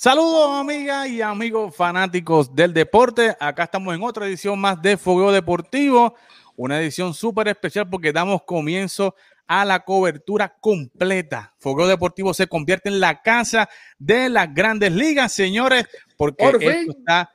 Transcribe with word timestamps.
Saludos 0.00 0.60
amigas 0.60 1.08
y 1.08 1.20
amigos 1.22 1.74
fanáticos 1.74 2.54
del 2.54 2.72
deporte. 2.72 3.36
Acá 3.40 3.64
estamos 3.64 3.92
en 3.92 4.04
otra 4.04 4.28
edición 4.28 4.56
más 4.56 4.80
de 4.80 4.96
Fogueo 4.96 5.32
Deportivo, 5.32 6.14
una 6.54 6.80
edición 6.80 7.12
súper 7.14 7.48
especial 7.48 7.90
porque 7.90 8.12
damos 8.12 8.44
comienzo 8.44 9.16
a 9.48 9.64
la 9.64 9.80
cobertura 9.80 10.56
completa. 10.60 11.52
Fogueo 11.58 11.88
Deportivo 11.88 12.32
se 12.32 12.46
convierte 12.46 12.90
en 12.90 13.00
la 13.00 13.22
casa 13.22 13.68
de 13.98 14.28
las 14.28 14.54
grandes 14.54 14.92
ligas, 14.92 15.32
señores, 15.32 15.84
porque 16.16 16.44
esto 16.46 16.92
está 16.96 17.32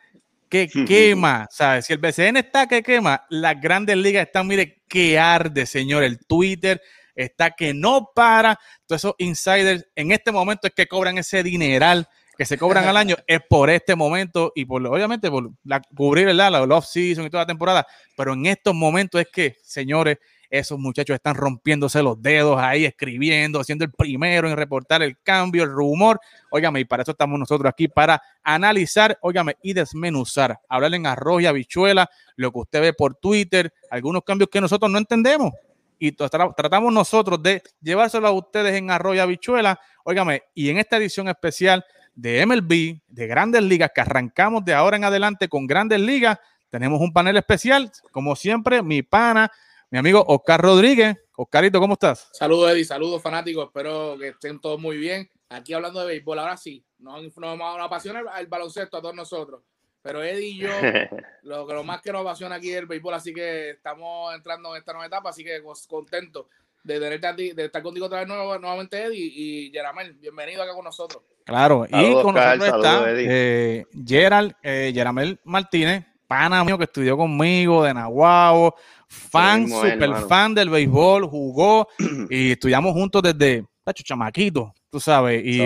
que 0.48 0.70
quema, 0.88 1.50
¿sabes? 1.52 1.86
Si 1.86 1.92
el 1.92 2.00
BCN 2.00 2.38
está 2.38 2.66
que 2.68 2.82
quema, 2.82 3.26
las 3.30 3.60
grandes 3.60 3.98
ligas 3.98 4.26
están, 4.26 4.48
mire, 4.48 4.84
que 4.88 5.20
arde, 5.20 5.66
señor. 5.66 6.02
El 6.06 6.26
Twitter 6.26 6.82
está 7.14 7.52
que 7.52 7.74
no 7.74 8.12
para. 8.16 8.58
Todos 8.86 9.02
esos 9.02 9.16
insiders 9.18 9.86
en 9.96 10.14
este 10.14 10.32
momento 10.32 10.68
es 10.68 10.74
que 10.74 10.88
cobran 10.88 11.18
ese 11.18 11.44
dineral 11.44 12.08
que 12.38 12.46
se 12.46 12.58
cobran 12.58 12.86
al 12.86 12.98
año 12.98 13.16
es 13.28 13.42
por 13.48 13.70
este 13.70 13.96
momento 13.96 14.52
y 14.56 14.66
por 14.66 14.86
obviamente 14.88 15.30
por 15.30 15.52
la, 15.64 15.82
cubrir 15.82 16.28
el 16.28 16.38
la, 16.38 16.50
la 16.50 16.62
off-season 16.64 17.26
y 17.26 17.30
toda 17.30 17.44
la 17.44 17.48
temporada, 17.48 17.88
pero 18.18 18.34
en 18.34 18.46
estos 18.46 18.74
momentos 18.74 19.22
es 19.22 19.28
que, 19.32 19.58
señores, 19.64 20.18
esos 20.54 20.78
muchachos 20.78 21.16
están 21.16 21.34
rompiéndose 21.34 22.04
los 22.04 22.22
dedos 22.22 22.60
ahí, 22.60 22.86
escribiendo, 22.86 23.64
siendo 23.64 23.86
el 23.86 23.92
primero 23.92 24.48
en 24.48 24.56
reportar 24.56 25.02
el 25.02 25.20
cambio, 25.24 25.64
el 25.64 25.72
rumor. 25.72 26.20
Óigame, 26.52 26.80
y 26.80 26.86
para 26.86 27.02
eso 27.02 27.12
estamos 27.12 27.40
nosotros 27.40 27.68
aquí, 27.68 27.88
para 27.88 28.22
analizar, 28.44 29.18
óigame, 29.22 29.58
y 29.64 29.74
desmenuzar, 29.74 30.60
hablar 30.70 30.94
en 30.94 31.08
arroz 31.08 31.42
y 31.42 31.48
habichuela, 31.48 32.08
lo 32.36 32.52
que 32.52 32.60
usted 32.60 32.82
ve 32.82 32.94
por 32.94 33.16
Twitter, 33.16 33.74
algunos 33.90 34.24
cambios 34.24 34.48
que 34.52 34.62
nosotros 34.62 34.92
no 34.92 35.00
entendemos. 35.00 35.54
Y 35.98 36.12
tratamos 36.12 36.94
nosotros 36.94 37.42
de 37.42 37.64
llevárselo 37.82 38.28
a 38.28 38.32
ustedes 38.32 38.76
en 38.76 38.92
arroz 38.92 39.16
y 39.16 39.20
habichuela. 39.20 39.80
Óigame, 40.04 40.44
y 40.54 40.70
en 40.70 40.78
esta 40.78 40.98
edición 40.98 41.30
especial 41.30 41.84
de 42.16 42.46
MLB, 42.46 43.02
de 43.08 43.28
grandes 43.28 43.64
ligas, 43.64 43.92
que 43.94 44.02
arrancamos 44.02 44.64
de 44.66 44.74
ahora 44.74 44.98
en 44.98 45.04
adelante 45.04 45.48
con 45.48 45.68
grandes 45.68 46.00
ligas, 46.00 46.38
tenemos 46.70 47.00
un 47.02 47.14
panel 47.14 47.38
especial, 47.38 47.92
como 48.12 48.36
siempre, 48.36 48.82
mi 48.82 49.04
pana, 49.04 49.52
mi 49.92 50.00
amigo 50.00 50.26
Oscar 50.28 50.60
Rodríguez. 50.60 51.16
Oscarito, 51.36 51.80
¿cómo 51.80 51.94
estás? 51.94 52.30
Saludos, 52.34 52.72
Eddie, 52.72 52.84
saludos, 52.84 53.22
fanáticos. 53.22 53.68
Espero 53.68 54.18
que 54.18 54.30
estén 54.30 54.60
todos 54.60 54.80
muy 54.80 54.98
bien. 54.98 55.30
Aquí 55.50 55.74
hablando 55.74 56.00
de 56.00 56.08
béisbol, 56.08 56.40
ahora 56.40 56.58
sí, 56.58 56.84
nos, 56.98 57.22
nos, 57.38 57.60
apasiona 57.80 58.24
el, 58.40 58.48
baloncesto 58.48 58.98
a 58.98 59.02
todos 59.02 59.14
nosotros. 59.14 59.62
Pero 60.02 60.24
Eddie 60.24 60.48
y 60.48 60.58
yo, 60.58 60.70
lo, 61.44 61.72
lo 61.72 61.84
más 61.84 62.02
que 62.02 62.12
nos 62.12 62.22
apasiona 62.22 62.56
aquí 62.56 62.72
es 62.72 62.78
el 62.78 62.88
béisbol, 62.88 63.14
así 63.14 63.34
que 63.34 63.70
estamos 63.70 64.34
entrando 64.34 64.76
en 64.76 64.80
esta 64.80 64.94
nueva 64.94 65.06
etapa, 65.06 65.30
así 65.30 65.44
que 65.44 65.62
contentos 65.88 66.48
de 66.84 67.00
tenerte 67.00 67.54
de 67.54 67.66
estar 67.66 67.82
contigo 67.82 68.08
otra 68.08 68.20
vez 68.20 68.28
nuevamente, 68.28 69.02
Eddie 69.02 69.32
y 69.34 69.72
Yaramel. 69.72 70.14
Bienvenido 70.16 70.62
acá 70.62 70.74
con 70.74 70.84
nosotros. 70.84 71.24
Claro, 71.46 71.86
y 71.86 72.14
con 72.14 72.36
nosotros 72.36 72.68
está 72.68 73.06
eh, 73.08 73.86
Gerald, 74.06 74.54
eh, 74.62 75.38
Martínez, 75.46 76.06
pana 76.28 76.64
mío 76.64 76.78
que 76.78 76.84
estudió 76.84 77.16
conmigo 77.16 77.84
de 77.84 77.94
Nahuabo, 77.94 78.76
fan, 79.08 79.68
super 79.68 80.16
fan 80.28 80.54
del 80.54 80.70
béisbol, 80.70 81.26
jugó 81.28 81.88
y 82.30 82.52
estudiamos 82.52 82.94
juntos 82.94 83.22
desde, 83.24 83.66
tacho, 83.84 84.04
chamaquito, 84.04 84.74
tú 84.90 85.00
sabes. 85.00 85.42
Y 85.46 85.66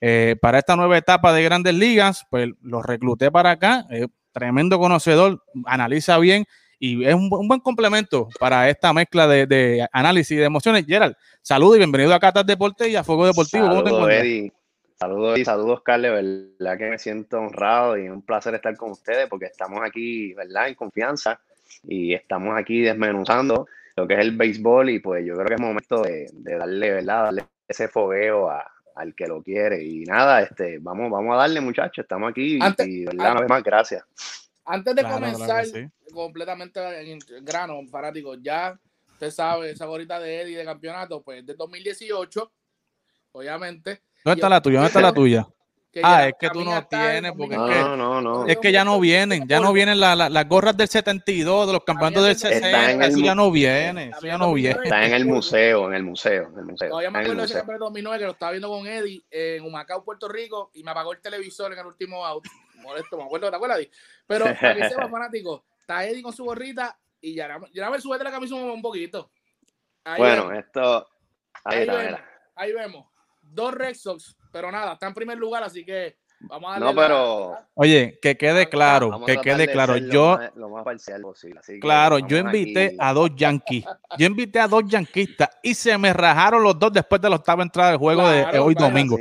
eh, 0.00 0.36
para 0.40 0.58
esta 0.58 0.74
nueva 0.74 0.96
etapa 0.96 1.34
de 1.34 1.42
grandes 1.42 1.74
ligas, 1.74 2.26
pues 2.30 2.48
los 2.62 2.84
recluté 2.84 3.30
para 3.30 3.52
acá. 3.52 3.86
tremendo 4.32 4.78
conocedor, 4.78 5.42
analiza 5.66 6.18
bien 6.18 6.46
y 6.78 7.04
es 7.04 7.14
un, 7.14 7.28
buen 7.28 7.60
complemento 7.60 8.28
para 8.38 8.68
esta 8.68 8.92
mezcla 8.92 9.26
de, 9.26 9.86
análisis 9.92 10.32
y 10.32 10.36
de 10.36 10.44
emociones. 10.44 10.84
Gerald, 10.86 11.16
saludos 11.42 11.76
y 11.76 11.78
bienvenido 11.78 12.14
a 12.14 12.20
Catas 12.20 12.46
Deporte 12.46 12.88
y 12.88 12.96
a 12.96 13.04
Fuego 13.04 13.26
Deportivo. 13.26 13.68
¿Cómo 13.68 13.84
te 13.84 13.90
encuentras? 13.90 14.52
Saludos 14.98 15.38
y 15.38 15.44
saludos, 15.44 15.82
Carle, 15.82 16.08
verdad 16.08 16.78
que 16.78 16.88
me 16.88 16.98
siento 16.98 17.38
honrado 17.38 17.98
y 17.98 18.08
un 18.08 18.22
placer 18.22 18.54
estar 18.54 18.74
con 18.76 18.92
ustedes 18.92 19.28
porque 19.28 19.44
estamos 19.44 19.80
aquí, 19.84 20.32
¿verdad? 20.32 20.68
En 20.68 20.74
confianza 20.74 21.38
y 21.84 22.14
estamos 22.14 22.56
aquí 22.58 22.80
desmenuzando 22.80 23.66
lo 23.94 24.06
que 24.06 24.14
es 24.14 24.20
el 24.20 24.34
béisbol 24.34 24.88
y 24.88 24.98
pues 25.00 25.24
yo 25.26 25.34
creo 25.34 25.46
que 25.46 25.54
es 25.54 25.60
momento 25.60 26.00
de, 26.00 26.30
darle, 26.32 26.92
¿verdad? 26.92 27.24
Darle 27.24 27.44
ese 27.68 27.88
fogueo 27.88 28.50
al 28.94 29.14
que 29.14 29.26
lo 29.26 29.42
quiere 29.42 29.84
y 29.84 30.04
nada, 30.04 30.40
este, 30.40 30.78
vamos, 30.78 31.10
vamos 31.10 31.34
a 31.34 31.38
darle 31.38 31.60
muchachos, 31.60 32.04
estamos 32.04 32.30
aquí 32.30 32.56
y, 32.56 33.04
¿verdad? 33.04 33.32
Una 33.32 33.40
vez 33.40 33.48
más, 33.50 33.62
gracias. 33.62 34.45
Antes 34.66 34.94
de 34.94 35.02
comenzar 35.02 35.64
completamente 36.12 36.80
en 37.12 37.18
grano, 37.42 37.80
fanático, 37.90 38.34
ya 38.34 38.78
usted 39.12 39.30
sabe, 39.30 39.70
esa 39.70 39.86
gorita 39.86 40.18
de 40.20 40.42
Eddie 40.42 40.58
de 40.58 40.64
campeonato, 40.64 41.22
pues 41.22 41.46
de 41.46 41.54
2018, 41.54 42.52
obviamente 43.32 44.02
¿Dónde 44.26 44.40
está 44.40 44.48
la 44.48 44.60
tuya? 44.60 44.78
¿Dónde 44.78 44.88
está 44.88 45.00
la 45.00 45.12
tuya? 45.14 45.46
ah, 46.02 46.28
es 46.28 46.34
que 46.38 46.50
tú 46.50 46.64
no 46.64 46.86
tienes, 46.86 47.32
porque 47.32 47.54
es, 47.54 47.60
que, 47.60 47.96
no, 47.96 48.20
no, 48.20 48.46
es 48.46 48.58
que 48.58 48.72
ya 48.72 48.84
no 48.84 49.00
vienen, 49.00 49.46
ya 49.48 49.60
no 49.60 49.72
vienen 49.72 49.98
las 50.00 50.48
gorras 50.48 50.76
del 50.76 50.88
72, 50.88 51.66
de 51.66 51.72
los 51.72 51.84
campeonatos 51.84 52.24
del 52.26 52.36
60, 52.36 53.06
eso 53.06 53.18
ya 53.18 53.34
no 53.34 53.50
viene, 53.50 54.10
eso 54.10 54.26
ya 54.26 54.36
no 54.36 54.52
viene. 54.52 54.78
Está 54.82 55.06
en 55.06 55.14
el 55.14 55.24
museo, 55.24 55.88
en 55.88 55.94
el 55.94 56.02
museo, 56.02 56.50
en 56.52 56.58
el 56.58 56.64
museo. 56.66 56.88
Todavía 56.90 57.10
me 57.10 57.20
acuerdo 57.20 57.40
de 57.40 57.46
ese 57.46 57.54
campeonato 57.54 57.84
2009 57.86 58.18
que 58.18 58.24
lo 58.24 58.32
estaba 58.32 58.52
viendo 58.52 58.68
con 58.68 58.86
Eddie 58.86 59.22
en 59.30 59.64
Humacao, 59.64 60.04
Puerto 60.04 60.28
Rico, 60.28 60.70
y 60.74 60.82
me 60.82 60.90
apagó 60.90 61.12
el 61.12 61.20
televisor 61.20 61.72
en 61.72 61.78
el 61.78 61.86
último 61.86 62.26
auto. 62.26 62.50
Molesto, 62.76 63.16
me 63.16 63.24
acuerdo, 63.24 63.50
¿te 63.50 63.56
acuerdas? 63.56 63.80
Pero 64.26 64.44
para 64.44 64.74
que 64.74 64.88
sepa, 64.88 65.08
fanático, 65.10 65.64
está 65.80 66.06
Eddie 66.06 66.22
con 66.22 66.32
su 66.32 66.44
gorrita 66.44 66.98
y 67.20 67.34
ya, 67.34 67.58
ya 67.72 67.90
me 67.90 68.00
sube 68.00 68.18
de 68.18 68.24
la 68.24 68.30
camisa 68.30 68.54
un 68.54 68.82
poquito. 68.82 69.30
bueno, 70.16 70.52
esto... 70.52 71.08
Ahí, 71.64 71.86
vemos, 71.86 72.20
ahí 72.54 72.72
vemos 72.72 73.06
dos 73.52 73.74
Red 73.74 73.94
Sox, 73.94 74.36
pero 74.52 74.70
nada, 74.70 74.94
está 74.94 75.06
en 75.06 75.14
primer 75.14 75.38
lugar, 75.38 75.62
así 75.62 75.84
que 75.84 76.18
vamos 76.40 76.70
a 76.70 76.78
darle. 76.78 76.86
No, 76.86 76.94
pero. 76.94 77.56
Oye, 77.74 78.18
que 78.20 78.36
quede 78.36 78.68
claro, 78.68 79.20
que 79.24 79.38
quede 79.38 79.70
claro. 79.70 79.96
Yo. 79.96 80.38
Lo 80.54 80.68
más, 80.68 80.84
parcial 80.84 81.22
posible. 81.22 81.60
claro, 81.80 82.18
yo 82.18 82.38
invité 82.38 82.96
a 82.98 83.12
dos 83.12 83.30
Yankees. 83.34 83.84
Yo 84.18 84.26
invité 84.26 84.60
a 84.60 84.68
dos 84.68 84.84
yanquistas 84.86 85.50
y 85.62 85.74
se 85.74 85.96
me 85.98 86.12
rajaron 86.12 86.62
los 86.62 86.78
dos 86.78 86.92
después 86.92 87.20
de 87.20 87.28
la 87.28 87.36
octava 87.36 87.62
entrada 87.62 87.90
del 87.90 87.98
juego 87.98 88.28
de 88.28 88.58
hoy 88.58 88.74
domingo. 88.74 89.16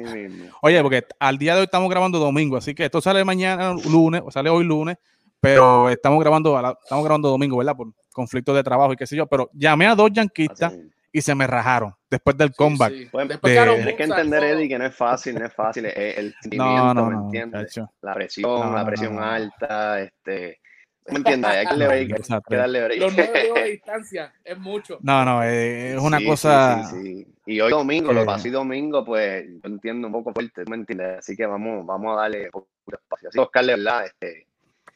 Oye, 0.62 0.82
porque 0.82 1.06
al 1.20 1.38
día 1.38 1.54
de 1.54 1.60
hoy 1.60 1.66
estamos 1.66 1.90
grabando 1.90 2.20
domingo, 2.20 2.58
así 2.58 2.74
que 2.74 2.86
esto 2.86 3.02
sale 3.02 3.24
mañana 3.24 3.76
lunes, 3.90 4.22
o 4.26 4.32
sale 4.32 4.50
hoy 4.50 4.64
lunes, 4.64 4.98
pero 5.40 5.90
estamos 5.90 6.20
grabando, 6.20 6.58
estamos 6.82 7.06
grabando 7.06 7.30
domingo, 7.30 7.58
¿verdad? 7.58 7.76
Por 7.76 7.88
conflictos 8.12 8.56
de 8.56 8.64
trabajo 8.64 8.94
y 8.94 8.96
qué 8.96 9.06
sé 9.06 9.16
yo, 9.16 9.28
pero 9.28 9.50
llamé 9.54 9.88
a 9.88 9.96
dos 9.96 10.12
yanquistas 10.12 10.74
y 11.16 11.22
se 11.22 11.34
me 11.34 11.48
rajaron 11.48 11.96
después 12.10 12.36
del 12.36 12.54
comeback. 12.54 12.92
Sí, 12.92 13.10
Tienes 13.10 13.96
que 13.96 14.04
entender, 14.04 14.44
Eddie, 14.44 14.68
que 14.68 14.78
no 14.78 14.86
es 14.86 14.94
fácil, 14.94 15.40
no 15.40 15.46
es 15.46 15.54
fácil. 15.54 15.86
Es 15.86 16.18
el 16.18 16.36
sentimiento, 16.42 16.94
no, 16.94 17.10
¿me 17.10 17.16
entiendes? 17.16 17.80
La 18.02 18.14
presión, 18.14 18.76
la 18.76 18.86
presión 18.86 19.18
alta, 19.24 20.02
este. 20.02 20.60
¿Me 21.08 21.20
entiendes? 21.20 21.52
Hay 21.52 21.68
que, 21.68 22.56
darle 22.58 22.84
break. 22.86 23.00
Los 23.00 23.16
nueve 23.16 23.50
de 23.56 23.64
distancia 23.72 24.34
es 24.44 24.58
mucho. 24.58 24.98
No, 25.04 25.24
no, 25.24 25.42
es 25.42 25.98
una 26.02 26.20
cosa. 26.22 26.84
Sí, 26.84 27.26
Y 27.46 27.62
hoy 27.62 27.72
domingo, 27.72 28.12
lo 28.12 28.26
pasé 28.26 28.52
domingo, 28.52 29.06
pues 29.06 29.46
yo 29.48 29.70
entiendo 29.70 30.08
un 30.08 30.14
poco 30.14 30.34
fuerte, 30.34 30.66
¿me 30.70 30.76
entiendes? 30.76 31.20
Así 31.20 31.38
que 31.38 31.46
vamos, 31.46 31.86
vamos 31.86 32.18
a 32.18 32.24
darle 32.24 32.50
poco 32.52 32.68
espacio. 32.92 33.30
Así 33.30 33.40
Oscar, 33.40 33.66
¿verdad? 33.66 34.06
Este, 34.06 34.48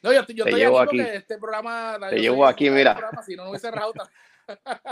no, 0.02 0.12
yo, 0.12 0.26
yo 0.28 0.44
estoy 0.44 0.64
aquí, 0.64 1.00
aquí. 1.00 1.00
este 1.00 1.38
programa. 1.38 1.98
Te 2.10 2.20
llevo 2.20 2.46
aquí, 2.46 2.70
mira. 2.70 2.96
Programa, 2.96 3.24
si 3.24 3.38
no, 3.38 3.46
no 3.46 3.52
hubiese 3.52 3.68
cerrado 3.68 3.94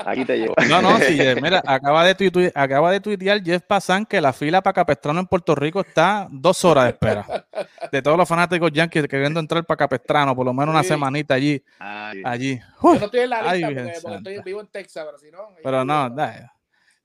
Aquí 0.06 0.26
te 0.26 0.38
llevo. 0.38 0.54
No, 0.70 0.82
no, 0.82 0.98
sí, 1.00 1.20
eh, 1.20 1.36
mira, 1.42 1.62
acaba 1.66 2.04
de, 2.04 2.16
tuitear, 2.16 2.52
acaba 2.56 2.92
de 2.92 3.00
tuitear 3.00 3.44
Jeff 3.44 3.64
Passan 3.64 4.06
que 4.06 4.22
la 4.22 4.34
fila 4.34 4.62
para 4.62 4.74
Capestrano 4.74 5.20
en 5.20 5.28
Puerto 5.28 5.56
Rico 5.56 5.82
está 5.82 6.28
dos 6.30 6.64
horas 6.66 6.86
de 6.86 6.90
espera. 6.92 7.48
De 7.92 8.02
todos 8.02 8.18
los 8.18 8.28
fanáticos 8.28 8.72
yankees 8.72 9.08
queriendo 9.08 9.40
entrar 9.40 9.66
para 9.66 9.78
Capestrano, 9.78 10.36
por 10.36 10.46
lo 10.46 10.54
menos 10.54 10.74
una 10.74 10.84
semanita 10.84 11.34
allí. 11.34 11.64
allí. 11.80 12.60
Yo 12.84 13.00
no 13.00 13.06
estoy 13.06 13.20
en 13.22 13.30
la 13.30 13.54
lista 13.54 13.68
porque, 14.02 14.16
estoy 14.18 14.42
vivo 14.44 14.62
en 14.62 14.68
Texas, 14.68 15.06
pero 15.06 15.18
si 15.18 15.32
no. 15.32 15.56
Pero 15.64 15.86
no, 15.86 16.10
da, 16.10 16.54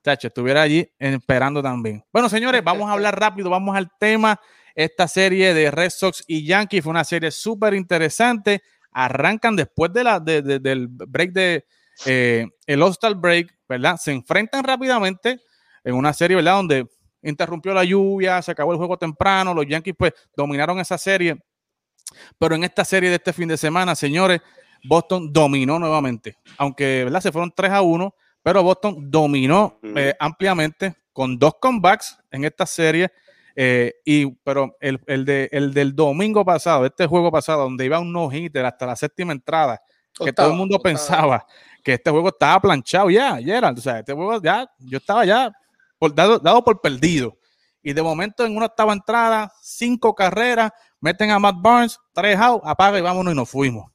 chacho, 0.02 0.28
estuviera 0.28 0.62
allí 0.62 0.88
esperando 0.98 1.62
también. 1.62 2.04
Bueno, 2.12 2.28
señores, 2.28 2.62
vamos 2.62 2.88
a 2.88 2.92
hablar 2.92 3.18
rápido, 3.18 3.50
vamos 3.50 3.76
al 3.76 3.90
tema. 3.98 4.38
Esta 4.74 5.06
serie 5.06 5.52
de 5.54 5.70
Red 5.70 5.90
Sox 5.90 6.24
y 6.26 6.46
Yankees 6.46 6.82
fue 6.82 6.90
una 6.90 7.04
serie 7.04 7.30
súper 7.30 7.74
interesante. 7.74 8.62
Arrancan 8.90 9.56
después 9.56 9.92
de 9.92 10.04
la, 10.04 10.20
del 10.20 10.88
break 10.88 11.32
de, 11.32 11.64
eh, 12.06 12.46
el 12.66 12.82
All-Star 12.82 13.14
Break, 13.14 13.54
¿verdad? 13.68 13.96
Se 13.96 14.12
enfrentan 14.12 14.64
rápidamente 14.64 15.40
en 15.84 15.94
una 15.94 16.12
serie, 16.12 16.36
¿verdad? 16.36 16.56
Donde 16.56 16.86
interrumpió 17.22 17.72
la 17.72 17.84
lluvia, 17.84 18.42
se 18.42 18.50
acabó 18.50 18.72
el 18.72 18.78
juego 18.78 18.96
temprano, 18.96 19.54
los 19.54 19.66
Yankees 19.66 19.94
pues 19.96 20.12
dominaron 20.36 20.78
esa 20.80 20.98
serie, 20.98 21.36
pero 22.38 22.54
en 22.54 22.64
esta 22.64 22.84
serie 22.84 23.08
de 23.10 23.16
este 23.16 23.32
fin 23.32 23.48
de 23.48 23.56
semana, 23.56 23.94
señores, 23.94 24.40
Boston 24.84 25.32
dominó 25.32 25.78
nuevamente, 25.78 26.36
aunque, 26.58 27.04
¿verdad? 27.04 27.20
Se 27.20 27.32
fueron 27.32 27.52
3 27.54 27.70
a 27.70 27.82
1, 27.82 28.14
pero 28.42 28.62
Boston 28.62 29.10
dominó 29.10 29.78
eh, 29.82 30.14
ampliamente 30.18 30.96
con 31.12 31.38
dos 31.38 31.54
comebacks 31.60 32.18
en 32.30 32.44
esta 32.44 32.66
serie. 32.66 33.12
Eh, 33.54 33.92
y, 34.04 34.26
pero 34.42 34.76
el, 34.80 35.24
de, 35.24 35.48
el 35.52 35.74
del 35.74 35.94
domingo 35.94 36.44
pasado, 36.44 36.86
este 36.86 37.06
juego 37.06 37.30
pasado, 37.30 37.64
donde 37.64 37.84
iba 37.84 38.00
un 38.00 38.12
no-hitter 38.12 38.64
hasta 38.64 38.86
la 38.86 38.96
séptima 38.96 39.32
entrada, 39.32 39.80
que 40.18 40.32
todo 40.32 40.50
el 40.50 40.56
mundo 40.56 40.78
pensaba 40.78 41.46
que 41.82 41.94
este 41.94 42.10
juego 42.10 42.28
estaba 42.28 42.60
planchado 42.60 43.10
ya, 43.10 43.36
Gerald. 43.36 43.78
O 43.78 43.82
sea, 43.82 43.98
este 43.98 44.12
juego 44.12 44.40
ya, 44.40 44.68
yo 44.78 44.98
estaba 44.98 45.24
ya 45.24 45.52
por, 45.98 46.14
dado, 46.14 46.38
dado 46.38 46.62
por 46.64 46.80
perdido. 46.80 47.36
y 47.82 47.92
de 47.92 48.02
momento 48.02 48.46
en 48.46 48.56
una 48.56 48.66
octava 48.66 48.92
entrada, 48.92 49.52
cinco 49.60 50.14
carreras, 50.14 50.70
meten 51.00 51.30
a 51.30 51.38
Matt 51.38 51.56
Barnes, 51.58 51.98
tres 52.12 52.38
out, 52.38 52.62
apaga 52.64 52.98
y 52.98 53.02
vámonos 53.02 53.32
y 53.32 53.36
nos 53.36 53.50
fuimos. 53.50 53.90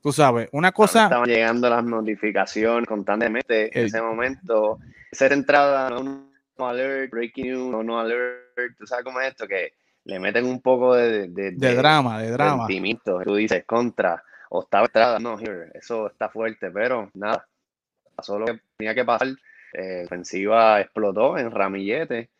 Tú 0.00 0.12
sabes, 0.12 0.48
una 0.52 0.70
cosa. 0.70 1.04
Estaban 1.04 1.28
llegando 1.28 1.68
las 1.68 1.82
notificaciones 1.82 2.86
constantemente 2.86 3.76
en 3.76 3.86
ese 3.86 4.00
momento. 4.00 4.78
Esa 5.10 5.26
entrada, 5.26 5.90
no, 5.90 6.30
no 6.56 6.68
alert, 6.68 7.10
breaking 7.10 7.46
news, 7.46 7.84
no, 7.84 7.98
alert, 7.98 8.76
tú 8.78 8.86
sabes 8.86 9.04
cómo 9.04 9.20
es 9.20 9.30
esto, 9.30 9.48
que 9.48 9.72
le 10.04 10.20
meten 10.20 10.46
un 10.46 10.60
poco 10.60 10.94
de, 10.94 11.26
de, 11.26 11.74
drama, 11.74 12.22
de 12.22 12.30
drama. 12.30 12.68
Sentimiento. 12.68 13.18
Tú 13.24 13.34
dices 13.34 13.64
contra, 13.66 14.22
octava 14.50 14.86
entrada, 14.86 15.18
no, 15.18 15.38
here, 15.38 15.70
eso 15.74 16.06
está 16.08 16.28
fuerte, 16.28 16.70
pero 16.70 17.10
nada, 17.14 17.46
pasó 18.14 18.38
lo 18.38 18.46
que 18.46 18.60
tenía 18.76 18.94
que 18.94 19.04
pasar. 19.04 19.28
Eh, 19.72 19.98
la 20.00 20.04
ofensiva 20.04 20.80
explotó 20.80 21.36
en 21.38 21.50
ramillete. 21.50 22.30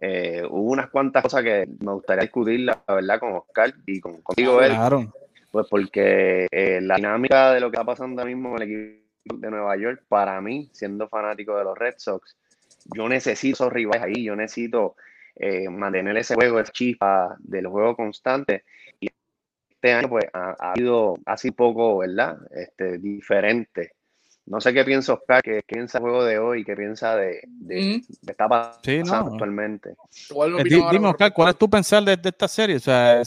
Eh, 0.00 0.42
hubo 0.48 0.72
unas 0.72 0.88
cuantas 0.88 1.22
cosas 1.22 1.42
que 1.42 1.68
me 1.80 1.92
gustaría 1.92 2.22
discutir, 2.22 2.60
la 2.60 2.82
verdad, 2.88 3.20
con 3.20 3.32
Oscar 3.34 3.74
y 3.86 4.00
con, 4.00 4.22
contigo, 4.22 4.58
claro. 4.58 5.12
Pues 5.50 5.66
porque 5.68 6.46
eh, 6.50 6.80
la 6.80 6.96
dinámica 6.96 7.52
de 7.52 7.60
lo 7.60 7.70
que 7.70 7.76
está 7.76 7.84
pasando 7.84 8.20
ahora 8.20 8.34
mismo 8.34 8.56
en 8.56 8.62
el 8.62 8.70
equipo 8.70 9.36
de 9.36 9.50
Nueva 9.50 9.76
York, 9.76 10.04
para 10.08 10.40
mí, 10.40 10.70
siendo 10.72 11.08
fanático 11.08 11.56
de 11.56 11.64
los 11.64 11.76
Red 11.76 11.94
Sox, 11.98 12.36
yo 12.94 13.08
necesito 13.08 13.64
esos 13.64 13.72
rivales 13.72 14.02
ahí, 14.02 14.24
yo 14.24 14.36
necesito 14.36 14.96
eh, 15.36 15.68
mantener 15.68 16.16
ese 16.16 16.34
juego, 16.34 16.60
esa 16.60 16.72
chispa 16.72 17.36
del 17.40 17.66
juego 17.66 17.96
constante. 17.96 18.64
Y 19.82 19.86
este 19.86 19.92
año, 19.92 20.08
pues, 20.08 20.26
ha, 20.32 20.56
ha 20.58 20.72
habido 20.72 21.16
así 21.26 21.50
poco, 21.50 21.98
¿verdad? 21.98 22.38
Este, 22.50 22.98
diferente 22.98 23.94
no 24.50 24.60
sé 24.60 24.74
qué 24.74 24.84
piensa 24.84 25.12
Oscar, 25.12 25.42
qué, 25.42 25.62
piensa 25.64 25.98
el 25.98 26.02
juego 26.02 26.24
de 26.24 26.38
hoy, 26.40 26.64
qué 26.64 26.74
piensa 26.74 27.14
de, 27.14 27.40
de, 27.46 28.02
de 28.20 28.32
esta 28.32 28.48
pasando 28.48 29.32
actualmente. 29.32 29.90
Eh, 29.90 30.64
dime, 30.90 31.06
Oscar, 31.06 31.32
¿cuál 31.32 31.50
es 31.50 31.56
tu 31.56 31.70
pensar 31.70 32.02
de, 32.02 32.18
esta 32.20 32.48
serie? 32.48 32.74
O 32.76 32.80
sea, 32.80 33.22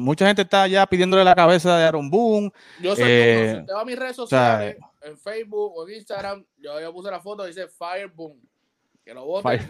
mucha 0.00 0.26
gente 0.26 0.42
está 0.42 0.66
ya 0.66 0.84
pidiéndole 0.84 1.22
la 1.22 1.36
cabeza 1.36 1.78
de 1.78 1.84
Aaron 1.84 2.10
Boone. 2.10 2.50
Yo 2.80 2.96
soy 2.96 3.04
eh, 3.06 3.66
a 3.72 3.84
mis 3.84 3.96
redes 3.96 4.16
sociales, 4.16 4.76
en 5.02 5.16
Facebook 5.16 5.72
o 5.76 5.86
en 5.86 5.94
Instagram, 5.94 6.44
yo, 6.56 6.80
yo 6.80 6.92
puse 6.92 7.08
la 7.08 7.20
foto, 7.20 7.44
dice 7.44 7.68
Fire 7.68 8.08
Boom. 8.08 8.40
Que 9.04 9.12
lo 9.12 9.26
vote. 9.26 9.60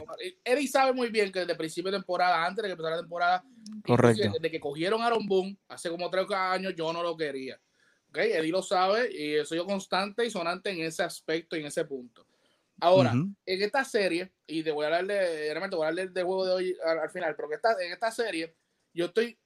Eddie 0.44 0.68
sabe 0.68 0.92
muy 0.92 1.08
bien 1.08 1.32
que 1.32 1.40
desde 1.40 1.52
el 1.52 1.58
principio 1.58 1.90
de 1.90 1.98
temporada, 1.98 2.44
antes 2.46 2.62
de 2.62 2.68
que 2.68 2.72
empezara 2.72 2.96
la 2.96 3.02
temporada, 3.02 3.44
Correcto. 3.84 4.30
desde 4.32 4.50
que 4.50 4.60
cogieron 4.60 5.02
a 5.02 5.06
Aaron 5.06 5.26
Boone, 5.26 5.58
hace 5.68 5.90
como 5.90 6.08
tres 6.08 6.26
años, 6.30 6.74
yo 6.76 6.92
no 6.92 7.02
lo 7.02 7.16
quería. 7.16 7.60
Okay, 8.10 8.30
Eddie 8.30 8.52
lo 8.52 8.62
sabe 8.62 9.12
y 9.12 9.44
soy 9.44 9.58
yo 9.58 9.66
constante 9.66 10.24
y 10.24 10.30
sonante 10.30 10.70
en 10.70 10.82
ese 10.82 11.02
aspecto 11.02 11.56
y 11.56 11.60
en 11.60 11.66
ese 11.66 11.84
punto. 11.84 12.24
Ahora, 12.80 13.12
en 13.12 13.36
esta 13.44 13.84
serie, 13.84 14.32
y 14.46 14.62
te 14.62 14.70
voy 14.70 14.84
a 14.84 14.86
hablar 14.86 15.06
de, 15.06 15.48
realmente 15.50 15.76
voy 15.76 15.84
a 15.84 15.88
hablar 15.88 16.10
del 16.10 16.24
juego 16.24 16.44
de 16.44 16.52
hoy 16.52 16.76
al, 16.84 17.10
final, 17.10 17.34
pero 17.36 17.48
que 17.48 17.84
en 17.84 17.92
esta 17.92 18.10
serie 18.10 18.54
yo 18.92 19.06
estoy 19.06 19.38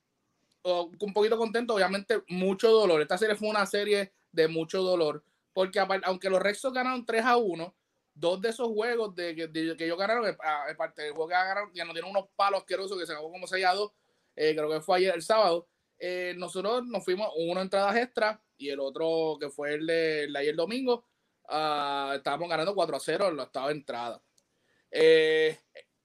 oh, 0.62 0.90
un 1.00 1.12
poquito 1.12 1.38
contento, 1.38 1.74
obviamente 1.74 2.22
mucho 2.28 2.70
dolor. 2.70 3.00
Esta 3.00 3.18
serie 3.18 3.36
fue 3.36 3.48
una 3.48 3.66
serie 3.66 4.12
de 4.32 4.48
mucho 4.48 4.82
dolor, 4.82 5.24
porque 5.52 5.78
aunque 5.78 6.30
los 6.30 6.40
Rexos 6.40 6.72
ganaron 6.72 7.04
3 7.04 7.24
a 7.24 7.36
1, 7.36 7.74
dos 8.18 8.40
de 8.40 8.48
esos 8.48 8.68
juegos 8.68 9.14
de, 9.14 9.34
que 9.34 9.84
ellos 9.84 9.98
ganaron, 9.98 10.26
aparte 10.70 11.02
del 11.02 11.12
juego 11.12 11.28
que 11.28 11.34
ganaron, 11.34 11.70
ya 11.72 11.84
no 11.84 11.92
tienen 11.92 12.10
unos 12.10 12.26
palos 12.34 12.60
asquerosos 12.60 12.98
que 12.98 13.06
se 13.06 13.12
acabó 13.12 13.30
como 13.30 13.46
6 13.46 13.64
a 13.64 13.74
2, 13.74 13.92
eh, 14.36 14.54
creo 14.54 14.70
que 14.70 14.80
fue 14.80 14.98
ayer 14.98 15.14
el 15.14 15.22
sábado. 15.22 15.68
Eh, 15.98 16.34
nosotros 16.36 16.84
nos 16.86 17.04
fuimos 17.04 17.28
una 17.36 17.62
entradas 17.62 17.96
extra 17.96 18.40
y 18.56 18.68
el 18.70 18.80
otro 18.80 19.36
que 19.40 19.50
fue 19.50 19.74
el 19.74 19.86
de, 19.86 20.32
ayer 20.36 20.54
domingo, 20.54 21.06
uh, 21.48 22.12
estábamos 22.14 22.48
ganando 22.48 22.74
4 22.74 22.96
a 22.96 23.00
0 23.00 23.28
en 23.28 23.36
la 23.36 23.42
octava 23.44 23.70
entrada. 23.70 24.22
Eh, 24.90 25.58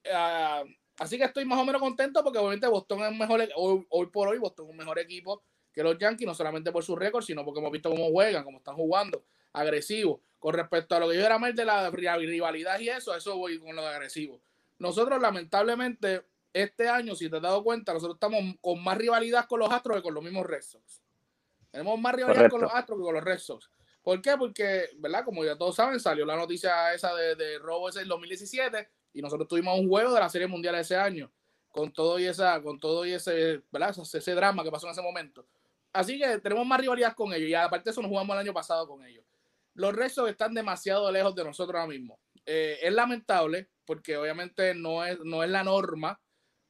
uh, 0.06 0.68
así 0.98 1.18
que 1.18 1.24
estoy 1.24 1.44
más 1.44 1.58
o 1.58 1.64
menos 1.64 1.80
contento 1.80 2.22
porque 2.22 2.38
obviamente 2.38 2.66
Boston 2.66 3.04
es 3.04 3.16
mejor, 3.16 3.40
e, 3.40 3.50
hoy, 3.56 3.84
hoy, 3.90 4.06
por 4.06 4.28
hoy 4.28 4.38
Boston 4.38 4.66
es 4.66 4.70
un 4.70 4.76
mejor 4.76 4.98
equipo 4.98 5.42
que 5.72 5.82
los 5.82 5.98
Yankees, 5.98 6.26
no 6.26 6.34
solamente 6.34 6.70
por 6.70 6.84
su 6.84 6.94
récord, 6.94 7.24
sino 7.24 7.44
porque 7.44 7.58
hemos 7.58 7.72
visto 7.72 7.90
cómo 7.90 8.08
juegan, 8.10 8.44
cómo 8.44 8.58
están 8.58 8.76
jugando, 8.76 9.24
agresivo. 9.52 10.22
Con 10.44 10.52
respecto 10.52 10.94
a 10.94 11.00
lo 11.00 11.08
que 11.08 11.16
yo 11.16 11.24
era 11.24 11.38
más 11.38 11.56
de 11.56 11.64
la 11.64 11.90
rivalidad 11.90 12.78
y 12.78 12.90
eso, 12.90 13.16
eso 13.16 13.34
voy 13.38 13.58
con 13.58 13.74
lo 13.74 13.80
de 13.80 13.88
agresivo. 13.88 14.42
Nosotros 14.78 15.18
lamentablemente 15.18 16.26
este 16.52 16.86
año, 16.86 17.14
si 17.14 17.30
te 17.30 17.36
has 17.36 17.42
dado 17.42 17.64
cuenta, 17.64 17.94
nosotros 17.94 18.16
estamos 18.16 18.42
con 18.60 18.84
más 18.84 18.98
rivalidad 18.98 19.46
con 19.46 19.60
los 19.60 19.70
Astros 19.70 19.96
que 19.96 20.02
con 20.02 20.12
los 20.12 20.22
mismos 20.22 20.44
Red 20.44 20.60
Sox. 20.60 21.00
Tenemos 21.70 21.98
más 21.98 22.14
rivalidad 22.14 22.50
con 22.50 22.60
los 22.60 22.70
Astros 22.74 22.98
que 22.98 23.04
con 23.04 23.14
los 23.14 23.24
Red 23.24 23.38
Sox. 23.38 23.70
¿Por 24.02 24.20
qué? 24.20 24.36
Porque, 24.36 24.90
¿verdad? 24.98 25.24
Como 25.24 25.42
ya 25.46 25.56
todos 25.56 25.76
saben, 25.76 25.98
salió 25.98 26.26
la 26.26 26.36
noticia 26.36 26.92
esa 26.92 27.14
de, 27.14 27.36
de 27.36 27.58
robo 27.58 27.88
ese 27.88 28.02
en 28.02 28.08
2017 28.08 28.86
y 29.14 29.22
nosotros 29.22 29.48
tuvimos 29.48 29.80
un 29.80 29.88
juego 29.88 30.12
de 30.12 30.20
la 30.20 30.28
Serie 30.28 30.46
Mundial 30.46 30.74
ese 30.74 30.94
año 30.94 31.32
con 31.70 31.90
todo 31.90 32.18
y 32.18 32.26
esa, 32.26 32.62
con 32.62 32.78
todo 32.78 33.06
y 33.06 33.14
ese, 33.14 33.62
¿verdad? 33.72 33.96
Ese, 33.98 34.34
drama 34.34 34.62
que 34.62 34.70
pasó 34.70 34.88
en 34.88 34.92
ese 34.92 35.00
momento. 35.00 35.46
Así 35.90 36.18
que 36.18 36.38
tenemos 36.38 36.66
más 36.66 36.78
rivalidad 36.78 37.14
con 37.14 37.32
ellos 37.32 37.48
y 37.48 37.54
aparte 37.54 37.84
de 37.86 37.92
eso 37.92 38.02
nos 38.02 38.10
jugamos 38.10 38.34
el 38.34 38.40
año 38.40 38.52
pasado 38.52 38.86
con 38.86 39.02
ellos. 39.04 39.24
Los 39.74 39.94
Red 39.94 40.08
Sox 40.10 40.30
están 40.30 40.54
demasiado 40.54 41.10
lejos 41.10 41.34
de 41.34 41.44
nosotros 41.44 41.78
ahora 41.78 41.92
mismo. 41.92 42.18
Eh, 42.46 42.78
es 42.82 42.92
lamentable 42.92 43.68
porque 43.84 44.16
obviamente 44.16 44.74
no 44.74 45.04
es, 45.04 45.18
no 45.20 45.42
es 45.42 45.50
la 45.50 45.64
norma. 45.64 46.20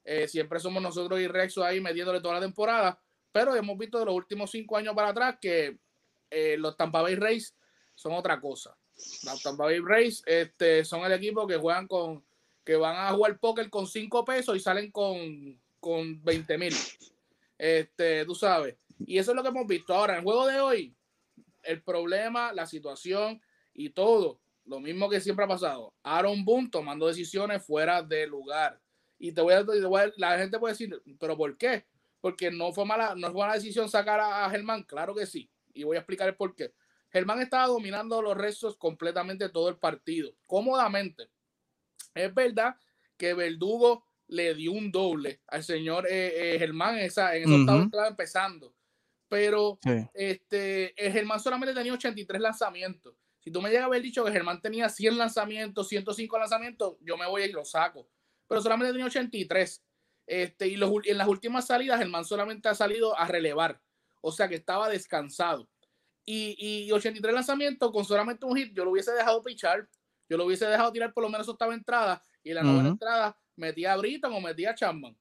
Eh, 0.03 0.27
siempre 0.27 0.59
somos 0.59 0.81
nosotros 0.81 1.19
y 1.19 1.27
Rexo 1.27 1.63
ahí 1.63 1.81
metiéndole 1.81 2.21
toda 2.21 2.35
la 2.35 2.41
temporada, 2.41 2.99
pero 3.31 3.55
hemos 3.55 3.77
visto 3.77 3.99
de 3.99 4.05
los 4.05 4.15
últimos 4.15 4.51
cinco 4.51 4.77
años 4.77 4.93
para 4.93 5.09
atrás 5.09 5.37
que 5.41 5.79
eh, 6.29 6.57
los 6.57 6.77
Tampa 6.77 7.01
Bay 7.01 7.15
Rays 7.15 7.55
son 7.95 8.13
otra 8.13 8.39
cosa. 8.39 8.75
Los 9.23 9.41
Tampa 9.41 9.65
Bay 9.65 9.79
Rays 9.79 10.21
este, 10.25 10.85
son 10.85 11.03
el 11.05 11.13
equipo 11.13 11.47
que 11.47 11.57
juegan 11.57 11.87
con, 11.87 12.23
que 12.63 12.75
van 12.75 12.95
a 12.95 13.11
jugar 13.11 13.39
póker 13.39 13.69
con 13.69 13.87
cinco 13.87 14.23
pesos 14.23 14.55
y 14.55 14.59
salen 14.59 14.91
con, 14.91 15.59
con 15.79 16.23
20 16.23 16.57
mil. 16.57 16.73
Este, 17.57 18.25
tú 18.25 18.35
sabes. 18.35 18.75
Y 19.05 19.17
eso 19.17 19.31
es 19.31 19.35
lo 19.35 19.43
que 19.43 19.49
hemos 19.49 19.67
visto. 19.67 19.93
Ahora, 19.93 20.13
en 20.13 20.19
el 20.19 20.25
juego 20.25 20.47
de 20.47 20.59
hoy, 20.59 20.94
el 21.65 21.81
problema, 21.81 22.53
la 22.53 22.65
situación 22.65 23.41
y 23.73 23.89
todo, 23.89 24.39
lo 24.65 24.79
mismo 24.79 25.09
que 25.09 25.21
siempre 25.21 25.45
ha 25.45 25.47
pasado. 25.47 25.93
Aaron 26.03 26.43
Boone 26.45 26.69
tomando 26.69 27.07
decisiones 27.07 27.65
fuera 27.65 28.01
de 28.01 28.27
lugar. 28.27 28.79
Y 29.17 29.31
te 29.31 29.41
voy 29.41 29.53
a, 29.53 29.65
te 29.65 29.85
voy 29.85 30.01
a 30.01 30.11
la 30.17 30.37
gente 30.37 30.59
puede 30.59 30.73
decir, 30.73 31.01
pero 31.19 31.37
¿por 31.37 31.57
qué? 31.57 31.85
porque 32.25 32.49
no 32.49 32.73
fue 32.73 32.85
mala, 32.85 33.13
no 33.13 33.31
fue 33.31 33.41
mala 33.41 33.53
decisión 33.53 33.87
sacar 33.87 34.19
a, 34.19 34.49
Germán, 34.49 34.81
claro 34.81 35.13
que 35.13 35.27
sí, 35.27 35.47
y 35.75 35.83
voy 35.83 35.95
a 35.95 35.99
explicar 35.99 36.27
el 36.27 36.35
por 36.35 36.55
qué. 36.55 36.73
Germán 37.11 37.39
estaba 37.39 37.67
dominando 37.67 38.19
los 38.19 38.35
restos 38.35 38.75
completamente 38.77 39.47
todo 39.49 39.69
el 39.69 39.77
partido, 39.77 40.33
cómodamente. 40.47 41.29
Es 42.15 42.33
verdad 42.33 42.77
que 43.15 43.35
Verdugo 43.35 44.07
le 44.25 44.55
dio 44.55 44.71
un 44.71 44.91
doble 44.91 45.41
al 45.45 45.63
señor 45.63 46.07
eh, 46.09 46.55
eh, 46.55 46.57
Germán 46.57 46.97
en 46.97 47.05
esa, 47.05 47.35
en 47.35 47.43
esa 47.43 48.07
empezando, 48.07 48.73
pero 49.27 49.79
este, 50.13 50.93
Germán 50.97 51.39
solamente 51.39 51.73
tenía 51.73 51.93
83 51.93 52.41
lanzamientos. 52.41 53.15
Si 53.39 53.51
tú 53.51 53.61
me 53.61 53.69
llegas 53.69 53.83
a 53.83 53.87
haber 53.87 54.01
dicho 54.01 54.25
que 54.25 54.31
Germán 54.31 54.59
tenía 54.59 54.89
100 54.89 55.17
lanzamientos, 55.17 55.87
105 55.87 56.39
lanzamientos, 56.39 56.97
yo 57.01 57.15
me 57.15 57.27
voy 57.27 57.43
y 57.43 57.51
lo 57.51 57.63
saco. 57.63 58.09
Pero 58.47 58.59
solamente 58.61 58.91
tenía 58.91 59.05
83. 59.05 59.83
Este, 60.27 60.67
y 60.67 60.73
en 60.73 61.17
las 61.17 61.27
últimas 61.27 61.67
salidas, 61.67 62.01
el 62.01 62.09
man 62.09 62.25
solamente 62.25 62.69
ha 62.69 62.75
salido 62.75 63.17
a 63.17 63.27
relevar. 63.27 63.79
O 64.21 64.31
sea 64.31 64.47
que 64.47 64.55
estaba 64.55 64.89
descansado. 64.89 65.69
Y, 66.25 66.55
y 66.57 66.91
83 66.91 67.33
lanzamientos 67.35 67.91
con 67.91 68.03
solamente 68.03 68.47
un 68.47 68.57
hit, 68.57 68.73
yo 68.73 68.83
lo 68.83 68.89
hubiese 68.89 69.11
dejado 69.11 69.43
pichar. 69.43 69.87
Yo 70.27 70.37
lo 70.37 70.45
hubiese 70.45 70.65
dejado 70.65 70.91
tirar 70.91 71.13
por 71.13 71.23
lo 71.23 71.29
menos 71.29 71.47
octava 71.47 71.75
entrada. 71.75 72.23
Y 72.43 72.49
en 72.49 72.55
la 72.55 72.63
novena 72.63 72.89
entrada 72.89 73.37
metía 73.55 73.93
a 73.93 73.97
Britton 73.97 74.33
o 74.33 74.41
metía 74.41 74.71
a 74.71 74.75
Chapman. 74.75 75.15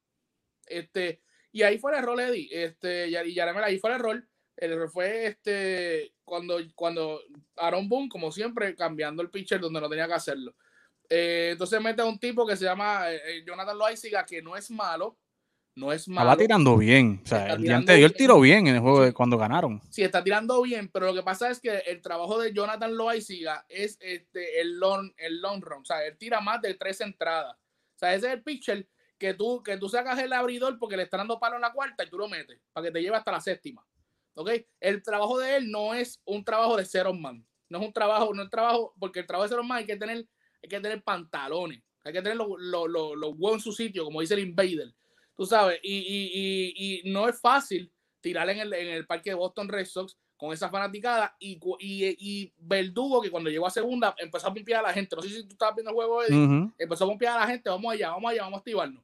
Este, 0.67 1.21
y 1.55 1.63
ahí 1.63 1.79
fue 1.79 1.93
el 1.93 1.99
error, 1.99 2.21
Eddie. 2.21 2.49
Este, 2.51 3.09
y 3.09 3.15
ahí 3.15 3.79
fue 3.79 3.91
el 3.91 3.97
error. 3.97 4.29
El 4.57 4.73
error 4.73 4.91
fue 4.91 5.27
este, 5.27 6.13
cuando, 6.25 6.59
cuando 6.75 7.21
Aaron 7.57 7.89
Boone, 7.89 8.09
como 8.09 8.33
siempre, 8.33 8.75
cambiando 8.75 9.23
el 9.23 9.31
pitcher 9.31 9.61
donde 9.61 9.81
no 9.81 9.89
tenía 9.89 10.09
que 10.09 10.15
hacerlo. 10.15 10.53
Eh, 11.09 11.51
entonces 11.53 11.81
mete 11.81 12.03
a 12.03 12.07
un 12.07 12.19
tipo 12.19 12.45
que 12.45 12.57
se 12.57 12.65
llama 12.65 13.09
eh, 13.09 13.21
eh, 13.25 13.45
Jonathan 13.47 13.79
Loaiziga, 13.79 14.27
que 14.27 14.43
no 14.43 14.57
es 14.57 14.69
malo. 14.69 15.17
No 15.77 15.93
es 15.93 16.09
malo. 16.09 16.29
Estaba 16.29 16.43
tirando 16.43 16.77
bien. 16.77 17.21
O 17.23 17.29
sea, 17.29 17.55
el 17.55 17.63
día 17.63 17.77
anterior 17.77 18.11
tiró 18.11 18.41
bien 18.41 18.67
en 18.67 18.75
el 18.75 18.81
juego 18.81 19.03
de 19.05 19.13
cuando 19.13 19.39
ganaron. 19.39 19.81
Sí, 19.91 20.03
está 20.03 20.25
tirando 20.25 20.61
bien, 20.61 20.89
pero 20.89 21.07
lo 21.07 21.15
que 21.15 21.23
pasa 21.23 21.51
es 21.51 21.61
que 21.61 21.79
el 21.87 22.03
trabajo 22.03 22.41
de 22.41 22.53
Jonathan 22.53 22.97
Loaiziga 22.97 23.65
es 23.69 23.97
este, 24.01 24.61
el, 24.61 24.81
long, 24.81 25.13
el 25.17 25.41
long 25.41 25.63
run. 25.63 25.83
O 25.83 25.85
sea, 25.85 26.05
él 26.05 26.19
tira 26.19 26.41
más 26.41 26.61
de 26.63 26.75
tres 26.75 27.01
entradas. 27.01 27.55
O 27.55 27.99
sea, 27.99 28.13
ese 28.13 28.27
es 28.27 28.33
el 28.33 28.43
pitcher 28.43 28.89
que 29.19 29.35
tú, 29.35 29.63
que 29.63 29.77
tú 29.77 29.89
sacas 29.89 30.19
el 30.19 30.33
abridor 30.33 30.79
porque 30.79 30.97
le 30.97 31.05
está 31.05 31.17
dando 31.17 31.39
palo 31.39 31.57
en 31.57 31.63
la 31.63 31.73
cuarta 31.73 32.05
y 32.05 32.11
tú 32.11 32.19
lo 32.19 32.29
metes 32.29 32.61
para 32.73 32.87
que 32.87 32.93
te 32.93 33.03
lleve 33.03 33.17
hasta 33.17 33.33
la 33.33 33.41
séptima. 33.41 33.87
¿Ok? 34.35 34.51
El 34.81 35.03
trabajo 35.03 35.39
de 35.39 35.57
él 35.57 35.71
no 35.71 35.95
es 35.95 36.21
un 36.25 36.45
trabajo 36.45 36.77
de 36.77 36.85
cero 36.85 37.15
man. 37.15 37.47
No 37.69 37.79
es 37.79 37.87
un 37.87 37.93
trabajo, 37.93 38.35
no 38.35 38.43
es 38.43 38.51
trabajo, 38.51 38.95
porque 38.99 39.21
el 39.21 39.27
trabajo 39.27 39.45
de 39.45 39.49
cero 39.51 39.65
man 39.65 39.79
hay 39.79 39.87
que 39.87 39.97
tener 39.97 40.27
hay 40.65 40.69
que 40.69 40.81
tener 40.81 41.03
pantalones, 41.03 41.83
hay 42.03 42.13
que 42.13 42.23
tener 42.23 42.39
los 42.39 42.59
huevos 42.59 43.55
en 43.55 43.61
su 43.61 43.73
sitio, 43.73 44.05
como 44.05 44.23
dice 44.23 44.33
el 44.33 44.41
Invader, 44.41 44.95
tú 45.37 45.45
sabes, 45.45 45.79
y, 45.83 47.03
no 47.05 47.29
es 47.29 47.39
fácil 47.39 47.93
tirar 48.21 48.49
en 48.49 48.73
el, 48.73 49.07
parque 49.07 49.31
de 49.31 49.35
Boston 49.35 49.69
Red 49.69 49.85
Sox 49.85 50.17
con 50.45 50.53
esa 50.53 50.69
fanaticada 50.69 51.35
y, 51.39 51.59
y, 51.79 52.53
Verdugo 52.59 53.23
que 53.23 53.31
cuando 53.31 53.51
llegó 53.51 53.67
a 53.67 53.71
segunda 53.71 54.15
empezó 54.19 54.49
a 54.49 54.55
limpiar 54.55 54.81
a 54.81 54.89
la 54.89 54.93
gente, 54.93 55.17
no 55.17 55.23
sé 55.23 55.29
si 55.31 55.45
tú 55.45 55.53
estabas 55.53 55.75
viendo 55.75 55.91
el 55.91 55.95
juego, 55.95 56.21
empezó 56.79 57.05
a 57.05 57.09
limpiar 57.09 57.37
a 57.37 57.41
la 57.41 57.47
gente, 57.47 57.71
vamos 57.71 57.93
allá, 57.93 58.11
vamos 58.11 58.31
allá, 58.31 58.43
vamos 58.43 58.59
a 58.59 58.61
activarnos. 58.61 59.03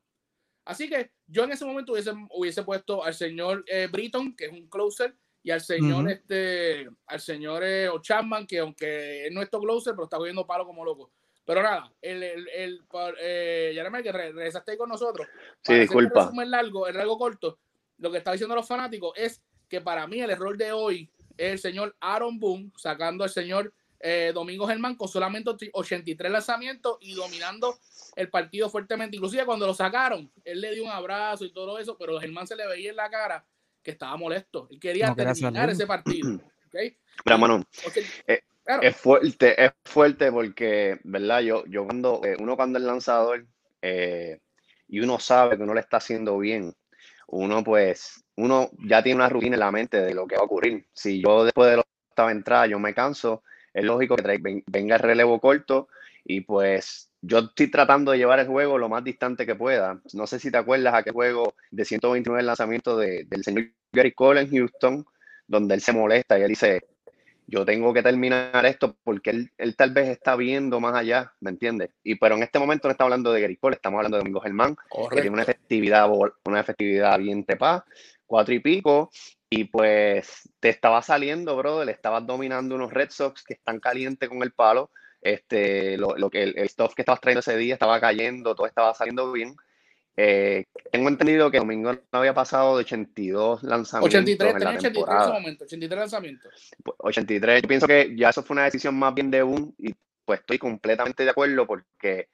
Así 0.65 0.89
que 0.89 1.11
yo 1.27 1.45
en 1.45 1.53
ese 1.53 1.65
momento 1.65 1.93
hubiese, 1.93 2.13
hubiese 2.31 2.63
puesto 2.63 3.03
al 3.03 3.15
señor 3.15 3.65
eh, 3.67 3.89
Britton, 3.91 4.37
que 4.37 4.47
es 4.47 4.53
un 4.53 4.69
closer, 4.69 5.17
y 5.43 5.51
al 5.51 5.63
señor, 5.63 6.11
este, 6.11 6.89
al 7.07 7.21
señor 7.21 7.65
eh, 7.65 7.89
O'Chapman, 7.89 8.47
que 8.47 8.59
aunque 8.59 9.27
es 9.27 9.33
nuestro 9.33 9.61
closer, 9.61 9.95
pero 9.95 10.05
está 10.05 10.19
cogiendo 10.19 10.47
palo 10.47 10.67
como 10.67 10.85
loco. 10.85 11.11
Pero 11.47 11.63
nada, 11.63 11.91
el, 12.03 12.23
el, 12.23 12.49
el 12.49 12.85
eh, 13.21 13.83
que 14.03 14.13
regresaste 14.13 14.73
ahí 14.73 14.77
con 14.77 14.91
nosotros. 14.91 15.27
Sí, 15.63 15.75
disculpa. 15.75 16.31
El 16.41 16.51
largo, 16.51 16.87
el 16.87 16.97
largo 16.97 17.19
corto, 17.19 17.59
lo 17.97 18.11
que 18.11 18.19
está 18.19 18.33
diciendo 18.33 18.55
los 18.55 18.69
fanáticos 18.69 19.13
es 19.17 19.43
que 19.69 19.81
para 19.81 20.07
mí 20.07 20.21
el 20.21 20.31
error 20.31 20.57
de 20.57 20.73
hoy 20.73 21.11
el 21.37 21.59
señor 21.59 21.97
Aaron 22.01 22.39
Boone 22.39 22.71
sacando 22.77 23.25
al 23.25 23.31
señor 23.31 23.73
eh, 24.03 24.33
Domingo 24.35 24.67
Germán 24.67 24.95
con 24.95 25.09
solamente 25.09 25.51
83 25.73 26.33
lanzamientos 26.33 26.97
y 27.01 27.13
dominando 27.13 27.79
el 28.17 28.31
partido 28.31 28.71
fuertemente. 28.71 29.17
Inclusive 29.17 29.45
cuando 29.45 29.67
lo 29.67 29.75
sacaron, 29.75 30.31
él 30.45 30.61
le 30.61 30.75
dio 30.75 30.85
un 30.85 30.91
abrazo 30.91 31.45
y 31.45 31.53
todo 31.53 31.79
eso, 31.79 31.97
pero 31.99 32.19
Germán 32.19 32.47
se 32.47 32.57
le 32.57 32.67
veía 32.67 32.91
en 32.91 32.97
la 32.97 33.11
cara 33.11 33.45
que 33.83 33.91
estaba 33.91 34.17
molesto. 34.17 34.69
Él 34.71 34.81
quería 34.81 35.15
terminar 35.15 35.69
ese 35.69 35.87
partido. 35.87 36.41
¿okay? 36.69 36.97
Eh, 38.27 38.41
es 38.81 38.97
fuerte, 38.97 39.63
es 39.63 39.73
fuerte 39.85 40.33
porque, 40.33 40.99
¿verdad? 41.05 41.41
Yo, 41.41 41.65
yo 41.67 41.85
cuando, 41.85 42.23
eh, 42.25 42.37
uno 42.39 42.57
cuando 42.57 42.79
es 42.79 42.85
lanzador 42.85 43.47
y 44.89 45.01
uno 45.01 45.19
sabe 45.19 45.57
que 45.57 45.63
uno 45.63 45.75
le 45.75 45.81
está 45.81 45.99
haciendo 45.99 46.39
bien, 46.39 46.75
uno 47.27 47.63
pues, 47.63 48.25
uno 48.41 48.71
ya 48.87 49.03
tiene 49.03 49.17
una 49.17 49.29
rutina 49.29 49.57
en 49.57 49.61
la 49.61 49.71
mente 49.71 50.01
de 50.01 50.15
lo 50.15 50.27
que 50.27 50.37
va 50.37 50.43
a 50.43 50.47
ocurrir. 50.47 50.87
Si 50.93 51.23
yo 51.23 51.45
después 51.45 51.71
de 51.71 51.77
la 51.77 51.83
octava 52.11 52.33
entrada 52.33 52.67
yo 52.67 52.79
me 52.79 52.95
canso, 52.95 53.43
es 53.73 53.85
lógico 53.85 54.17
que 54.17 54.63
venga 54.67 54.97
el 54.97 55.03
relevo 55.03 55.41
corto 55.41 55.89
y 56.25 56.41
pues 56.43 57.11
yo 57.23 57.39
estoy 57.41 57.71
tratando 57.71 58.13
de 58.13 58.19
llevar 58.19 58.41
el 58.41 58.47
juego 58.47 58.79
lo 58.79 58.89
más 58.89 59.05
distante 59.05 59.47
que 59.47 59.55
pueda. 59.55 60.01
No 60.15 60.27
sé 60.27 60.39
si 60.39 60.51
te 60.51 60.59
acuerdas 60.59 60.95
aquel 60.95 61.13
juego 61.13 61.55
de 61.71 61.85
129 61.85 62.43
lanzamientos 62.43 62.99
de, 62.99 63.25
del 63.25 63.45
señor 63.45 63.67
Gary 63.93 64.13
Cole 64.13 64.41
en 64.41 64.51
Houston, 64.51 65.05
donde 65.47 65.75
él 65.75 65.81
se 65.81 65.93
molesta 65.93 66.39
y 66.39 66.43
él 66.43 66.49
dice, 66.49 66.83
yo 67.47 67.65
tengo 67.65 67.93
que 67.93 68.03
terminar 68.03 68.65
esto 68.65 68.97
porque 69.03 69.31
él, 69.31 69.51
él, 69.59 69.77
tal 69.77 69.91
vez 69.91 70.09
está 70.09 70.37
viendo 70.37 70.81
más 70.81 70.95
allá, 70.95 71.33
¿me 71.41 71.51
entiendes? 71.51 71.91
Y 72.05 72.15
pero 72.15 72.37
en 72.37 72.45
este 72.45 72.59
momento 72.59 72.87
no 72.87 72.93
estamos 72.93 73.09
hablando 73.09 73.33
de 73.33 73.41
Gary 73.41 73.57
Cole, 73.57 73.77
estamos 73.77 73.99
hablando 73.99 74.17
de 74.17 74.21
Domingo 74.21 74.41
Germán, 74.41 74.77
que 75.11 75.21
tiene 75.21 75.31
una 75.31 75.43
efectividad, 75.43 76.09
una 76.45 76.61
efectividad 76.61 77.19
bien 77.19 77.45
tepa, 77.45 77.85
cuatro 78.31 78.55
y 78.55 78.61
pico, 78.61 79.11
y 79.51 79.65
pues 79.65 80.49
te 80.61 80.69
estaba 80.69 81.03
saliendo, 81.03 81.57
bro, 81.57 81.85
le 81.85 81.91
estabas 81.91 82.25
dominando 82.25 82.77
unos 82.77 82.93
Red 82.93 83.11
Sox 83.11 83.43
que 83.43 83.55
están 83.55 83.81
calientes 83.81 84.29
con 84.29 84.41
el 84.45 84.53
palo. 84.53 84.93
Este, 85.21 85.99
lo, 85.99 86.17
lo 86.17 86.31
que 86.31 86.45
el, 86.45 86.57
el, 86.57 86.69
stuff 86.69 86.95
que 86.95 87.03
estabas 87.03 87.21
trayendo 87.21 87.41
ese 87.41 87.57
día 87.57 87.75
estaba 87.75 88.01
cayendo, 88.01 88.55
todo 88.55 88.69
estaba 88.69 88.95
saliendo 88.95 89.33
bien. 89.33 89.57
Eh, 90.17 90.67
tengo 90.93 91.09
entendido 91.09 91.51
que 91.51 91.59
Domingo 91.59 91.93
no 91.93 92.19
había 92.19 92.33
pasado 92.33 92.77
de 92.77 92.85
82 92.85 93.65
lanzamientos. 93.65 94.21
83, 94.21 94.55
en 94.55 94.61
la 94.61 94.71
83 94.71 95.09
en 95.09 95.23
ese 95.23 95.33
momento, 95.33 95.65
83 95.65 95.99
lanzamientos. 95.99 96.71
83, 96.99 97.41
pues, 97.41 97.63
yo 97.63 97.69
pienso 97.69 97.87
que 97.89 98.15
ya 98.17 98.31
eso 98.31 98.45
fue 98.45 98.55
una 98.55 98.65
decisión 98.65 98.97
más 98.97 99.13
bien 99.13 99.31
de 99.31 99.43
un, 99.43 99.75
y 99.77 99.93
pues 100.25 100.41
estoy 100.41 100.59
completamente 100.59 101.25
de 101.25 101.31
acuerdo 101.31 101.67
porque 101.67 102.29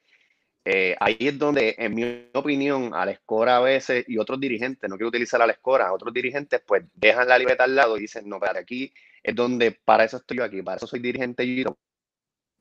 eh, 0.69 0.97
ahí 0.99 1.15
es 1.21 1.39
donde, 1.39 1.75
en 1.77 1.95
mi 1.95 2.27
opinión, 2.33 2.93
al 2.93 3.07
Escora 3.07 3.55
a 3.55 3.61
veces 3.61 4.03
y 4.05 4.17
otros 4.17 4.37
dirigentes, 4.37 4.89
no 4.89 4.97
quiero 4.97 5.07
utilizar 5.07 5.41
al 5.41 5.49
Escora, 5.49 5.93
otros 5.93 6.13
dirigentes 6.13 6.61
pues 6.67 6.83
dejan 6.93 7.29
la 7.29 7.39
libreta 7.39 7.63
al 7.63 7.73
lado 7.73 7.95
y 7.95 8.01
dicen, 8.01 8.27
no, 8.27 8.37
para 8.37 8.59
aquí 8.59 8.91
es 9.23 9.33
donde, 9.33 9.71
para 9.71 10.03
eso 10.03 10.17
estoy 10.17 10.39
yo 10.39 10.43
aquí, 10.43 10.61
para 10.61 10.75
eso 10.75 10.85
soy 10.85 10.99
dirigente 10.99 11.45
y 11.45 11.63
voy 11.63 11.73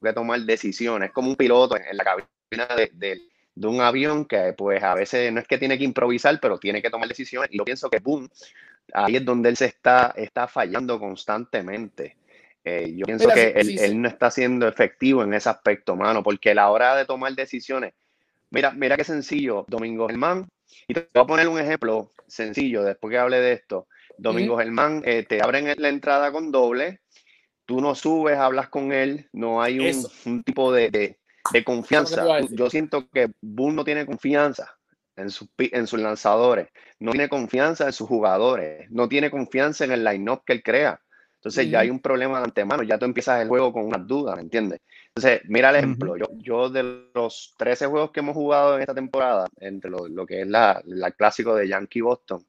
a 0.08 0.14
tomar 0.14 0.38
decisiones, 0.42 1.10
como 1.10 1.30
un 1.30 1.34
piloto 1.34 1.76
en, 1.76 1.96
la 1.96 2.04
cabina 2.04 2.76
de, 2.76 3.22
un 3.56 3.80
avión 3.80 4.25
que 4.25 4.54
pues 4.56 4.84
a 4.84 4.94
veces 4.94 5.32
no 5.32 5.40
es 5.40 5.48
que 5.48 5.58
tiene 5.58 5.76
que 5.76 5.82
improvisar, 5.82 6.38
pero 6.40 6.58
tiene 6.60 6.80
que 6.80 6.90
tomar 6.90 7.08
decisiones 7.08 7.50
y 7.50 7.58
yo 7.58 7.64
pienso 7.64 7.90
que, 7.90 7.98
boom, 7.98 8.30
ahí 8.94 9.16
es 9.16 9.25
donde 9.25 9.48
él 9.48 9.56
se 9.56 9.64
está, 9.64 10.14
está 10.16 10.46
fallando 10.46 11.00
constantemente. 11.00 12.16
Eh, 12.68 12.94
yo 12.96 13.06
pienso 13.06 13.28
que 13.28 13.50
él, 13.54 14.02
no 14.02 14.08
está 14.08 14.28
siendo 14.28 14.66
efectivo 14.66 15.23
en 15.23 15.32
ese 15.35 15.49
aspecto, 15.49 15.94
mano, 15.94 16.25
porque 16.25 16.50
a 16.50 16.54
la 16.56 16.68
hora 16.68 16.96
de 16.96 17.04
tomar 17.04 17.32
decisiones, 17.32 17.94
mira, 18.50 18.73
mira 18.73 18.96
qué 18.96 19.04
sencillo, 19.04 19.64
Domingo 19.68 20.08
Germán, 20.08 20.49
y 20.88 20.94
te 20.94 21.08
voy 21.14 21.23
a 21.23 21.26
poner 21.28 21.46
un 21.46 21.61
ejemplo 21.61 22.12
sencillo 22.26 22.82
después 22.82 23.12
que 23.12 23.18
hable 23.18 23.38
de 23.38 23.52
esto. 23.52 23.87
Domingo 24.18 24.58
Germán, 24.58 25.00
eh, 25.04 25.23
te 25.23 25.40
abren 25.40 25.73
la 25.78 25.88
entrada 25.88 26.32
con 26.32 26.50
doble, 26.50 27.02
tú 27.66 27.80
no 27.80 27.94
subes, 27.94 28.37
hablas 28.37 28.68
con 28.68 28.90
él, 28.90 29.28
no 29.32 29.62
hay 29.62 29.78
un, 29.78 30.42
tipo 30.42 30.73
de, 30.73 31.20
confianza. 31.64 32.40
Yo 32.50 32.68
siento 32.68 33.08
que 33.11 33.30
Boone 33.42 33.76
no 33.76 33.85
tiene 33.85 34.04
confianza 34.06 34.76
en, 35.14 35.28
en 35.58 35.87
sus 35.87 36.00
lanzadores, 36.00 36.66
no 36.99 37.12
tiene 37.12 37.28
confianza 37.28 37.87
en 37.87 37.92
sus 37.92 38.08
jugadores, 38.08 38.90
no 38.90 39.08
tiene 39.08 39.30
confianza 39.30 39.85
en 39.85 39.92
el 39.92 40.02
line-up 40.02 40.42
que 40.44 40.54
él 40.54 40.64
crea. 40.64 41.00
Entonces 41.46 41.70
ya 41.70 41.78
hay 41.78 41.90
un 41.90 42.00
problema 42.00 42.38
de 42.38 42.44
antemano, 42.46 42.82
ya 42.82 42.98
tú 42.98 43.04
empiezas 43.04 43.40
el 43.40 43.46
juego 43.46 43.72
con 43.72 43.84
unas 43.84 44.04
dudas, 44.04 44.34
¿me 44.34 44.42
entiendes? 44.42 44.80
Entonces, 45.14 45.42
mira 45.44 45.70
el 45.70 45.76
ejemplo, 45.76 46.16
yo, 46.16 46.26
yo 46.38 46.68
de 46.68 47.04
los 47.14 47.54
13 47.56 47.86
juegos 47.86 48.10
que 48.10 48.18
hemos 48.18 48.34
jugado 48.34 48.74
en 48.74 48.80
esta 48.80 48.96
temporada, 48.96 49.46
entre 49.60 49.88
lo, 49.88 50.26
que 50.26 50.40
es 50.40 50.46
la, 50.48 50.82
clásico 51.16 51.54
de 51.54 51.68
Yankee 51.68 52.00
Boston, 52.00 52.44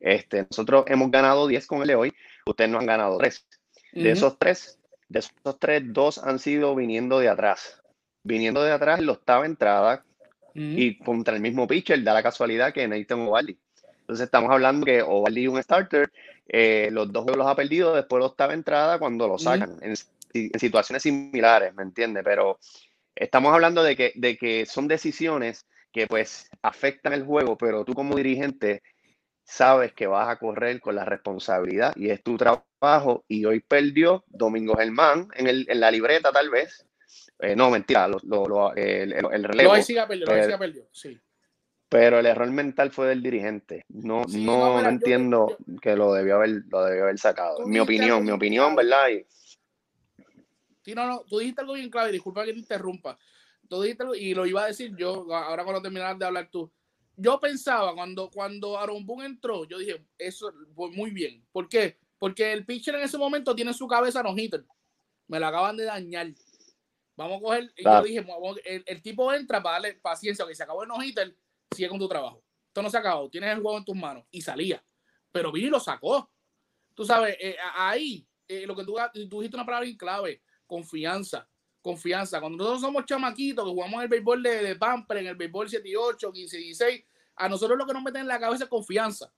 este, 0.00 0.48
nosotros 0.50 0.82
hemos 0.88 1.12
ganado 1.12 1.46
10 1.46 1.64
con 1.68 1.82
el 1.82 1.86
de 1.86 1.94
hoy, 1.94 2.12
ustedes 2.44 2.68
no 2.68 2.80
han 2.80 2.86
ganado 2.86 3.18
3. 3.18 3.46
De 3.92 4.10
esos 4.10 4.36
3, 4.36 4.80
de 5.08 5.18
esos 5.20 5.58
3, 5.60 5.82
2 5.92 6.18
han 6.18 6.40
sido 6.40 6.74
viniendo 6.74 7.20
de 7.20 7.28
atrás. 7.28 7.80
Viniendo 8.24 8.64
de 8.64 8.72
atrás 8.72 8.98
en 8.98 9.06
la 9.06 9.12
octava 9.12 9.46
entrada 9.46 10.04
y 10.54 10.98
contra 10.98 11.36
el 11.36 11.40
mismo 11.40 11.68
pitcher, 11.68 12.02
da 12.02 12.14
la 12.14 12.24
casualidad 12.24 12.72
que 12.72 12.88
Nathan 12.88 13.20
Ovaldi. 13.20 13.56
Entonces 14.10 14.24
estamos 14.24 14.50
hablando 14.50 14.84
que 14.84 15.02
Ovaldi 15.02 15.44
es 15.44 15.50
un 15.50 15.62
starter 15.62 16.10
eh, 16.48 16.88
los 16.90 17.12
dos 17.12 17.22
juegos 17.22 17.38
los 17.38 17.46
ha 17.46 17.54
perdido 17.54 17.94
después 17.94 18.20
de 18.20 18.26
octava 18.26 18.54
entrada 18.54 18.98
cuando 18.98 19.28
lo 19.28 19.38
sacan, 19.38 19.78
en, 19.82 19.94
situaciones 20.58 21.04
similares, 21.04 21.72
¿me 21.76 21.84
entiendes? 21.84 22.24
Pero 22.24 22.58
estamos 23.14 23.54
hablando 23.54 23.84
de 23.84 23.94
que, 23.94 24.12
de 24.16 24.36
que 24.36 24.66
son 24.66 24.88
decisiones 24.88 25.68
que 25.92 26.08
pues 26.08 26.50
afectan 26.60 27.12
el 27.12 27.24
juego, 27.24 27.56
pero 27.56 27.84
tú 27.84 27.94
como 27.94 28.16
dirigente 28.16 28.82
sabes 29.44 29.92
que 29.92 30.08
vas 30.08 30.28
a 30.28 30.40
correr 30.40 30.80
con 30.80 30.96
la 30.96 31.04
responsabilidad 31.04 31.94
y 31.94 32.10
es 32.10 32.20
tu 32.20 32.36
trabajo 32.36 33.24
y 33.28 33.44
hoy 33.44 33.60
perdió 33.60 34.24
Domingo 34.26 34.76
Germán 34.76 35.28
en, 35.36 35.46
el, 35.46 35.66
en 35.68 35.78
la 35.78 35.92
libreta 35.92 36.32
tal 36.32 36.50
vez. 36.50 36.84
Eh, 37.38 37.54
no, 37.54 37.70
mentira, 37.70 38.08
lo, 38.08 38.18
lo, 38.24 38.74
el, 38.74 39.12
el, 39.12 39.44
relevo. 39.44 39.76
No, 39.76 39.82
sí 39.84 39.94
perdió, 40.08 40.26
sí 40.26 40.58
perdió, 40.58 40.88
sí 40.90 41.20
pero 41.90 42.20
el 42.20 42.26
error 42.26 42.48
mental 42.52 42.92
fue 42.92 43.08
del 43.08 43.20
dirigente. 43.20 43.84
No, 43.88 44.22
no, 44.24 44.88
entiendo 44.88 45.56
que 45.82 45.96
lo 45.96 46.14
debió 46.14 46.36
haber, 46.36 46.62
lo 46.68 46.84
debió 46.84 47.02
haber 47.02 47.18
sacado. 47.18 47.66
Mi 47.66 47.80
opinión, 47.80 48.24
mi 48.24 48.30
opinión, 48.30 48.76
¿verdad? 48.76 49.08
Y... 49.08 49.26
Sí, 50.84 50.94
no, 50.94 51.04
no, 51.08 51.24
tú 51.28 51.40
dijiste 51.40 51.62
algo 51.62 51.74
bien 51.74 51.90
clave, 51.90 52.12
disculpa 52.12 52.44
que 52.44 52.52
te 52.52 52.60
interrumpa. 52.60 53.18
Tú 53.68 53.82
dijiste 53.82 54.04
algo, 54.04 54.14
y 54.14 54.34
lo 54.34 54.46
iba 54.46 54.62
a 54.62 54.68
decir 54.68 54.94
yo, 54.96 55.34
ahora 55.34 55.64
cuando 55.64 55.82
terminar 55.82 56.16
de 56.16 56.26
hablar 56.26 56.48
tú. 56.48 56.70
Yo 57.16 57.40
pensaba, 57.40 57.92
cuando, 57.92 58.30
cuando 58.30 58.78
Aaron 58.78 59.04
Boone 59.04 59.26
entró, 59.26 59.64
yo 59.64 59.78
dije, 59.78 60.06
eso 60.16 60.52
fue 60.76 60.92
muy 60.92 61.10
bien. 61.10 61.44
¿Por 61.50 61.68
qué? 61.68 61.98
Porque 62.20 62.52
el 62.52 62.64
pitcher 62.64 62.94
en 62.94 63.02
ese 63.02 63.18
momento 63.18 63.52
tiene 63.52 63.74
su 63.74 63.88
cabeza 63.88 64.22
no 64.22 64.38
hitter. 64.38 64.64
Me 65.26 65.40
la 65.40 65.48
acaban 65.48 65.76
de 65.76 65.86
dañar. 65.86 66.28
Vamos 67.16 67.38
a 67.38 67.42
coger, 67.42 67.72
y 67.76 67.82
yo 67.82 68.02
dije, 68.04 68.24
el, 68.86 69.02
tipo 69.02 69.34
entra 69.34 69.60
para 69.60 69.80
darle 69.80 69.94
paciencia, 69.94 70.46
que 70.46 70.54
se 70.54 70.62
acabó 70.62 70.84
el 70.84 70.88
no 70.88 71.02
hitter 71.02 71.34
sigue 71.74 71.88
con 71.88 71.98
tu 71.98 72.08
trabajo. 72.08 72.42
Esto 72.68 72.82
no 72.82 72.90
se 72.90 72.96
ha 72.96 73.00
acabado, 73.00 73.28
tienes 73.28 73.50
el 73.50 73.60
juego 73.60 73.78
en 73.78 73.84
tus 73.84 73.96
manos 73.96 74.24
y 74.30 74.40
salía. 74.40 74.82
Pero 75.32 75.52
vino 75.52 75.68
y 75.68 75.70
lo 75.70 75.80
sacó. 75.80 76.30
Tú 76.94 77.04
sabes, 77.04 77.36
eh, 77.40 77.56
ahí, 77.74 78.26
eh, 78.46 78.66
lo 78.66 78.76
que 78.76 78.84
tú, 78.84 78.96
tú 79.28 79.40
dijiste 79.40 79.56
una 79.56 79.66
palabra 79.66 79.88
en 79.88 79.96
clave, 79.96 80.42
confianza. 80.66 81.48
Confianza. 81.82 82.40
Cuando 82.40 82.58
nosotros 82.58 82.82
somos 82.82 83.06
chamaquitos 83.06 83.64
que 83.64 83.70
jugamos 83.70 84.02
el 84.02 84.08
béisbol 84.08 84.42
de, 84.42 84.62
de 84.62 84.76
Pamper, 84.76 85.18
en 85.18 85.28
el 85.28 85.36
béisbol 85.36 85.68
7 85.68 85.88
y 85.88 85.96
8, 85.96 86.32
15 86.32 86.58
y 86.58 86.64
16, 86.64 87.04
a 87.36 87.48
nosotros 87.48 87.78
lo 87.78 87.86
que 87.86 87.94
nos 87.94 88.02
meten 88.02 88.22
en 88.22 88.28
la 88.28 88.38
cabeza 88.38 88.64
es 88.64 88.70
confianza. 88.70 89.32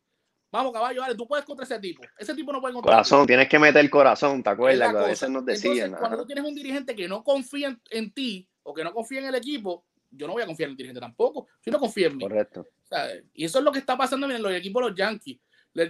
Vamos, 0.53 0.73
caballo, 0.73 1.01
vale, 1.01 1.15
tú 1.15 1.27
puedes 1.27 1.47
contra 1.47 1.65
ese 1.65 1.79
tipo. 1.79 2.03
Ese 2.19 2.35
tipo 2.35 2.53
no 2.53 2.61
puede 2.61 2.75
contra 2.75 2.93
Corazón, 2.93 3.27
tienes 3.27 3.49
que 3.49 3.59
meter 3.59 3.83
el 3.83 3.89
corazón, 3.89 4.43
¿te 4.43 4.51
acuerdas? 4.51 4.93
Que 4.93 4.99
a 4.99 5.03
veces 5.03 5.31
nos 5.31 5.47
decían. 5.47 5.95
cuando 5.99 6.19
tú 6.19 6.27
tienes 6.27 6.45
un 6.45 6.55
dirigente 6.55 6.95
que 6.95 7.09
no 7.09 7.25
confía 7.25 7.75
en, 7.91 8.13
ti 8.13 8.47
o 8.63 8.75
que 8.75 8.85
no 8.85 8.93
confía 8.93 9.21
en 9.21 9.27
el 9.27 9.35
equipo, 9.35 9.87
yo 10.13 10.27
no 10.27 10.35
voy 10.35 10.43
a 10.43 10.47
confiar 10.47 10.69
en 10.69 10.73
el 10.73 10.77
dirigente 10.77 11.01
tampoco, 11.01 11.49
si 11.61 11.71
no 11.71 11.79
confío 11.79 12.09
en 12.09 12.17
mí. 12.19 12.23
Correcto. 12.23 12.69
Y 13.35 13.45
eso 13.45 13.59
es 13.59 13.65
lo 13.65 13.73
que 13.73 13.79
está 13.79 13.97
pasando 13.97 14.31
en 14.31 14.43
los 14.43 14.53
equipos 14.53 14.83
de 14.83 14.91
los 14.91 14.99
Yankees. 14.99 15.39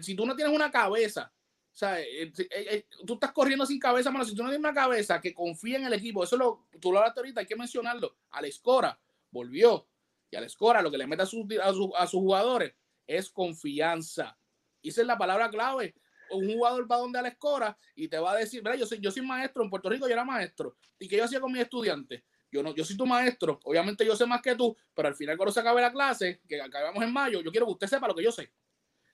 Si 0.00 0.14
tú 0.14 0.24
no 0.24 0.36
tienes 0.36 0.54
una 0.54 0.70
cabeza, 0.70 1.32
¿sabes? 1.72 2.06
Eh, 2.08 2.32
eh, 2.38 2.46
eh, 2.50 2.86
tú 3.04 3.14
estás 3.14 3.32
corriendo 3.32 3.66
sin 3.66 3.80
cabeza, 3.80 4.10
mano. 4.10 4.24
Si 4.24 4.34
tú 4.34 4.42
no 4.42 4.48
tienes 4.48 4.64
una 4.64 4.74
cabeza 4.74 5.20
que 5.20 5.34
confía 5.34 5.78
en 5.78 5.86
el 5.86 5.94
equipo, 5.94 6.22
eso 6.22 6.36
lo, 6.36 6.66
tú 6.80 6.92
lo 6.92 6.98
hablaste 6.98 7.20
ahorita, 7.20 7.40
hay 7.40 7.46
que 7.46 7.56
mencionarlo. 7.56 8.16
Al 8.30 8.44
Escora 8.44 8.98
volvió. 9.30 9.88
Y 10.30 10.36
al 10.36 10.44
Escora 10.44 10.80
lo 10.80 10.90
que 10.90 10.98
le 10.98 11.06
mete 11.06 11.22
a, 11.22 11.26
sus, 11.26 11.44
a, 11.62 12.06
sus 12.06 12.20
jugadores 12.20 12.74
es 13.06 13.28
confianza. 13.30 14.38
Y 14.80 14.90
esa 14.90 15.00
es 15.00 15.06
la 15.06 15.18
palabra 15.18 15.50
clave. 15.50 15.94
Un 16.30 16.50
jugador 16.50 16.90
va 16.90 16.96
donde 16.96 17.18
a 17.18 17.22
la 17.22 17.28
escora 17.28 17.76
y 17.94 18.08
te 18.08 18.18
va 18.18 18.32
a 18.32 18.36
decir, 18.36 18.62
yo 18.78 18.86
soy, 18.86 19.00
yo 19.00 19.10
soy 19.10 19.20
maestro 19.20 19.62
en 19.62 19.68
Puerto 19.68 19.90
Rico, 19.90 20.06
yo 20.06 20.14
era 20.14 20.24
maestro. 20.24 20.76
¿Y 20.98 21.06
qué 21.06 21.18
yo 21.18 21.24
hacía 21.24 21.40
con 21.40 21.52
mis 21.52 21.60
estudiantes? 21.60 22.22
Yo, 22.52 22.62
no, 22.62 22.74
yo 22.74 22.84
soy 22.84 22.98
tu 22.98 23.06
maestro, 23.06 23.58
obviamente 23.64 24.04
yo 24.04 24.14
sé 24.14 24.26
más 24.26 24.42
que 24.42 24.54
tú, 24.54 24.76
pero 24.94 25.08
al 25.08 25.14
final 25.14 25.38
cuando 25.38 25.52
se 25.52 25.60
acabe 25.60 25.80
la 25.80 25.90
clase, 25.90 26.42
que 26.46 26.60
acabamos 26.60 27.02
en 27.02 27.10
mayo, 27.10 27.40
yo 27.40 27.50
quiero 27.50 27.64
que 27.64 27.72
usted 27.72 27.86
sepa 27.86 28.06
lo 28.06 28.14
que 28.14 28.22
yo 28.22 28.30
sé. 28.30 28.52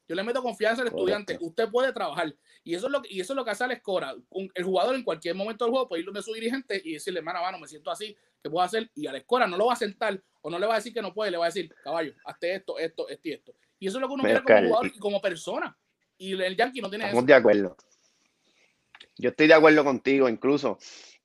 Yo 0.08 0.16
le 0.16 0.24
meto 0.24 0.42
confianza 0.42 0.82
al 0.82 0.88
estudiante. 0.88 1.36
Usted 1.40 1.68
puede 1.68 1.92
trabajar. 1.92 2.34
Y 2.64 2.74
eso 2.74 2.86
es 2.86 2.92
lo, 2.92 3.02
y 3.08 3.20
eso 3.20 3.34
es 3.34 3.36
lo 3.36 3.44
que 3.44 3.50
hace 3.50 3.66
la 3.66 3.74
escora. 3.74 4.14
El 4.54 4.64
jugador 4.64 4.96
en 4.96 5.04
cualquier 5.04 5.34
momento 5.34 5.64
del 5.64 5.70
juego 5.70 5.86
puede 5.86 6.00
ir 6.00 6.06
donde 6.06 6.22
su 6.22 6.32
dirigente 6.32 6.80
y 6.82 6.94
decirle, 6.94 7.20
mano, 7.20 7.42
mano, 7.42 7.58
me 7.58 7.68
siento 7.68 7.90
así, 7.90 8.16
¿qué 8.42 8.50
puedo 8.50 8.64
hacer? 8.64 8.90
Y 8.94 9.06
a 9.06 9.12
la 9.12 9.18
escora 9.18 9.46
no 9.46 9.58
lo 9.58 9.66
va 9.66 9.74
a 9.74 9.76
sentar 9.76 10.20
o 10.40 10.50
no 10.50 10.58
le 10.58 10.66
va 10.66 10.74
a 10.74 10.76
decir 10.78 10.94
que 10.94 11.02
no 11.02 11.12
puede, 11.12 11.30
le 11.30 11.36
va 11.36 11.44
a 11.44 11.48
decir, 11.48 11.72
caballo, 11.84 12.14
hazte 12.24 12.54
esto, 12.54 12.78
esto, 12.78 13.08
esto 13.08 13.28
y 13.28 13.32
esto. 13.32 13.54
Y 13.78 13.86
eso 13.86 13.98
es 13.98 14.00
lo 14.00 14.08
que 14.08 14.14
uno 14.14 14.24
quiere 14.24 14.42
como 14.42 14.58
jugador 14.58 14.86
y 14.86 14.98
como 14.98 15.20
persona. 15.20 15.78
Y 16.16 16.32
el 16.32 16.56
Yankee 16.56 16.80
no 16.80 16.88
tiene 16.88 17.04
Estamos 17.04 17.26
de 17.26 17.34
acuerdo. 17.34 17.76
Yo 19.18 19.30
estoy 19.30 19.46
de 19.46 19.54
acuerdo 19.54 19.84
contigo, 19.84 20.28
incluso 20.28 20.78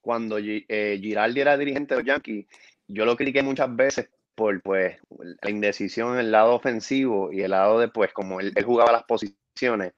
cuando 0.03 0.37
eh, 0.37 0.99
Giraldi 1.01 1.41
era 1.41 1.57
dirigente 1.57 1.95
de 1.95 2.01
los 2.01 2.07
Yankees, 2.07 2.45
yo 2.87 3.05
lo 3.05 3.15
critiqué 3.15 3.41
muchas 3.41 3.73
veces 3.75 4.09
por 4.35 4.61
pues 4.61 4.97
la 5.41 5.49
indecisión 5.49 6.13
en 6.13 6.19
el 6.19 6.31
lado 6.31 6.53
ofensivo 6.53 7.31
y 7.31 7.41
el 7.41 7.51
lado 7.51 7.79
de 7.79 7.87
pues 7.87 8.11
como 8.11 8.41
él, 8.41 8.53
jugaba 8.65 8.91
las 8.91 9.03
posiciones, 9.03 9.93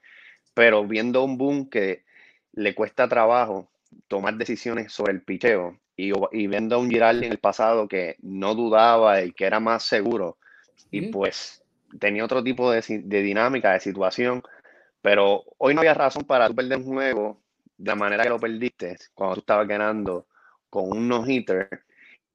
pero 0.53 0.85
viendo 0.85 1.24
un 1.24 1.38
boom 1.38 1.69
que 1.69 2.05
le 2.53 2.75
cuesta 2.75 3.09
trabajo 3.09 3.69
tomar 4.07 4.35
decisiones 4.35 4.93
sobre 4.93 5.13
el 5.13 5.24
picheo 5.24 5.79
y, 5.97 6.12
y 6.31 6.47
viendo 6.47 6.75
a 6.75 6.79
un 6.79 6.89
Giraldi 6.89 7.25
en 7.25 7.31
el 7.31 7.39
pasado 7.39 7.88
que 7.88 8.15
no 8.21 8.53
dudaba 8.53 9.24
y 9.24 9.31
que 9.31 9.45
era 9.45 9.59
más 9.59 9.83
seguro 9.83 10.38
y 10.91 11.07
pues 11.07 11.63
tenía 12.00 12.24
otro 12.24 12.43
tipo 12.43 12.71
de, 12.71 12.83
de, 13.03 13.21
dinámica, 13.21 13.74
de 13.74 13.79
situación, 13.79 14.43
pero 15.01 15.43
hoy 15.57 15.74
no 15.74 15.81
había 15.81 15.93
razón 15.93 16.24
para 16.24 16.50
perder 16.50 16.77
un 16.77 16.85
juego 16.85 17.41
la 17.77 17.96
manera 17.96 18.24
que 18.24 18.29
lo 18.29 18.39
perdiste 18.39 18.98
cuando 19.13 19.36
tú 19.36 19.39
estabas 19.41 19.67
ganando 19.67 20.27
con 20.70 20.91
un 20.91 21.08
no-hitter 21.08 21.70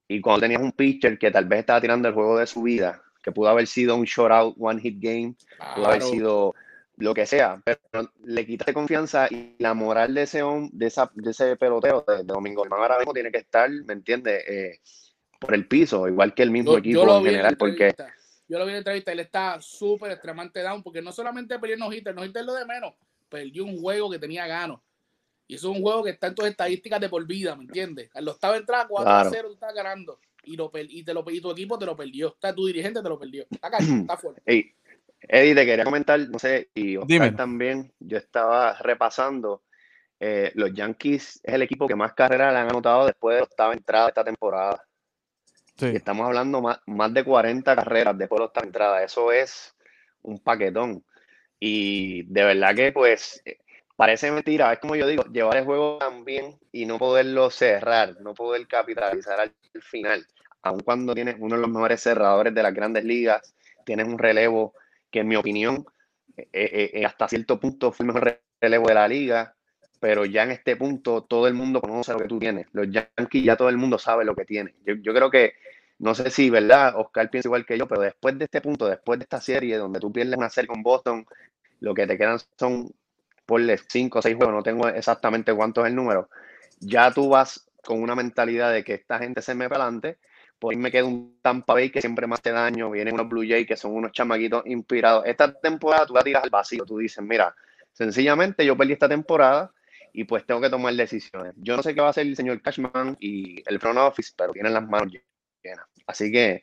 y 0.09 0.21
cuando 0.21 0.41
tenías 0.41 0.63
un 0.63 0.73
pitcher 0.73 1.19
que 1.19 1.31
tal 1.31 1.45
vez 1.45 1.61
estaba 1.61 1.81
tirando 1.81 2.09
el 2.09 2.15
juego 2.15 2.39
de 2.39 2.47
su 2.47 2.63
vida, 2.63 3.03
que 3.23 3.33
pudo 3.33 3.49
haber 3.49 3.67
sido 3.67 3.97
un 3.97 4.05
short-out, 4.05 4.57
one-hit 4.59 4.97
game, 4.99 5.35
pudo 5.75 5.87
haber 5.87 6.03
sido 6.03 6.55
lo 6.97 7.15
que 7.15 7.27
sea, 7.27 7.63
pero 7.65 8.11
le 8.25 8.47
quitaste 8.47 8.75
confianza 8.75 9.27
y 9.31 9.57
la 9.59 9.73
moral 9.75 10.15
de 10.15 10.23
ese, 10.23 10.43
de 10.73 10.87
esa, 10.87 11.11
de 11.15 11.31
ese 11.31 11.57
pelotero 11.57 12.05
de, 12.07 12.25
Domingo 12.25 12.67
ahora 12.71 12.99
mismo 12.99 13.15
tiene 13.15 13.31
que 13.31 13.39
estar, 13.39 13.71
¿me 13.71 13.95
entiendes? 13.95 14.45
Eh, 14.47 14.81
por 15.39 15.55
el 15.55 15.67
piso, 15.67 16.07
igual 16.07 16.35
que 16.35 16.43
el 16.43 16.51
mismo 16.51 16.77
equipo 16.77 17.19
en 17.19 17.25
general, 17.25 17.57
porque... 17.57 17.95
Yo 18.49 18.59
lo 18.59 18.65
vi 18.65 18.71
en 18.71 18.75
la 18.75 18.79
entrevista, 18.79 19.13
él 19.13 19.21
está 19.21 19.63
súper 19.63 20.11
extremadamente 20.11 20.61
down, 20.61 20.83
porque 20.83 21.01
no 21.01 21.13
solamente 21.13 21.59
perdió 21.59 21.77
no 21.77 21.93
hitter, 21.93 22.15
no 22.15 22.25
hitter 22.25 22.45
lo 22.45 22.55
de 22.55 22.67
menos, 22.67 22.95
perdió 23.29 23.65
un 23.65 23.81
juego 23.81 24.11
que 24.11 24.19
tenía 24.19 24.47
ganos. 24.47 24.81
Y 25.51 25.57
eso 25.57 25.69
es 25.69 25.77
un 25.79 25.83
juego 25.83 26.05
que 26.05 26.11
está 26.11 26.29
en 26.29 26.37
tus 26.37 26.47
estadísticas 26.47 27.01
de 27.01 27.09
por 27.09 27.27
vida, 27.27 27.57
¿me 27.57 27.65
entiendes? 27.65 28.09
Al 28.15 28.29
octavo 28.29 28.55
entrada 28.55 28.87
4 28.89 29.11
a 29.11 29.25
0, 29.25 29.49
tú 29.49 29.55
estás 29.55 29.75
ganando. 29.75 30.21
Y, 30.45 30.57
lo, 30.57 30.71
y, 30.73 31.03
te 31.03 31.13
lo, 31.13 31.25
y 31.29 31.41
tu 31.41 31.51
equipo 31.51 31.77
te 31.77 31.87
lo 31.87 31.97
perdió. 31.97 32.29
Está 32.29 32.55
tu 32.55 32.69
dirigente 32.69 33.03
te 33.03 33.09
lo 33.09 33.19
perdió. 33.19 33.45
Está, 33.51 33.69
está 34.01 34.17
fuerte. 34.17 34.43
Hey, 34.47 34.73
Eddie, 35.23 35.57
te 35.57 35.67
quería 35.67 35.85
comentar, 35.85 36.21
no 36.21 36.39
sé, 36.39 36.71
y 36.73 36.97
Oscar 36.97 37.35
también, 37.35 37.93
yo 37.99 38.17
estaba 38.17 38.75
repasando. 38.75 39.65
Eh, 40.21 40.53
los 40.55 40.73
Yankees 40.73 41.41
es 41.43 41.55
el 41.55 41.63
equipo 41.63 41.89
que 41.89 41.97
más 41.97 42.13
carreras 42.13 42.53
le 42.53 42.61
han 42.61 42.69
anotado 42.69 43.07
después 43.07 43.35
de 43.35 43.41
la 43.41 43.45
octava 43.47 43.73
entrada 43.73 44.05
de 44.05 44.11
esta 44.11 44.25
temporada. 44.25 44.85
Sí. 45.77 45.87
Y 45.87 45.97
estamos 45.97 46.27
hablando 46.27 46.63
más, 46.63 46.79
más 46.87 47.13
de 47.13 47.25
40 47.25 47.75
carreras 47.75 48.17
después 48.17 48.39
de 48.39 48.43
la 48.43 48.47
octava 48.47 48.67
entrada. 48.67 49.03
Eso 49.03 49.33
es 49.33 49.75
un 50.23 50.39
paquetón. 50.39 51.05
Y 51.59 52.23
de 52.33 52.45
verdad 52.45 52.77
que, 52.77 52.93
pues, 52.93 53.43
parece 54.01 54.33
mentira, 54.33 54.73
es 54.73 54.79
como 54.79 54.97
yo 54.97 55.07
digo, 55.07 55.25
llevar 55.25 55.59
el 55.59 55.67
juego 55.67 55.99
tan 55.99 56.25
bien 56.25 56.59
y 56.73 56.87
no 56.87 56.99
poderlo 56.99 57.51
cerrar, 57.51 58.19
no 58.23 58.33
poder 58.33 58.67
capitalizar 58.67 59.39
al 59.39 59.53
final, 59.83 60.27
aun 60.63 60.81
cuando 60.81 61.15
tienes 61.15 61.37
uno 61.39 61.57
de 61.57 61.61
los 61.61 61.71
mejores 61.71 62.01
cerradores 62.01 62.55
de 62.55 62.63
las 62.63 62.73
grandes 62.73 63.05
ligas, 63.05 63.55
tienes 63.85 64.09
un 64.09 64.17
relevo 64.17 64.73
que 65.11 65.21
en 65.21 65.29
mi 65.29 65.37
opinión 65.37 65.85
eh, 66.35 66.49
eh, 66.51 66.91
eh, 66.95 67.05
hasta 67.05 67.29
cierto 67.29 67.61
punto 67.61 67.93
fue 67.93 68.07
el 68.07 68.15
mejor 68.15 68.41
relevo 68.59 68.89
de 68.89 68.95
la 68.95 69.07
liga, 69.07 69.55
pero 70.01 70.25
ya 70.25 70.45
en 70.45 70.53
este 70.53 70.77
punto 70.77 71.25
todo 71.25 71.47
el 71.47 71.53
mundo 71.53 71.83
conoce 71.83 72.15
lo 72.15 72.21
que 72.21 72.29
tú 72.29 72.39
tienes, 72.39 72.69
los 72.73 72.87
Yankees 72.91 73.45
ya 73.45 73.55
todo 73.55 73.69
el 73.69 73.77
mundo 73.77 73.99
sabe 73.99 74.25
lo 74.25 74.35
que 74.35 74.47
tiene. 74.47 74.77
Yo, 74.87 74.95
yo 74.95 75.13
creo 75.13 75.31
que, 75.31 75.53
no 75.99 76.15
sé 76.15 76.31
si, 76.31 76.49
¿verdad? 76.49 76.95
Oscar 76.97 77.29
piensa 77.29 77.49
igual 77.49 77.67
que 77.67 77.77
yo, 77.77 77.87
pero 77.87 78.01
después 78.01 78.39
de 78.39 78.47
este 78.47 78.63
punto, 78.63 78.89
después 78.89 79.19
de 79.19 79.25
esta 79.25 79.43
serie 79.43 79.77
donde 79.77 80.01
tú 80.01 80.11
pierdes 80.11 80.39
una 80.39 80.49
serie 80.49 80.69
con 80.69 80.83
Boston, 80.83 81.27
lo 81.81 81.93
que 81.93 82.07
te 82.07 82.17
quedan 82.17 82.39
son 82.59 82.91
por 83.51 83.61
5 83.61 84.19
o 84.21 84.23
6 84.23 84.37
juegos, 84.37 84.55
no 84.55 84.63
tengo 84.63 84.87
exactamente 84.89 85.53
cuánto 85.53 85.85
es 85.85 85.89
el 85.89 85.97
número, 85.97 86.31
ya 86.79 87.11
tú 87.11 87.31
vas 87.31 87.69
con 87.83 88.01
una 88.01 88.15
mentalidad 88.15 88.73
de 88.73 88.85
que 88.85 88.95
esta 88.95 89.19
gente 89.19 89.43
se 89.43 89.57
me 89.57 89.65
adelante, 89.65 90.19
por 90.61 90.73
ahí 90.73 90.79
me 90.79 90.93
queda 90.93 91.05
un 91.05 91.41
Tampa 91.43 91.73
Bay 91.75 91.91
que 91.91 92.01
siempre 92.01 92.29
me 92.29 92.35
hace 92.35 92.53
daño, 92.53 92.93
vienen 92.93 93.15
unos 93.15 93.29
Blue 93.29 93.43
Jays 93.43 93.67
que 93.67 93.77
son 93.77 93.93
unos 93.93 94.13
chamaquitos 94.13 94.63
inspirados. 94.67 95.25
Esta 95.27 95.53
temporada 95.53 96.07
tú 96.07 96.15
la 96.15 96.23
tiras 96.23 96.45
al 96.45 96.51
vacío, 96.51 96.85
tú 96.85 96.99
dices, 96.99 97.25
mira, 97.25 97.53
sencillamente 97.93 98.65
yo 98.65 98.77
perdí 98.77 98.93
esta 98.93 99.09
temporada 99.09 99.73
y 100.13 100.25
pues 100.25 100.47
tengo 100.47 100.61
que 100.61 100.71
tomar 100.71 100.95
decisiones. 100.95 101.55
Yo 101.57 101.77
no 101.77 101.83
sé 101.83 101.93
qué 101.93 102.03
va 102.03 102.09
a 102.09 102.11
hacer 102.11 102.27
el 102.27 102.37
señor 102.37 102.63
Cashman 102.63 103.17
y 103.19 103.69
el 103.69 103.81
front 103.81 103.99
office, 103.99 104.33
pero 104.37 104.53
tienen 104.53 104.75
las 104.75 104.87
manos 104.87 105.13
llenas. 105.61 105.87
Así 106.07 106.31
que, 106.31 106.63